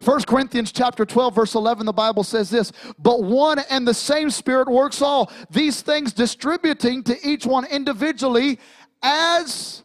1 0.04 0.22
Corinthians 0.24 0.72
chapter 0.72 1.06
12 1.06 1.36
verse 1.36 1.56
11 1.56 1.86
the 1.86 1.94
Bible 1.94 2.24
says 2.24 2.50
this, 2.50 2.72
but 3.00 3.24
one 3.24 3.60
and 3.70 3.88
the 3.88 3.94
same 3.94 4.30
spirit 4.30 4.68
works 4.68 5.02
all 5.02 5.32
these 5.50 5.82
things 5.82 6.14
distributing 6.14 7.04
to 7.04 7.18
each 7.28 7.46
one 7.46 7.66
individually 7.66 8.60
as 9.02 9.84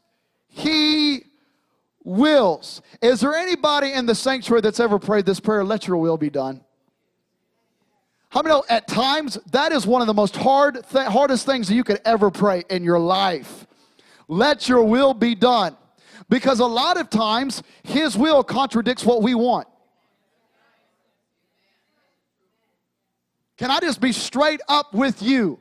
he 0.48 1.24
wills. 2.05 2.82
Is 3.00 3.20
there 3.20 3.34
anybody 3.34 3.92
in 3.92 4.07
the 4.07 4.14
sanctuary 4.14 4.61
that's 4.61 4.80
ever 4.80 4.98
prayed 4.98 5.26
this 5.26 5.40
prayer, 5.40 5.64
let 5.64 5.86
your 5.86 5.96
will 5.96 6.16
be 6.16 6.30
done? 6.30 6.62
How 8.32 8.40
many 8.40 8.55
know 8.55 8.64
at 8.70 8.88
times 8.88 9.38
that 9.50 9.72
is 9.72 9.86
one 9.86 10.00
of 10.00 10.07
the 10.07 10.14
most 10.14 10.34
hard 10.36 10.86
th- 10.90 11.07
hardest 11.09 11.44
things 11.44 11.68
that 11.68 11.74
you 11.74 11.84
could 11.84 12.00
ever 12.07 12.30
pray 12.30 12.64
in 12.70 12.82
your 12.82 12.98
life. 12.98 13.66
Let 14.26 14.70
your 14.70 14.82
will 14.82 15.12
be 15.12 15.34
done. 15.34 15.76
Because 16.30 16.61
a 16.61 16.66
lot 16.66 16.98
of 16.98 17.11
times 17.11 17.62
his 17.82 18.16
will 18.16 18.42
contradicts 18.42 19.05
what 19.05 19.22
we 19.22 19.34
want. 19.34 19.68
Can 23.63 23.71
I 23.71 23.79
just 23.79 24.01
be 24.01 24.11
straight 24.11 24.61
up 24.67 24.93
with 24.93 25.23
you? 25.23 25.61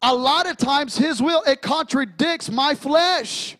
A 0.00 0.14
lot 0.14 0.48
of 0.48 0.56
times 0.56 0.96
his 0.96 1.20
will 1.20 1.42
it 1.42 1.60
contradicts 1.60 2.50
my 2.50 2.74
flesh. 2.74 3.58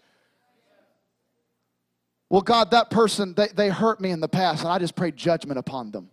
Well, 2.31 2.41
God, 2.41 2.71
that 2.71 2.89
person, 2.89 3.35
they, 3.35 3.49
they 3.49 3.69
hurt 3.69 4.01
me 4.01 4.13
in 4.13 4.21
the 4.21 4.31
past, 4.31 4.63
and 4.63 4.73
I 4.73 4.79
just 4.79 4.97
pray 4.97 5.11
judgment 5.11 5.59
upon 5.59 5.91
them. 5.91 6.09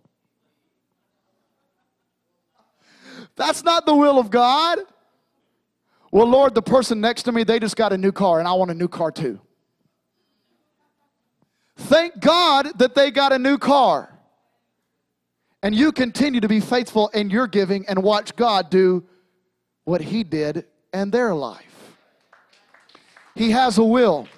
That's 3.34 3.64
not 3.64 3.86
the 3.86 3.94
will 3.94 4.18
of 4.18 4.28
God. 4.30 4.80
Well, 6.10 6.26
Lord, 6.26 6.54
the 6.54 6.60
person 6.60 7.00
next 7.00 7.22
to 7.22 7.32
me, 7.32 7.44
they 7.44 7.58
just 7.58 7.76
got 7.76 7.94
a 7.94 7.96
new 7.96 8.12
car, 8.12 8.40
and 8.40 8.46
I 8.46 8.52
want 8.52 8.70
a 8.70 8.74
new 8.74 8.88
car 8.88 9.10
too. 9.10 9.40
Thank 11.76 12.20
God 12.20 12.78
that 12.78 12.94
they 12.94 13.10
got 13.10 13.32
a 13.32 13.38
new 13.38 13.56
car 13.56 14.11
and 15.62 15.74
you 15.74 15.92
continue 15.92 16.40
to 16.40 16.48
be 16.48 16.60
faithful 16.60 17.08
in 17.08 17.30
your 17.30 17.46
giving 17.46 17.86
and 17.86 18.02
watch 18.02 18.34
God 18.36 18.70
do 18.70 19.04
what 19.84 20.00
He 20.00 20.24
did 20.24 20.66
in 20.92 21.10
their 21.10 21.34
life. 21.34 21.96
He 23.34 23.50
has 23.50 23.78
a 23.78 23.84
will. 23.84 24.28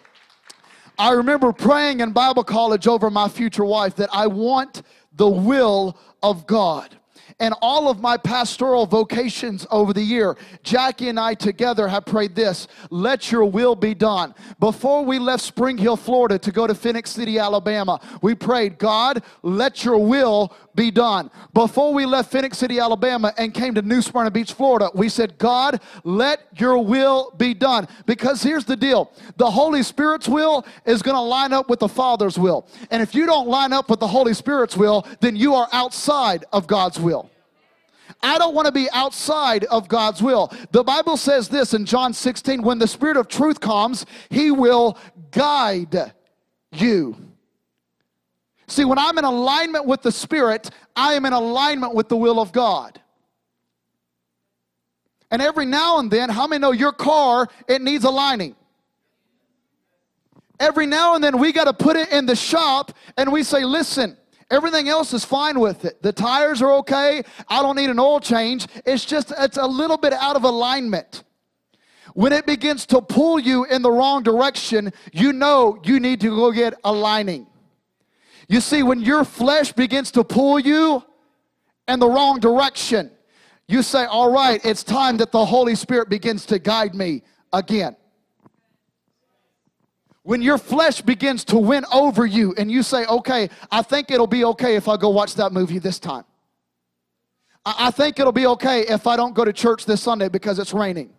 I 0.99 1.13
remember 1.13 1.53
praying 1.53 2.01
in 2.01 2.13
Bible 2.13 2.45
college 2.45 2.87
over 2.87 3.11
my 3.11 3.29
future 3.29 3.65
wife 3.65 3.97
that 3.97 4.11
I 4.13 4.29
want 4.29 4.83
the 5.13 5.29
will 5.29 5.99
of 6.23 6.47
God 6.47 6.97
and 7.41 7.55
all 7.61 7.89
of 7.89 8.01
my 8.01 8.17
pastoral 8.17 8.87
vocations 8.87 9.67
over 9.71 9.93
the 9.93 10.03
year, 10.03 10.37
Jackie 10.63 11.09
and 11.09 11.19
I 11.19 11.35
together 11.35 11.89
have 11.89 12.07
prayed 12.07 12.35
this 12.35 12.69
let 12.91 13.31
your 13.31 13.45
will 13.45 13.75
be 13.75 13.95
done. 13.95 14.35
Before 14.61 15.05
we 15.05 15.19
left 15.19 15.43
Spring 15.43 15.77
Hill, 15.79 15.97
Florida 15.97 16.39
to 16.39 16.53
go 16.53 16.67
to 16.67 16.75
Phenix 16.75 17.11
City, 17.11 17.39
Alabama, 17.39 18.01
we 18.23 18.35
prayed, 18.35 18.79
God, 18.79 19.23
let 19.43 19.85
your 19.85 19.99
will 19.99 20.53
be 20.75 20.91
done. 20.91 21.31
Before 21.53 21.95
we 21.95 22.05
left 22.07 22.33
Phenix 22.33 22.59
City, 22.59 22.79
Alabama, 22.79 23.33
and 23.39 23.55
came 23.55 23.75
to 23.75 23.83
New 23.83 24.03
Smyrna 24.03 24.31
Beach, 24.31 24.53
Florida, 24.53 24.91
we 24.95 25.09
said, 25.09 25.39
God, 25.39 25.81
let 26.03 26.47
your 26.57 26.79
will 26.79 27.33
be 27.37 27.55
done. 27.55 27.87
Because 28.07 28.43
here's 28.43 28.65
the 28.65 28.77
deal 28.77 29.13
the 29.37 29.51
Holy 29.51 29.83
Spirit's 29.83 30.29
will 30.29 30.67
is 30.85 31.03
going 31.03 31.17
to 31.17 31.21
line 31.21 31.53
up 31.53 31.69
with 31.69 31.79
the 31.79 31.89
Father's 31.89 32.39
will. 32.39 32.69
And 32.91 33.03
if 33.03 33.15
you 33.15 33.27
don't 33.27 33.49
line 33.49 33.73
up 33.73 33.89
with 33.89 34.01
the 34.01 34.09
Holy 34.09 34.35
Spirit's 34.35 34.77
will, 34.77 35.07
then 35.21 35.37
you 35.37 35.55
are 35.55 35.69
outside 35.73 36.45
of 36.53 36.67
God's 36.67 36.99
will. 36.99 37.31
I 38.23 38.39
don't 38.39 38.55
want 38.55 38.67
to 38.67 38.73
be 38.73 38.89
outside 38.93 39.65
of 39.65 39.89
God's 39.89 40.23
will. 40.23 40.53
The 40.71 40.83
Bible 40.83 41.17
says 41.17 41.49
this 41.49 41.75
in 41.75 41.85
John 41.85 42.13
16 42.13 42.63
when 42.63 42.79
the 42.79 42.89
Spirit 42.89 43.17
of 43.17 43.29
truth 43.29 43.61
comes, 43.61 44.07
He 44.31 44.51
will 44.51 44.99
guide 45.31 46.13
you. 46.73 47.17
See, 48.67 48.85
when 48.85 48.99
I'm 48.99 49.19
in 49.19 49.25
alignment 49.25 49.87
with 49.87 50.03
the 50.03 50.13
Spirit, 50.13 50.71
I 50.97 51.15
am 51.15 51.27
in 51.27 51.33
alignment 51.33 51.95
with 51.95 52.09
the 52.09 52.17
will 52.17 52.41
of 52.41 52.53
God. 52.53 53.01
And 55.31 55.43
every 55.43 55.67
now 55.67 55.99
and 55.99 56.11
then, 56.11 56.31
how 56.31 56.47
many 56.47 56.61
know 56.61 56.73
your 56.73 56.93
car, 56.93 57.49
it 57.69 57.83
needs 57.83 58.05
aligning? 58.05 58.55
Every 60.61 60.87
now 60.87 61.15
and 61.15 61.25
then, 61.25 61.39
we 61.39 61.53
got 61.53 61.65
to 61.65 61.73
put 61.73 61.97
it 61.97 62.11
in 62.11 62.27
the 62.27 62.37
shop 62.37 62.93
and 63.17 63.33
we 63.33 63.43
say, 63.43 63.65
listen, 63.65 64.17
Everything 64.51 64.89
else 64.89 65.13
is 65.13 65.25
fine 65.25 65.59
with 65.59 65.85
it. 65.85 66.03
The 66.03 66.13
tires 66.13 66.61
are 66.63 66.73
okay. 66.75 67.23
I 67.49 67.63
don't 67.63 67.77
need 67.77 67.91
an 67.91 67.99
oil 67.99 68.21
change. 68.21 68.67
It's 68.85 69.05
just, 69.05 69.33
it's 69.39 69.57
a 69.57 69.67
little 69.67 69.97
bit 69.97 70.13
out 70.13 70.37
of 70.37 70.45
alignment. 70.45 71.25
When 72.15 72.33
it 72.33 72.47
begins 72.47 72.87
to 72.87 73.01
pull 73.01 73.41
you 73.41 73.65
in 73.65 73.83
the 73.83 73.91
wrong 73.91 74.23
direction, 74.23 74.93
you 75.13 75.33
know 75.33 75.81
you 75.85 75.99
need 75.99 76.21
to 76.21 76.29
go 76.29 76.53
get 76.53 76.75
aligning. 76.85 77.47
You 78.49 78.61
see, 78.61 78.83
when 78.83 79.01
your 79.01 79.25
flesh 79.25 79.73
begins 79.73 80.11
to 80.13 80.23
pull 80.23 80.61
you 80.61 81.03
in 81.89 81.99
the 81.99 82.09
wrong 82.09 82.39
direction, 82.41 83.11
you 83.67 83.83
say, 83.83 84.05
All 84.05 84.31
right, 84.31 84.65
it's 84.65 84.85
time 84.85 85.17
that 85.17 85.33
the 85.33 85.45
Holy 85.45 85.75
Spirit 85.75 86.09
begins 86.09 86.47
to 86.47 86.59
guide 86.59 86.95
me 86.95 87.23
again. 87.53 87.97
When 90.25 90.41
your 90.41 90.59
flesh 90.59 91.03
begins 91.03 91.45
to 91.45 91.59
win 91.59 91.85
over 91.93 92.27
you 92.27 92.55
and 92.57 92.71
you 92.71 92.83
say, 92.83 93.05
Okay, 93.07 93.51
I 93.71 93.83
think 93.83 94.11
it'll 94.11 94.27
be 94.27 94.45
okay 94.47 94.75
if 94.75 94.89
I 94.89 94.97
go 94.97 95.11
watch 95.11 95.35
that 95.37 95.53
movie 95.53 95.79
this 95.79 95.99
time. 95.99 96.25
I 97.65 97.91
think 97.91 98.19
it'll 98.19 98.33
be 98.33 98.47
okay 98.47 98.81
if 98.81 99.07
I 99.07 99.17
don't 99.17 99.35
go 99.35 99.45
to 99.45 99.53
church 99.53 99.87
this 99.87 100.03
Sunday 100.03 100.29
because 100.29 100.59
it's 100.59 100.75
raining. 100.75 101.11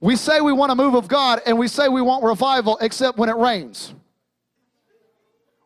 We 0.00 0.14
say 0.16 0.40
we 0.40 0.52
want 0.52 0.72
a 0.72 0.74
move 0.74 0.94
of 0.94 1.08
God 1.08 1.40
and 1.46 1.58
we 1.58 1.68
say 1.68 1.88
we 1.88 2.02
want 2.02 2.22
revival 2.22 2.76
except 2.80 3.18
when 3.18 3.28
it 3.28 3.36
rains. 3.36 3.94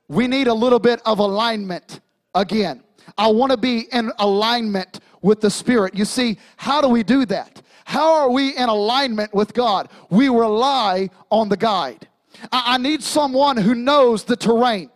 We 0.09 0.27
need 0.27 0.47
a 0.47 0.55
little 0.55 0.79
bit 0.79 1.01
of 1.05 1.19
alignment 1.19 2.01
again. 2.35 2.83
I 3.19 3.29
want 3.29 3.51
to 3.53 3.59
be 3.59 3.87
in 3.93 4.13
alignment 4.19 5.01
with 5.21 5.41
the 5.41 5.51
Spirit. 5.51 5.95
You 5.95 6.05
see, 6.05 6.39
how 6.57 6.81
do 6.81 6.89
we 6.89 7.03
do 7.03 7.27
that? 7.27 7.61
How 7.91 8.15
are 8.15 8.31
we 8.31 8.57
in 8.57 8.69
alignment 8.69 9.35
with 9.35 9.53
God? 9.53 9.89
We 10.11 10.29
rely 10.29 11.11
on 11.29 11.49
the 11.49 11.57
guide. 11.57 12.07
I, 12.53 12.79
need 12.79 13.03
someone 13.03 13.57
who 13.57 13.75
knows 13.75 14.23
the 14.23 14.37
terrain. 14.37 14.91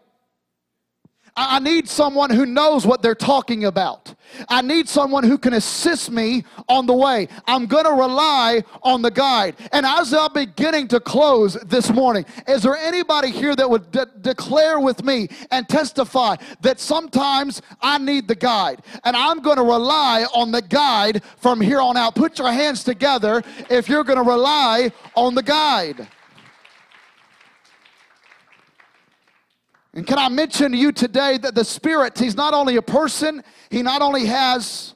I 1.37 1.59
need 1.59 1.89
someone 1.89 2.30
who 2.30 2.47
knows 2.47 2.87
what 2.87 3.03
they're 3.03 3.16
talking 3.16 3.64
about. 3.64 4.14
I 4.49 4.62
need 4.62 4.89
someone 4.89 5.24
who 5.24 5.37
can 5.37 5.55
assist 5.55 6.12
me 6.12 6.45
on 6.68 6.87
the 6.87 6.95
way. 6.95 7.26
I'm 7.49 7.66
going 7.66 7.87
to 7.87 7.91
rely 7.91 8.62
on 8.85 9.03
the 9.03 9.11
guide. 9.11 9.57
And 9.72 9.85
as 9.85 10.14
I'm 10.14 10.32
beginning 10.32 10.87
to 10.89 11.01
close 11.01 11.55
this 11.55 11.91
morning, 11.91 12.24
is 12.47 12.62
there 12.62 12.76
anybody 12.76 13.32
here 13.32 13.57
that 13.57 13.68
would 13.68 13.91
de- 13.91 14.07
declare 14.20 14.78
with 14.78 15.05
me 15.05 15.28
and 15.51 15.68
testify 15.68 16.37
that 16.61 16.78
sometimes 16.78 17.62
I 17.80 17.99
need 17.99 18.28
the 18.28 18.37
guide? 18.37 18.82
And 19.03 19.16
I'm 19.16 19.41
going 19.41 19.57
to 19.57 19.64
rely 19.64 20.26
on 20.35 20.53
the 20.53 20.62
guide 20.62 21.24
from 21.39 21.61
here 21.61 21.80
on 21.80 21.97
out. 21.97 22.14
Put 22.14 22.39
your 22.39 22.53
hands 22.53 22.85
together 22.85 23.43
if 23.68 23.89
you're 23.89 24.05
going 24.05 24.22
to 24.22 24.30
rely 24.30 24.93
on 25.16 25.35
the 25.35 25.43
guide. 25.43 26.07
And 29.95 30.05
can 30.05 30.18
I 30.18 30.28
mention 30.28 30.72
to 30.72 30.78
you 30.78 30.90
today 30.90 31.38
that 31.38 31.55
the 31.55 31.64
Spirit, 31.64 32.18
He's 32.18 32.34
not 32.34 32.53
only 32.53 32.76
a 32.76 32.82
person, 32.82 33.45
He 33.70 33.80
not 33.80 34.03
only 34.03 34.26
has 34.26 34.95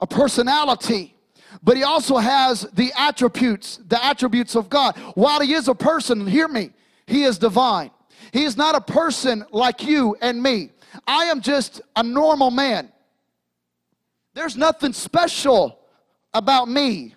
a 0.00 0.06
personality, 0.06 1.14
but 1.62 1.76
He 1.76 1.84
also 1.84 2.16
has 2.16 2.62
the 2.72 2.92
attributes, 2.96 3.78
the 3.86 4.04
attributes 4.04 4.56
of 4.56 4.68
God. 4.68 4.96
While 5.14 5.40
He 5.40 5.54
is 5.54 5.68
a 5.68 5.74
person, 5.74 6.26
hear 6.26 6.48
me, 6.48 6.70
He 7.06 7.22
is 7.22 7.38
divine. 7.38 7.92
He 8.32 8.44
is 8.44 8.56
not 8.56 8.74
a 8.74 8.80
person 8.80 9.44
like 9.52 9.84
you 9.84 10.16
and 10.20 10.42
me. 10.42 10.70
I 11.06 11.26
am 11.26 11.40
just 11.40 11.80
a 11.94 12.02
normal 12.02 12.50
man. 12.50 12.90
There's 14.34 14.56
nothing 14.56 14.92
special 14.92 15.78
about 16.34 16.68
me. 16.68 17.14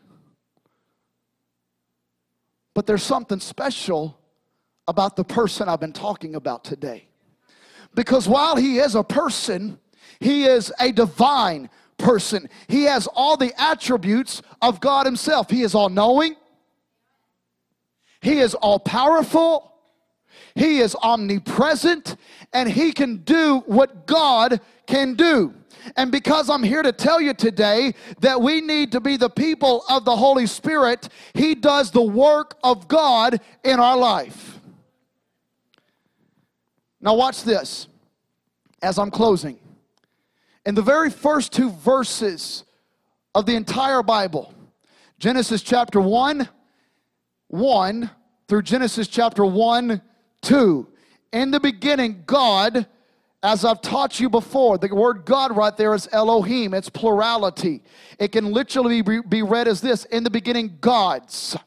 But 2.76 2.86
there's 2.86 3.04
something 3.04 3.40
special 3.40 4.20
about 4.88 5.16
the 5.16 5.24
person 5.24 5.68
I've 5.68 5.80
been 5.80 5.94
talking 5.94 6.36
about 6.36 6.64
today. 6.64 7.08
Because 7.96 8.28
while 8.28 8.56
he 8.56 8.80
is 8.80 8.96
a 8.96 9.04
person, 9.04 9.80
he 10.20 10.46
is 10.46 10.72
a 10.80 10.92
divine 10.92 11.70
person. 11.98 12.50
He 12.68 12.84
has 12.84 13.08
all 13.08 13.38
the 13.38 13.54
attributes 13.62 14.42
of 14.62 14.80
God 14.80 15.06
himself. 15.06 15.50
He 15.50 15.62
is 15.62 15.76
all 15.76 15.90
knowing, 15.90 16.36
he 18.22 18.40
is 18.40 18.56
all 18.56 18.80
powerful, 18.80 19.74
he 20.56 20.80
is 20.80 20.96
omnipresent, 20.96 22.16
and 22.54 22.70
he 22.70 22.92
can 22.92 23.18
do 23.18 23.60
what 23.66 24.06
God 24.06 24.62
can 24.88 25.16
do. 25.16 25.54
And 25.96 26.12
because 26.12 26.50
I'm 26.50 26.64
here 26.64 26.82
to 26.82 26.92
tell 26.92 27.20
you 27.20 27.34
today 27.34 27.94
that 28.22 28.42
we 28.42 28.62
need 28.62 28.92
to 28.94 29.02
be 29.02 29.18
the 29.18 29.30
people 29.30 29.84
of 29.90 30.06
the 30.06 30.16
Holy 30.16 30.48
Spirit, 30.48 31.10
He 31.34 31.56
does 31.56 31.92
the 31.92 32.02
work 32.02 32.58
of 32.64 32.88
God 32.88 33.42
in 33.64 33.80
our 33.80 33.98
life. 33.98 34.53
Now, 37.04 37.16
watch 37.16 37.44
this 37.44 37.90
as 38.82 38.98
I'm 38.98 39.12
closing. 39.12 39.60
In 40.66 40.74
the 40.74 40.82
very 40.82 41.10
first 41.10 41.52
two 41.52 41.70
verses 41.70 42.64
of 43.36 43.46
the 43.46 43.56
entire 43.56 44.02
Bible, 44.02 44.54
Genesis 45.20 45.62
chapter 45.62 46.00
1, 46.00 46.48
1 47.50 48.10
through 48.48 48.62
Genesis 48.62 49.10
chapter 49.10 49.44
1, 49.44 50.02
2. 50.44 50.88
In 51.34 51.52
the 51.52 51.60
beginning, 51.60 52.24
God, 52.26 52.88
as 53.44 53.66
I've 53.66 53.82
taught 53.82 54.22
you 54.22 54.30
before, 54.30 54.78
the 54.78 54.96
word 54.96 55.26
God 55.26 55.54
right 55.58 55.76
there 55.76 55.94
is 55.94 56.08
Elohim, 56.14 56.74
it's 56.74 56.88
plurality. 56.88 57.84
It 58.18 58.32
can 58.32 58.54
literally 58.54 59.02
be 59.02 59.42
read 59.42 59.68
as 59.68 59.82
this 59.82 60.06
In 60.06 60.24
the 60.24 60.30
beginning, 60.30 60.78
gods. 60.80 61.58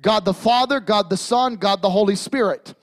God 0.00 0.24
the 0.24 0.34
Father, 0.34 0.80
God 0.80 1.08
the 1.08 1.16
Son, 1.16 1.54
God 1.54 1.82
the 1.82 1.90
Holy 1.90 2.16
Spirit. 2.16 2.74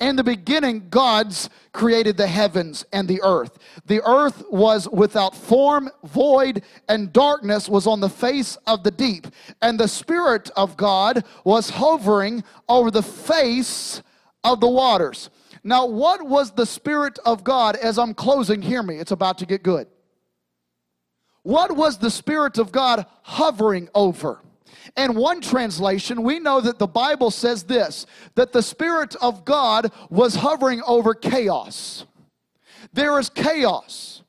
In 0.00 0.16
the 0.16 0.24
beginning, 0.24 0.88
God's 0.88 1.50
created 1.72 2.16
the 2.16 2.26
heavens 2.26 2.86
and 2.90 3.06
the 3.06 3.20
earth. 3.22 3.58
The 3.84 4.02
earth 4.02 4.42
was 4.50 4.88
without 4.88 5.36
form, 5.36 5.90
void, 6.04 6.62
and 6.88 7.12
darkness 7.12 7.68
was 7.68 7.86
on 7.86 8.00
the 8.00 8.08
face 8.08 8.56
of 8.66 8.82
the 8.82 8.90
deep. 8.90 9.26
And 9.60 9.78
the 9.78 9.88
Spirit 9.88 10.50
of 10.56 10.76
God 10.78 11.24
was 11.44 11.68
hovering 11.68 12.44
over 12.66 12.90
the 12.90 13.02
face 13.02 14.02
of 14.42 14.60
the 14.60 14.68
waters. 14.68 15.28
Now, 15.62 15.84
what 15.84 16.26
was 16.26 16.52
the 16.52 16.66
Spirit 16.66 17.18
of 17.26 17.44
God? 17.44 17.76
As 17.76 17.98
I'm 17.98 18.14
closing, 18.14 18.62
hear 18.62 18.82
me, 18.82 18.96
it's 18.96 19.12
about 19.12 19.36
to 19.38 19.46
get 19.46 19.62
good. 19.62 19.86
What 21.42 21.76
was 21.76 21.98
the 21.98 22.10
Spirit 22.10 22.56
of 22.56 22.72
God 22.72 23.04
hovering 23.22 23.90
over? 23.94 24.40
In 24.96 25.14
one 25.14 25.40
translation, 25.40 26.22
we 26.22 26.38
know 26.38 26.60
that 26.60 26.78
the 26.78 26.86
Bible 26.86 27.30
says 27.30 27.64
this 27.64 28.06
that 28.34 28.52
the 28.52 28.62
Spirit 28.62 29.14
of 29.16 29.44
God 29.44 29.92
was 30.08 30.36
hovering 30.36 30.82
over 30.86 31.14
chaos. 31.14 32.06
There 32.92 33.18
is 33.18 33.30
chaos 33.30 34.22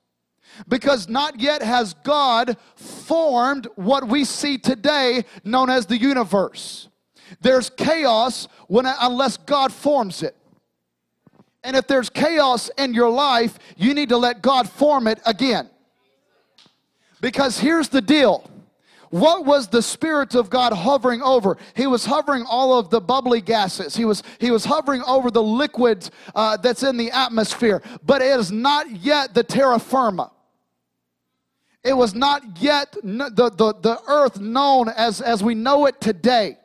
because 0.68 1.08
not 1.10 1.40
yet 1.40 1.62
has 1.62 1.94
God 2.04 2.58
formed 2.76 3.68
what 3.76 4.08
we 4.08 4.26
see 4.26 4.58
today 4.58 5.26
known 5.44 5.70
as 5.70 5.86
the 5.86 5.98
universe. 5.98 6.90
There's 7.40 7.70
chaos 7.70 8.48
when, 8.68 8.86
unless 8.86 9.38
God 9.38 9.72
forms 9.72 10.22
it. 10.22 10.36
And 11.64 11.76
if 11.76 11.88
there's 11.88 12.10
chaos 12.10 12.70
in 12.78 12.94
your 12.94 13.10
life, 13.10 13.58
you 13.78 13.94
need 13.94 14.10
to 14.10 14.18
let 14.18 14.42
God 14.42 14.70
form 14.70 15.08
it 15.08 15.20
again. 15.26 15.70
Because 17.22 17.60
here's 17.60 17.88
the 17.88 18.02
deal 18.02 18.50
what 19.12 19.46
was 19.46 19.68
the 19.68 19.82
Spirit 19.82 20.36
of 20.36 20.50
God 20.50 20.72
hovering 20.72 21.22
over? 21.22 21.58
He 21.76 21.86
was 21.86 22.06
hovering 22.06 22.46
all 22.50 22.80
of 22.80 22.90
the 22.90 23.02
bubbly 23.02 23.42
gases. 23.42 23.96
He 23.96 24.06
was, 24.06 24.24
he 24.40 24.52
was 24.52 24.64
hovering 24.64 25.04
over 25.04 25.30
the 25.30 25.44
liquids 25.44 26.12
uh, 26.34 26.56
that's 26.58 26.82
in 26.82 26.96
the 26.96 27.12
atmosphere. 27.12 27.84
But 28.06 28.22
it 28.22 28.40
is 28.40 28.52
not 28.52 28.90
yet 28.90 29.34
the 29.34 29.44
terra 29.44 29.80
firma. 29.80 30.32
It 31.84 31.94
was 31.94 32.16
not 32.16 32.62
yet 32.62 32.94
the, 33.04 33.52
the, 33.56 33.76
the 33.82 34.00
earth 34.08 34.40
known 34.40 34.88
as, 34.88 35.20
as 35.20 35.44
we 35.44 35.56
know 35.56 35.88
it 35.88 36.00
today. 36.00 36.58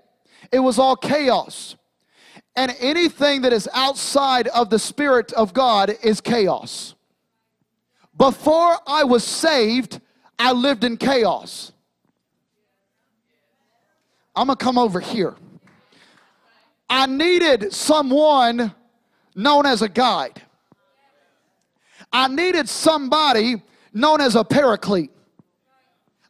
It 0.53 0.61
was 0.61 0.79
all 0.79 0.95
chaos. 0.95 1.75
And 2.55 2.77
anything 2.79 3.43
that 3.43 3.53
is 3.53 3.69
outside 3.75 4.47
of 4.49 4.71
the 4.71 4.79
Spirit 4.79 5.33
of 5.33 5.53
God 5.53 5.97
is 6.03 6.21
chaos. 6.21 6.95
Before 8.17 8.77
I 8.87 9.03
was 9.03 9.25
saved, 9.25 10.01
I 10.39 10.53
lived 10.53 10.85
in 10.85 10.97
chaos. 10.97 11.73
I'm 14.37 14.47
going 14.47 14.59
to 14.59 14.65
come 14.65 14.77
over 14.77 15.01
here. 15.01 15.35
I 16.89 17.07
needed 17.07 17.73
someone 17.73 18.75
known 19.35 19.67
as 19.67 19.83
a 19.83 19.89
guide. 19.89 20.43
I 22.13 22.29
needed 22.29 22.69
somebody 22.69 23.63
known 23.93 24.21
as 24.21 24.37
a 24.37 24.45
paraclete. 24.45 25.11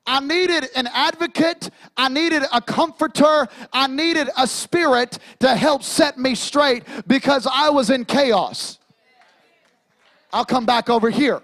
I 0.06 0.20
needed 0.20 0.68
an 0.76 0.88
advocate. 0.92 1.70
I 1.96 2.08
needed 2.08 2.44
a 2.52 2.60
comforter. 2.60 3.48
I 3.72 3.88
needed 3.88 4.30
a 4.38 4.46
spirit 4.46 5.18
to 5.40 5.54
help 5.56 5.82
set 5.82 6.16
me 6.16 6.36
straight 6.36 6.84
because 7.08 7.46
I 7.52 7.70
was 7.70 7.90
in 7.90 8.04
chaos. 8.04 8.78
I'll 10.32 10.44
come 10.44 10.64
back 10.64 10.88
over 10.88 11.10
here. 11.10 11.42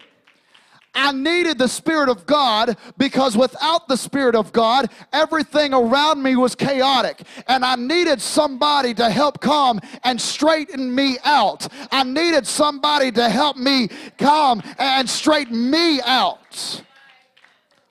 I 0.94 1.12
needed 1.12 1.58
the 1.58 1.68
Spirit 1.68 2.08
of 2.08 2.26
God 2.26 2.76
because 2.98 3.36
without 3.36 3.88
the 3.88 3.96
Spirit 3.96 4.34
of 4.34 4.52
God, 4.52 4.90
everything 5.12 5.72
around 5.72 6.22
me 6.22 6.36
was 6.36 6.54
chaotic. 6.54 7.22
And 7.48 7.64
I 7.64 7.76
needed 7.76 8.20
somebody 8.20 8.92
to 8.94 9.10
help 9.10 9.40
come 9.40 9.80
and 10.04 10.20
straighten 10.20 10.94
me 10.94 11.16
out. 11.24 11.66
I 11.90 12.04
needed 12.04 12.46
somebody 12.46 13.10
to 13.12 13.28
help 13.28 13.56
me 13.56 13.88
come 14.18 14.62
and 14.78 15.08
straighten 15.08 15.70
me 15.70 16.00
out. 16.02 16.82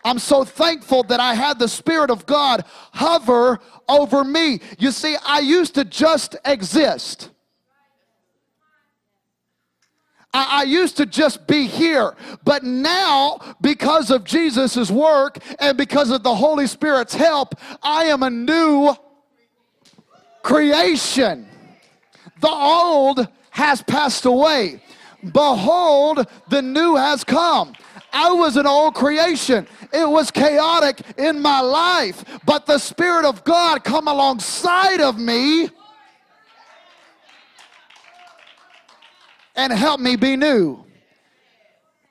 I'm 0.03 0.19
so 0.19 0.43
thankful 0.43 1.03
that 1.03 1.19
I 1.19 1.33
had 1.33 1.59
the 1.59 1.67
Spirit 1.67 2.09
of 2.09 2.25
God 2.25 2.65
hover 2.91 3.59
over 3.87 4.23
me. 4.23 4.61
You 4.79 4.91
see, 4.91 5.15
I 5.25 5.39
used 5.39 5.75
to 5.75 5.85
just 5.85 6.35
exist. 6.45 7.29
I, 10.33 10.61
I, 10.61 10.63
used 10.63 10.97
to 10.97 11.05
just 11.05 11.45
be 11.45 11.67
here, 11.67 12.15
but 12.43 12.63
now, 12.63 13.39
because 13.59 14.11
of 14.11 14.23
Jesus' 14.23 14.89
work 14.89 15.39
and 15.59 15.77
because 15.77 16.09
of 16.09 16.23
the 16.23 16.33
Holy 16.33 16.67
Spirit's 16.67 17.13
help, 17.13 17.55
I 17.83 18.05
am 18.05 18.23
a 18.23 18.29
new 18.29 18.95
creation. 20.41 21.47
The 22.39 22.49
old 22.49 23.27
has 23.49 23.81
passed 23.81 24.25
away. 24.25 24.81
Behold, 25.33 26.25
the 26.49 26.61
new 26.61 26.95
has 26.95 27.23
come. 27.23 27.73
I 28.13 28.31
was 28.31 28.57
an 28.57 28.65
old 28.65 28.95
creation. 28.95 29.67
It 29.93 30.07
was 30.07 30.31
chaotic 30.31 31.01
in 31.17 31.41
my 31.41 31.59
life, 31.59 32.23
but 32.45 32.65
the 32.65 32.77
Spirit 32.77 33.25
of 33.25 33.43
God 33.43 33.83
come 33.83 34.07
alongside 34.07 35.01
of 35.01 35.19
me 35.19 35.69
and 39.55 39.71
help 39.73 39.99
me 39.99 40.15
be 40.15 40.35
new. 40.35 40.83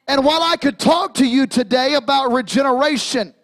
And 0.08 0.24
while 0.24 0.42
I 0.42 0.56
could 0.56 0.78
talk 0.78 1.14
to 1.14 1.26
you 1.26 1.46
today 1.46 1.94
about 1.94 2.32
regeneration, 2.32 3.34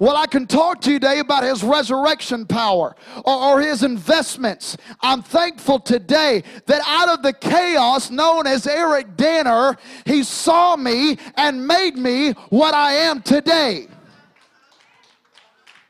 well, 0.00 0.16
I 0.16 0.26
can 0.26 0.46
talk 0.46 0.80
to 0.82 0.92
you 0.92 0.98
today 0.98 1.20
about 1.20 1.44
his 1.44 1.62
resurrection 1.62 2.46
power 2.46 2.96
or, 3.24 3.34
or, 3.34 3.60
his 3.60 3.82
investments. 3.82 4.76
I'm 5.00 5.22
thankful 5.22 5.78
today 5.78 6.42
that 6.66 6.82
out 6.86 7.08
of 7.08 7.22
the 7.22 7.32
chaos 7.32 8.10
known 8.10 8.46
as 8.46 8.66
Eric 8.66 9.16
Danner, 9.16 9.76
he 10.04 10.22
saw 10.22 10.76
me 10.76 11.16
and 11.36 11.66
made 11.66 11.96
me 11.96 12.32
what 12.50 12.74
I 12.74 12.92
am 12.92 13.22
today. 13.22 13.86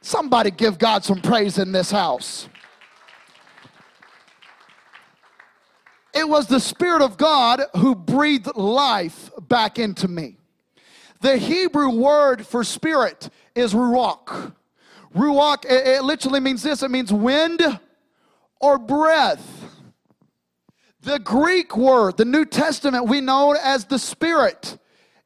Somebody 0.02 0.52
give 0.52 0.78
God 0.78 1.02
some 1.02 1.20
praise 1.20 1.58
in 1.58 1.72
this 1.72 1.90
house. 1.90 2.48
It 6.16 6.26
was 6.26 6.46
the 6.46 6.60
Spirit 6.60 7.02
of 7.02 7.18
God 7.18 7.60
who 7.76 7.94
breathed 7.94 8.56
life 8.56 9.30
back 9.38 9.78
into 9.78 10.08
me. 10.08 10.38
The 11.20 11.36
Hebrew 11.36 11.90
word 11.90 12.46
for 12.46 12.64
spirit 12.64 13.28
is 13.54 13.74
ruach. 13.74 14.54
Ruach, 15.14 15.66
it, 15.66 15.86
it 15.86 16.02
piterally 16.02 16.40
means 16.40 16.62
this 16.62 16.82
it 16.82 16.90
means 16.90 17.12
wind 17.12 17.60
or 18.60 18.78
breath. 18.78 19.44
The 21.02 21.18
Greek 21.18 21.76
word, 21.76 22.16
the 22.16 22.24
New 22.24 22.46
Testament 22.46 23.08
we 23.08 23.20
know 23.20 23.52
as 23.52 23.84
the 23.84 23.98
Spirit, 23.98 24.78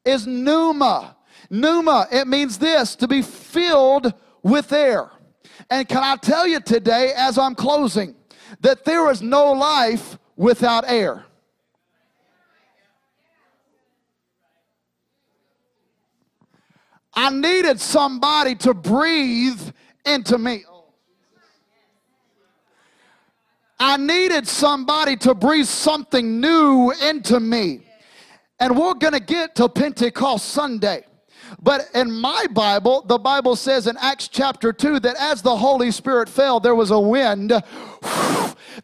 is 0.05 0.26
pneuma. 0.26 1.16
Pneuma, 1.51 2.09
it 2.11 2.26
means 2.26 2.59
this 2.59 2.97
to 2.97 3.07
be 3.07 3.22
filled 3.22 4.12
with 4.43 4.72
air. 4.72 5.09
And 5.70 5.88
can 5.88 6.03
I 6.03 6.16
tell 6.16 6.49
you 6.49 6.59
today, 6.59 7.12
as 7.16 7.38
I'm 7.38 7.55
closing, 7.55 8.16
that 8.61 8.84
there 8.84 9.09
is 9.11 9.22
no 9.22 9.53
life 9.53 10.18
without 10.41 10.84
air? 10.88 11.24
I 17.12 17.28
needed 17.28 17.78
somebody 17.78 18.55
to 18.57 18.72
breathe 18.72 19.61
into 20.07 20.38
me. 20.38 20.64
I 23.78 23.99
needed 23.99 24.49
somebody 24.49 25.16
to 25.18 25.34
breathe 25.34 25.66
something 25.66 26.41
new 26.41 26.93
into 27.03 27.38
me. 27.38 27.82
And 28.59 28.78
we're 28.78 28.95
going 28.95 29.12
to 29.12 29.20
get 29.20 29.55
to 29.57 29.68
Pentecost 29.68 30.47
Sunday. 30.47 31.05
But 31.62 31.88
in 31.95 32.11
my 32.11 32.47
Bible, 32.51 33.03
the 33.03 33.18
Bible 33.18 33.57
says 33.57 33.86
in 33.86 33.97
Acts 33.99 34.28
chapter 34.28 34.72
2 34.72 35.01
that 35.01 35.16
as 35.16 35.43
the 35.43 35.57
Holy 35.57 35.91
Spirit 35.91 36.28
fell, 36.28 36.61
there 36.61 36.74
was 36.74 36.91
a 36.91 37.01
wind 37.01 37.53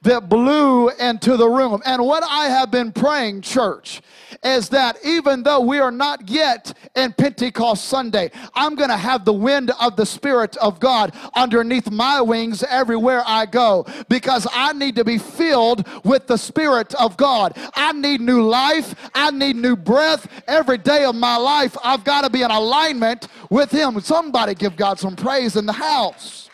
that 0.02 0.28
blew 0.28 0.90
into 0.90 1.36
the 1.36 1.48
room. 1.48 1.82
And 1.84 2.04
what 2.04 2.22
I 2.24 2.46
have 2.46 2.70
been 2.70 2.92
praying, 2.92 3.42
church, 3.42 4.02
is 4.42 4.68
that 4.70 4.96
even 5.04 5.42
though 5.42 5.60
we 5.60 5.78
are 5.78 5.90
not 5.90 6.28
yet 6.28 6.72
in 6.94 7.12
Pentecost 7.12 7.86
Sunday, 7.86 8.30
I'm 8.54 8.74
going 8.74 8.90
to 8.90 8.96
have 8.96 9.24
the 9.24 9.32
wind 9.32 9.70
of 9.80 9.96
the 9.96 10.06
Spirit 10.06 10.56
of 10.58 10.80
God 10.80 11.14
underneath 11.34 11.90
my 11.90 12.20
wings 12.20 12.62
everywhere 12.62 13.22
I 13.26 13.46
go 13.46 13.86
because 14.08 14.46
I 14.52 14.72
need 14.72 14.96
to 14.96 15.04
be 15.04 15.18
filled 15.18 15.86
with 16.04 16.26
the 16.26 16.36
Spirit 16.36 16.94
of 16.94 17.16
God. 17.16 17.52
I 17.74 17.92
need 17.92 18.20
new 18.20 18.42
life, 18.42 18.94
I 19.14 19.30
need 19.30 19.56
new 19.56 19.76
breath 19.76 20.26
every 20.46 20.78
day 20.78 21.04
of 21.04 21.14
my 21.14 21.36
life. 21.36 21.76
I've 21.82 22.04
got 22.04 22.22
to 22.22 22.30
be 22.30 22.42
in 22.42 22.50
alignment 22.50 23.28
with 23.50 23.70
Him. 23.70 24.00
Somebody 24.00 24.54
give 24.54 24.76
God 24.76 24.98
some 24.98 25.16
praise 25.16 25.56
in 25.56 25.66
the 25.66 25.72
house. 25.72 26.50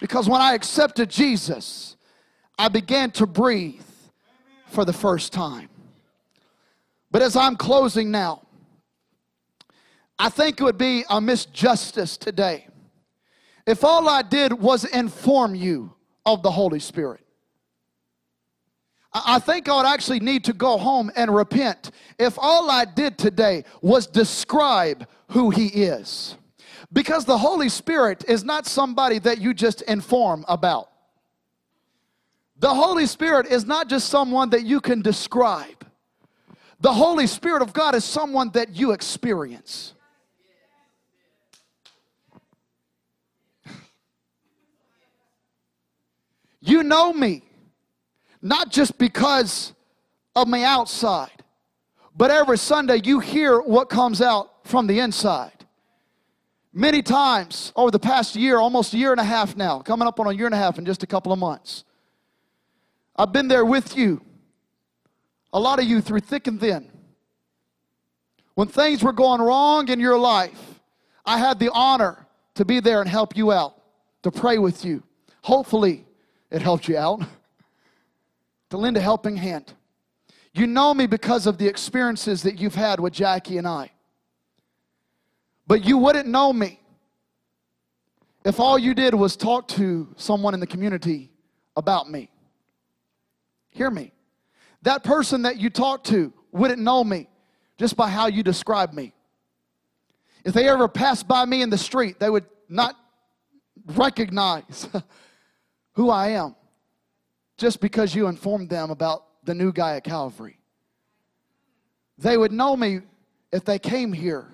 Because 0.00 0.28
when 0.28 0.40
I 0.40 0.54
accepted 0.54 1.10
Jesus, 1.10 1.96
I 2.58 2.68
began 2.68 3.10
to 3.12 3.26
breathe 3.26 3.82
for 4.66 4.84
the 4.84 4.92
first 4.92 5.32
time. 5.32 5.68
But 7.10 7.22
as 7.22 7.36
I'm 7.36 7.56
closing 7.56 8.10
now, 8.10 8.42
I 10.18 10.28
think 10.28 10.60
it 10.60 10.64
would 10.64 10.78
be 10.78 11.02
a 11.08 11.20
misjustice 11.20 12.18
today 12.18 12.66
if 13.66 13.84
all 13.84 14.08
I 14.08 14.22
did 14.22 14.52
was 14.52 14.84
inform 14.84 15.54
you 15.54 15.94
of 16.26 16.42
the 16.42 16.50
Holy 16.50 16.80
Spirit. 16.80 17.24
I 19.12 19.38
think 19.40 19.68
I 19.68 19.76
would 19.76 19.86
actually 19.86 20.20
need 20.20 20.44
to 20.44 20.52
go 20.52 20.78
home 20.78 21.10
and 21.16 21.34
repent 21.34 21.90
if 22.18 22.38
all 22.38 22.70
I 22.70 22.84
did 22.84 23.18
today 23.18 23.64
was 23.82 24.06
describe 24.06 25.06
who 25.30 25.50
He 25.50 25.66
is. 25.66 26.36
Because 26.92 27.24
the 27.24 27.38
Holy 27.38 27.68
Spirit 27.68 28.24
is 28.26 28.42
not 28.44 28.66
somebody 28.66 29.18
that 29.20 29.40
you 29.40 29.54
just 29.54 29.82
inform 29.82 30.44
about. 30.48 30.90
The 32.58 32.74
Holy 32.74 33.06
Spirit 33.06 33.46
is 33.46 33.64
not 33.64 33.88
just 33.88 34.08
someone 34.08 34.50
that 34.50 34.64
you 34.64 34.80
can 34.80 35.00
describe. 35.00 35.86
The 36.80 36.92
Holy 36.92 37.26
Spirit 37.26 37.62
of 37.62 37.72
God 37.72 37.94
is 37.94 38.04
someone 38.04 38.50
that 38.50 38.76
you 38.76 38.92
experience. 38.92 39.94
You 46.62 46.82
know 46.82 47.10
me, 47.10 47.42
not 48.42 48.70
just 48.70 48.98
because 48.98 49.72
of 50.36 50.46
my 50.46 50.62
outside, 50.62 51.42
but 52.14 52.30
every 52.30 52.58
Sunday 52.58 53.00
you 53.02 53.18
hear 53.18 53.62
what 53.62 53.88
comes 53.88 54.20
out 54.20 54.66
from 54.68 54.86
the 54.86 54.98
inside. 54.98 55.59
Many 56.72 57.02
times 57.02 57.72
over 57.74 57.90
the 57.90 57.98
past 57.98 58.36
year, 58.36 58.58
almost 58.58 58.94
a 58.94 58.98
year 58.98 59.10
and 59.10 59.20
a 59.20 59.24
half 59.24 59.56
now, 59.56 59.80
coming 59.80 60.06
up 60.06 60.20
on 60.20 60.28
a 60.28 60.32
year 60.32 60.46
and 60.46 60.54
a 60.54 60.58
half 60.58 60.78
in 60.78 60.84
just 60.84 61.02
a 61.02 61.06
couple 61.06 61.32
of 61.32 61.38
months, 61.38 61.84
I've 63.16 63.32
been 63.32 63.48
there 63.48 63.64
with 63.64 63.96
you, 63.96 64.22
a 65.52 65.58
lot 65.58 65.80
of 65.80 65.84
you 65.84 66.00
through 66.00 66.20
thick 66.20 66.46
and 66.46 66.60
thin. 66.60 66.90
When 68.54 68.68
things 68.68 69.02
were 69.02 69.12
going 69.12 69.40
wrong 69.40 69.88
in 69.88 69.98
your 69.98 70.18
life, 70.18 70.80
I 71.24 71.38
had 71.38 71.58
the 71.58 71.70
honor 71.72 72.26
to 72.54 72.64
be 72.64 72.78
there 72.80 73.00
and 73.00 73.08
help 73.08 73.36
you 73.36 73.52
out, 73.52 73.80
to 74.22 74.30
pray 74.30 74.58
with 74.58 74.84
you. 74.84 75.02
Hopefully, 75.42 76.04
it 76.50 76.62
helped 76.62 76.86
you 76.88 76.96
out, 76.96 77.22
to 78.70 78.76
lend 78.76 78.96
a 78.96 79.00
helping 79.00 79.36
hand. 79.36 79.72
You 80.52 80.66
know 80.66 80.94
me 80.94 81.06
because 81.06 81.46
of 81.46 81.58
the 81.58 81.66
experiences 81.66 82.42
that 82.42 82.60
you've 82.60 82.74
had 82.74 83.00
with 83.00 83.12
Jackie 83.12 83.58
and 83.58 83.66
I. 83.66 83.90
But 85.70 85.84
you 85.84 85.98
wouldn't 85.98 86.26
know 86.26 86.52
me 86.52 86.80
if 88.44 88.58
all 88.58 88.76
you 88.76 88.92
did 88.92 89.14
was 89.14 89.36
talk 89.36 89.68
to 89.68 90.08
someone 90.16 90.52
in 90.52 90.58
the 90.58 90.66
community 90.66 91.30
about 91.76 92.10
me. 92.10 92.28
Hear 93.68 93.88
me. 93.88 94.10
That 94.82 95.04
person 95.04 95.42
that 95.42 95.58
you 95.58 95.70
talk 95.70 96.02
to 96.04 96.32
wouldn't 96.50 96.80
know 96.82 97.04
me 97.04 97.28
just 97.78 97.96
by 97.96 98.10
how 98.10 98.26
you 98.26 98.42
describe 98.42 98.92
me. 98.92 99.12
If 100.44 100.54
they 100.54 100.68
ever 100.68 100.88
passed 100.88 101.28
by 101.28 101.44
me 101.44 101.62
in 101.62 101.70
the 101.70 101.78
street, 101.78 102.18
they 102.18 102.30
would 102.30 102.46
not 102.68 102.96
recognize 103.94 104.88
who 105.92 106.10
I 106.10 106.30
am 106.30 106.56
just 107.56 107.80
because 107.80 108.12
you 108.12 108.26
informed 108.26 108.70
them 108.70 108.90
about 108.90 109.22
the 109.44 109.54
new 109.54 109.72
guy 109.72 109.94
at 109.94 110.02
Calvary. 110.02 110.58
They 112.18 112.36
would 112.36 112.50
know 112.50 112.76
me 112.76 113.02
if 113.52 113.64
they 113.64 113.78
came 113.78 114.12
here 114.12 114.48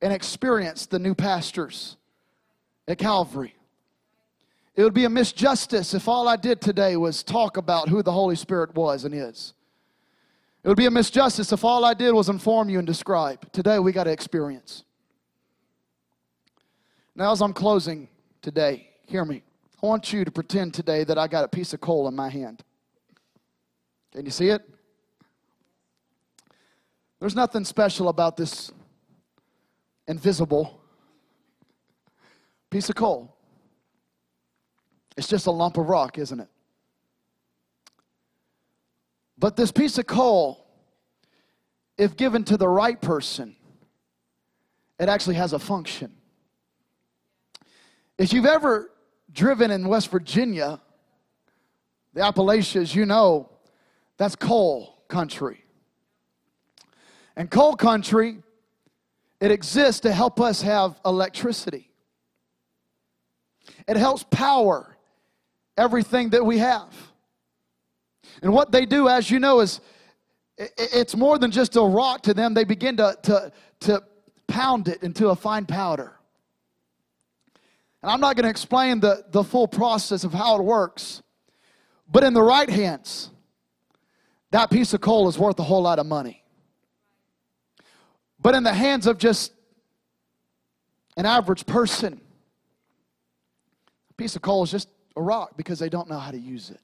and 0.00 0.12
experience 0.12 0.86
the 0.86 0.98
new 0.98 1.14
pastors 1.14 1.96
at 2.86 2.98
Calvary. 2.98 3.54
It 4.76 4.84
would 4.84 4.94
be 4.94 5.04
a 5.04 5.08
misjustice 5.08 5.94
if 5.94 6.06
all 6.06 6.28
I 6.28 6.36
did 6.36 6.60
today 6.60 6.96
was 6.96 7.22
talk 7.22 7.56
about 7.56 7.88
who 7.88 8.02
the 8.02 8.12
Holy 8.12 8.36
Spirit 8.36 8.74
was 8.74 9.04
and 9.04 9.12
is. 9.12 9.54
It 10.62 10.68
would 10.68 10.76
be 10.76 10.86
a 10.86 10.90
misjustice 10.90 11.52
if 11.52 11.64
all 11.64 11.84
I 11.84 11.94
did 11.94 12.12
was 12.12 12.28
inform 12.28 12.68
you 12.68 12.78
and 12.78 12.86
describe. 12.86 13.50
Today 13.52 13.78
we 13.78 13.90
got 13.90 14.04
to 14.04 14.12
experience. 14.12 14.84
Now, 17.16 17.32
as 17.32 17.42
I'm 17.42 17.52
closing 17.52 18.08
today, 18.40 18.90
hear 19.06 19.24
me. 19.24 19.42
I 19.82 19.86
want 19.86 20.12
you 20.12 20.24
to 20.24 20.30
pretend 20.30 20.74
today 20.74 21.02
that 21.04 21.18
I 21.18 21.26
got 21.26 21.44
a 21.44 21.48
piece 21.48 21.72
of 21.72 21.80
coal 21.80 22.06
in 22.06 22.14
my 22.14 22.28
hand. 22.28 22.62
Can 24.12 24.24
you 24.24 24.30
see 24.30 24.50
it? 24.50 24.62
There's 27.18 27.34
nothing 27.34 27.64
special 27.64 28.08
about 28.08 28.36
this 28.36 28.70
invisible 30.08 30.80
piece 32.70 32.88
of 32.88 32.96
coal. 32.96 33.36
It's 35.16 35.28
just 35.28 35.46
a 35.46 35.50
lump 35.50 35.76
of 35.76 35.88
rock, 35.88 36.18
isn't 36.18 36.40
it? 36.40 36.48
But 39.38 39.56
this 39.56 39.70
piece 39.70 39.98
of 39.98 40.06
coal, 40.06 40.66
if 41.96 42.16
given 42.16 42.44
to 42.44 42.56
the 42.56 42.68
right 42.68 43.00
person, 43.00 43.54
it 44.98 45.08
actually 45.08 45.36
has 45.36 45.52
a 45.52 45.58
function. 45.58 46.12
If 48.16 48.32
you've 48.32 48.46
ever 48.46 48.90
driven 49.32 49.70
in 49.70 49.86
West 49.86 50.10
Virginia, 50.10 50.80
the 52.14 52.22
Appalachians, 52.22 52.94
you 52.94 53.06
know 53.06 53.48
that's 54.16 54.34
coal 54.34 55.04
country. 55.06 55.64
And 57.36 57.48
coal 57.48 57.76
country, 57.76 58.42
it 59.40 59.50
exists 59.50 60.00
to 60.00 60.12
help 60.12 60.40
us 60.40 60.62
have 60.62 61.00
electricity. 61.04 61.90
It 63.86 63.96
helps 63.96 64.24
power 64.30 64.96
everything 65.76 66.30
that 66.30 66.44
we 66.44 66.58
have. 66.58 66.92
And 68.42 68.52
what 68.52 68.72
they 68.72 68.84
do, 68.84 69.08
as 69.08 69.30
you 69.30 69.38
know, 69.38 69.60
is 69.60 69.80
it's 70.56 71.16
more 71.16 71.38
than 71.38 71.50
just 71.50 71.76
a 71.76 71.82
rock 71.82 72.22
to 72.22 72.34
them. 72.34 72.54
They 72.54 72.64
begin 72.64 72.96
to, 72.96 73.16
to, 73.22 73.52
to 73.80 74.02
pound 74.48 74.88
it 74.88 75.02
into 75.02 75.28
a 75.28 75.36
fine 75.36 75.66
powder. 75.66 76.14
And 78.02 78.10
I'm 78.10 78.20
not 78.20 78.36
going 78.36 78.44
to 78.44 78.50
explain 78.50 79.00
the, 79.00 79.24
the 79.30 79.42
full 79.42 79.68
process 79.68 80.24
of 80.24 80.32
how 80.32 80.58
it 80.58 80.62
works, 80.62 81.22
but 82.10 82.24
in 82.24 82.32
the 82.32 82.42
right 82.42 82.68
hands, 82.68 83.30
that 84.50 84.70
piece 84.70 84.94
of 84.94 85.00
coal 85.00 85.28
is 85.28 85.38
worth 85.38 85.58
a 85.58 85.62
whole 85.64 85.82
lot 85.82 85.98
of 85.98 86.06
money. 86.06 86.37
But 88.40 88.54
in 88.54 88.62
the 88.62 88.72
hands 88.72 89.06
of 89.06 89.18
just 89.18 89.52
an 91.16 91.26
average 91.26 91.66
person, 91.66 92.20
a 94.10 94.14
piece 94.14 94.36
of 94.36 94.42
coal 94.42 94.62
is 94.62 94.70
just 94.70 94.88
a 95.16 95.22
rock 95.22 95.56
because 95.56 95.78
they 95.78 95.88
don't 95.88 96.08
know 96.08 96.18
how 96.18 96.30
to 96.30 96.38
use 96.38 96.70
it. 96.70 96.80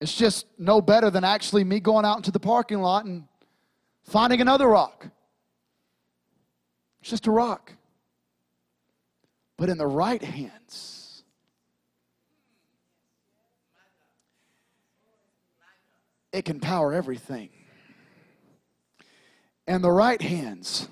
It's 0.00 0.16
just 0.16 0.46
no 0.58 0.80
better 0.80 1.10
than 1.10 1.22
actually 1.22 1.62
me 1.62 1.78
going 1.78 2.04
out 2.04 2.16
into 2.16 2.32
the 2.32 2.40
parking 2.40 2.80
lot 2.80 3.04
and 3.04 3.24
finding 4.02 4.40
another 4.40 4.66
rock. 4.66 5.06
It's 7.00 7.10
just 7.10 7.26
a 7.26 7.30
rock. 7.30 7.72
But 9.56 9.68
in 9.68 9.78
the 9.78 9.86
right 9.86 10.22
hands, 10.22 11.01
it 16.32 16.44
can 16.44 16.60
power 16.60 16.92
everything. 16.92 17.50
And 19.66 19.84
the 19.84 19.90
right 19.90 20.20
hands, 20.20 20.88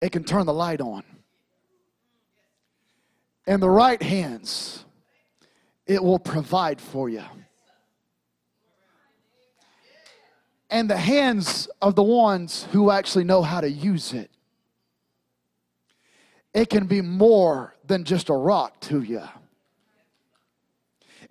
it 0.00 0.12
can 0.12 0.24
turn 0.24 0.46
the 0.46 0.52
light 0.52 0.80
on. 0.80 1.02
And 3.46 3.62
the 3.62 3.70
right 3.70 4.00
hands, 4.00 4.84
it 5.86 6.02
will 6.04 6.18
provide 6.18 6.80
for 6.80 7.08
you. 7.08 7.24
And 10.70 10.88
the 10.88 10.98
hands 10.98 11.66
of 11.80 11.94
the 11.94 12.02
ones 12.02 12.66
who 12.72 12.90
actually 12.90 13.24
know 13.24 13.42
how 13.42 13.62
to 13.62 13.70
use 13.70 14.12
it, 14.12 14.30
it 16.52 16.68
can 16.68 16.86
be 16.86 17.00
more 17.00 17.74
than 17.86 18.04
just 18.04 18.28
a 18.28 18.34
rock 18.34 18.78
to 18.80 19.00
you. 19.00 19.22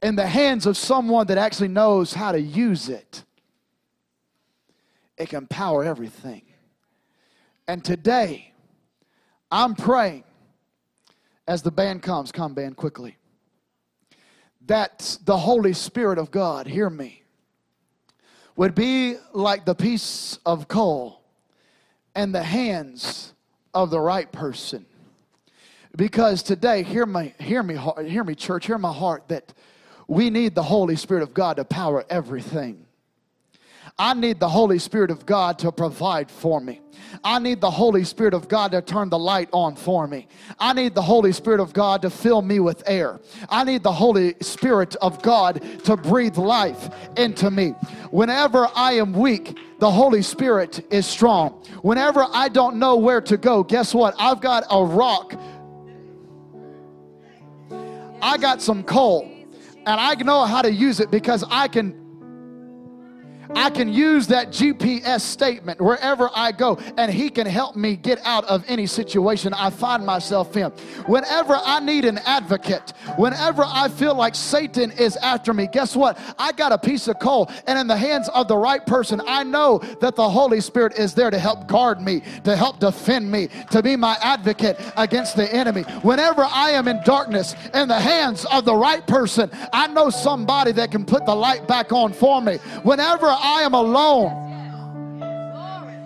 In 0.02 0.16
the 0.16 0.28
hands 0.28 0.66
of 0.66 0.78
someone 0.78 1.28
that 1.28 1.38
actually 1.38 1.70
knows 1.70 2.14
how 2.14 2.32
to 2.32 2.40
use 2.40 2.90
it, 2.90 3.24
it 5.18 5.30
can 5.30 5.48
power 5.48 5.84
everything. 5.84 6.44
And 7.68 7.84
today, 7.84 8.54
I'm 9.52 9.76
praying 9.76 10.24
as 11.48 11.62
the 11.62 11.72
band 11.72 12.04
comes, 12.04 12.32
come, 12.32 12.54
band, 12.54 12.78
quickly 12.78 13.18
that 14.68 15.18
the 15.24 15.38
Holy 15.38 15.74
Spirit 15.74 16.20
of 16.20 16.30
God, 16.30 16.68
hear 16.68 16.90
me, 16.90 17.24
would 18.56 18.76
be 18.76 19.16
like 19.34 19.66
the 19.66 19.76
piece 19.76 20.40
of 20.46 20.68
coal 20.68 21.22
in 22.16 22.32
the 22.32 22.44
hands 22.44 23.34
of 23.74 23.90
the 23.90 24.00
right 24.00 24.32
person. 24.32 24.86
Because 25.96 26.44
today, 26.44 26.84
hear 26.84 27.06
me, 27.06 27.34
hear 27.40 27.64
me, 27.64 27.78
hear 28.06 28.24
me, 28.24 28.36
church, 28.36 28.66
hear 28.66 28.78
my 28.78 28.92
heart 28.92 29.28
that 29.30 29.54
we 30.08 30.30
need 30.30 30.56
the 30.56 30.64
Holy 30.64 30.96
Spirit 30.96 31.24
of 31.24 31.34
God 31.34 31.58
to 31.58 31.66
power 31.66 32.06
everything. 32.10 32.86
I 34.00 34.14
need 34.14 34.40
the 34.40 34.50
Holy 34.50 34.78
Spirit 34.78 35.10
of 35.10 35.26
God 35.26 35.58
to 35.60 35.72
provide 35.72 36.30
for 36.30 36.62
me. 36.62 36.82
I 37.24 37.40
need 37.40 37.62
the 37.62 37.72
Holy 37.72 38.04
Spirit 38.04 38.36
of 38.36 38.48
God 38.48 38.72
to 38.72 38.82
turn 38.82 39.10
the 39.10 39.18
light 39.18 39.50
on 39.52 39.76
for 39.76 40.08
me. 40.08 40.28
I 40.60 40.74
need 40.74 40.94
the 40.94 41.02
Holy 41.02 41.32
Spirit 41.32 41.60
of 41.60 41.74
God 41.74 42.04
to 42.04 42.12
fill 42.12 42.44
me 42.44 42.60
with 42.60 42.84
air. 42.86 43.20
I 43.50 43.64
need 43.64 43.82
the 43.82 43.92
Holy 43.92 44.36
Spirit 44.42 44.96
of 44.98 45.22
God 45.24 45.64
to 45.86 45.98
breathe 45.98 46.38
life 46.38 46.90
into 47.18 47.50
me. 47.50 47.70
Whenever 48.12 48.68
I 48.76 48.94
am 48.94 49.14
weak, 49.14 49.58
the 49.80 49.90
Holy 49.90 50.22
Spirit 50.22 50.86
is 50.92 51.08
strong. 51.08 51.66
Whenever 51.82 52.28
I 52.32 52.50
don't 52.50 52.78
know 52.78 52.98
where 52.98 53.22
to 53.22 53.36
go, 53.38 53.64
guess 53.64 53.96
what? 53.96 54.14
I've 54.20 54.42
got 54.42 54.64
a 54.70 54.84
rock. 54.84 55.34
I 58.22 58.38
got 58.38 58.62
some 58.62 58.84
coal 58.84 59.37
and 59.88 60.02
I 60.02 60.16
know 60.16 60.44
how 60.44 60.62
to 60.62 60.72
use 60.72 61.00
it 61.00 61.10
because 61.10 61.46
I 61.50 61.70
can 61.70 61.96
I 63.56 63.70
can 63.70 63.92
use 63.92 64.28
that 64.28 64.50
GPS 64.50 65.22
statement 65.22 65.82
wherever 65.82 66.30
I 66.36 66.52
go, 66.52 66.78
and 66.98 67.12
He 67.12 67.30
can 67.30 67.48
help 67.48 67.76
me 67.76 67.96
get 67.96 68.20
out 68.26 68.46
of 68.46 68.64
any 68.68 68.88
situation 68.88 69.54
I 69.54 69.70
find 69.70 70.06
myself 70.06 70.56
in. 70.58 70.72
Whenever 71.06 71.60
I 71.64 71.80
need 71.80 72.06
an 72.06 72.18
advocate, 72.20 72.94
whenever 73.18 73.64
I 73.66 73.90
feel 73.90 74.16
like 74.16 74.36
Satan 74.36 74.92
is 74.92 75.16
after 75.18 75.54
me, 75.54 75.68
guess 75.72 75.96
what? 75.96 76.20
I 76.38 76.52
got 76.52 76.72
a 76.72 76.78
piece 76.78 77.08
of 77.08 77.20
coal, 77.20 77.52
and 77.66 77.78
in 77.80 77.88
the 77.88 77.98
hands 77.98 78.30
of 78.30 78.48
the 78.48 78.58
right 78.58 78.86
person, 78.86 79.22
I 79.28 79.44
know 79.44 79.80
that 80.02 80.16
the 80.16 80.30
Holy 80.30 80.62
Spirit 80.62 80.98
is 80.98 81.14
there 81.14 81.30
to 81.30 81.40
help 81.40 81.68
guard 81.68 82.02
me, 82.02 82.22
to 82.44 82.56
help 82.56 82.80
defend 82.80 83.32
me, 83.32 83.50
to 83.72 83.82
be 83.82 83.96
my 83.96 84.18
advocate 84.22 84.80
against 84.96 85.36
the 85.36 85.52
enemy. 85.54 85.84
Whenever 86.02 86.44
I 86.44 86.72
am 86.72 86.88
in 86.88 87.02
darkness, 87.04 87.56
in 87.74 87.88
the 87.88 88.00
hands 88.00 88.46
of 88.46 88.66
the 88.66 88.76
right 88.76 89.06
person, 89.06 89.50
I 89.74 89.88
know 89.88 90.10
somebody 90.10 90.72
that 90.74 90.92
can 90.92 91.06
put 91.06 91.26
the 91.26 91.36
light 91.36 91.68
back 91.68 91.92
on 91.92 92.14
for 92.14 92.42
me. 92.42 92.58
Whenever 92.84 93.28
I 93.42 93.62
am 93.64 93.74
alone, 93.74 94.32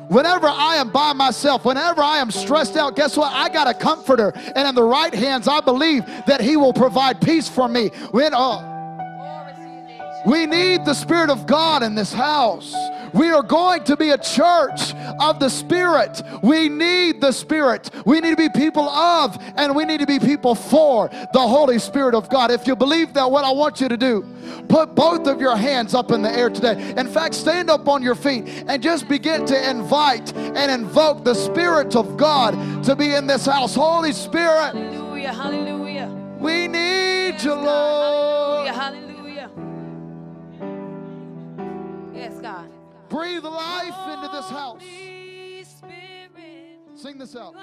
whenever 0.09 0.47
I 0.47 0.75
am 0.75 0.89
by 0.89 1.13
myself, 1.13 1.65
whenever 1.65 2.01
I 2.01 2.17
am 2.17 2.31
stressed 2.31 2.75
out, 2.75 2.95
guess 2.95 3.15
what? 3.15 3.31
I 3.33 3.49
got 3.49 3.67
a 3.67 3.73
comforter. 3.73 4.31
And 4.55 4.67
in 4.67 4.75
the 4.75 4.83
right 4.83 5.13
hands, 5.13 5.47
I 5.47 5.61
believe 5.61 6.05
that 6.25 6.41
He 6.41 6.57
will 6.57 6.73
provide 6.73 7.21
peace 7.21 7.47
for 7.47 7.67
me. 7.67 7.89
When, 8.11 8.33
uh, 8.33 8.67
we 10.25 10.45
need 10.45 10.85
the 10.85 10.93
Spirit 10.93 11.29
of 11.29 11.47
God 11.47 11.81
in 11.81 11.95
this 11.95 12.13
house. 12.13 12.73
We 13.13 13.31
are 13.31 13.43
going 13.43 13.83
to 13.85 13.97
be 13.97 14.09
a 14.09 14.17
church 14.17 14.93
of 15.19 15.39
the 15.39 15.49
Spirit. 15.49 16.21
We 16.41 16.69
need 16.69 17.21
the 17.21 17.31
Spirit. 17.31 17.89
We 18.05 18.19
need 18.21 18.31
to 18.31 18.35
be 18.35 18.49
people 18.49 18.89
of, 18.89 19.37
and 19.57 19.75
we 19.75 19.85
need 19.85 19.99
to 19.99 20.05
be 20.05 20.19
people 20.19 20.55
for 20.55 21.09
the 21.33 21.39
Holy 21.39 21.79
Spirit 21.79 22.15
of 22.15 22.29
God. 22.29 22.51
If 22.51 22.67
you 22.67 22.75
believe 22.75 23.13
that, 23.13 23.29
what 23.29 23.43
I 23.43 23.51
want 23.51 23.81
you 23.81 23.89
to 23.89 23.97
do, 23.97 24.25
put 24.69 24.95
both 24.95 25.27
of 25.27 25.41
your 25.41 25.55
hands 25.55 25.93
up 25.93 26.11
in 26.11 26.21
the 26.21 26.31
air 26.31 26.49
today. 26.49 26.93
In 26.97 27.07
fact, 27.07 27.35
stand 27.35 27.69
up 27.69 27.87
on 27.87 28.01
your 28.01 28.15
feet 28.15 28.63
and 28.67 28.81
just 28.81 29.07
begin 29.07 29.45
to 29.45 29.69
invite 29.69 30.33
and 30.35 30.71
invoke 30.71 31.23
the 31.23 31.33
Spirit 31.33 31.95
of 31.95 32.17
God 32.17 32.83
to 32.85 32.95
be 32.95 33.13
in 33.13 33.27
this 33.27 33.45
house. 33.45 33.75
Holy 33.75 34.13
Spirit. 34.13 34.73
Hallelujah. 34.73 35.33
Hallelujah. 35.33 36.07
We 36.39 36.67
need 36.67 37.33
yes, 37.33 37.43
you, 37.43 37.53
Lord. 37.53 38.67
Hallelujah. 38.67 38.73
Hallelujah. 38.73 39.10
Breathe 43.11 43.43
life 43.43 43.93
into 44.13 44.29
this 44.29 44.49
house. 44.49 44.81
Sing 46.95 47.17
this 47.17 47.35
out. 47.35 47.53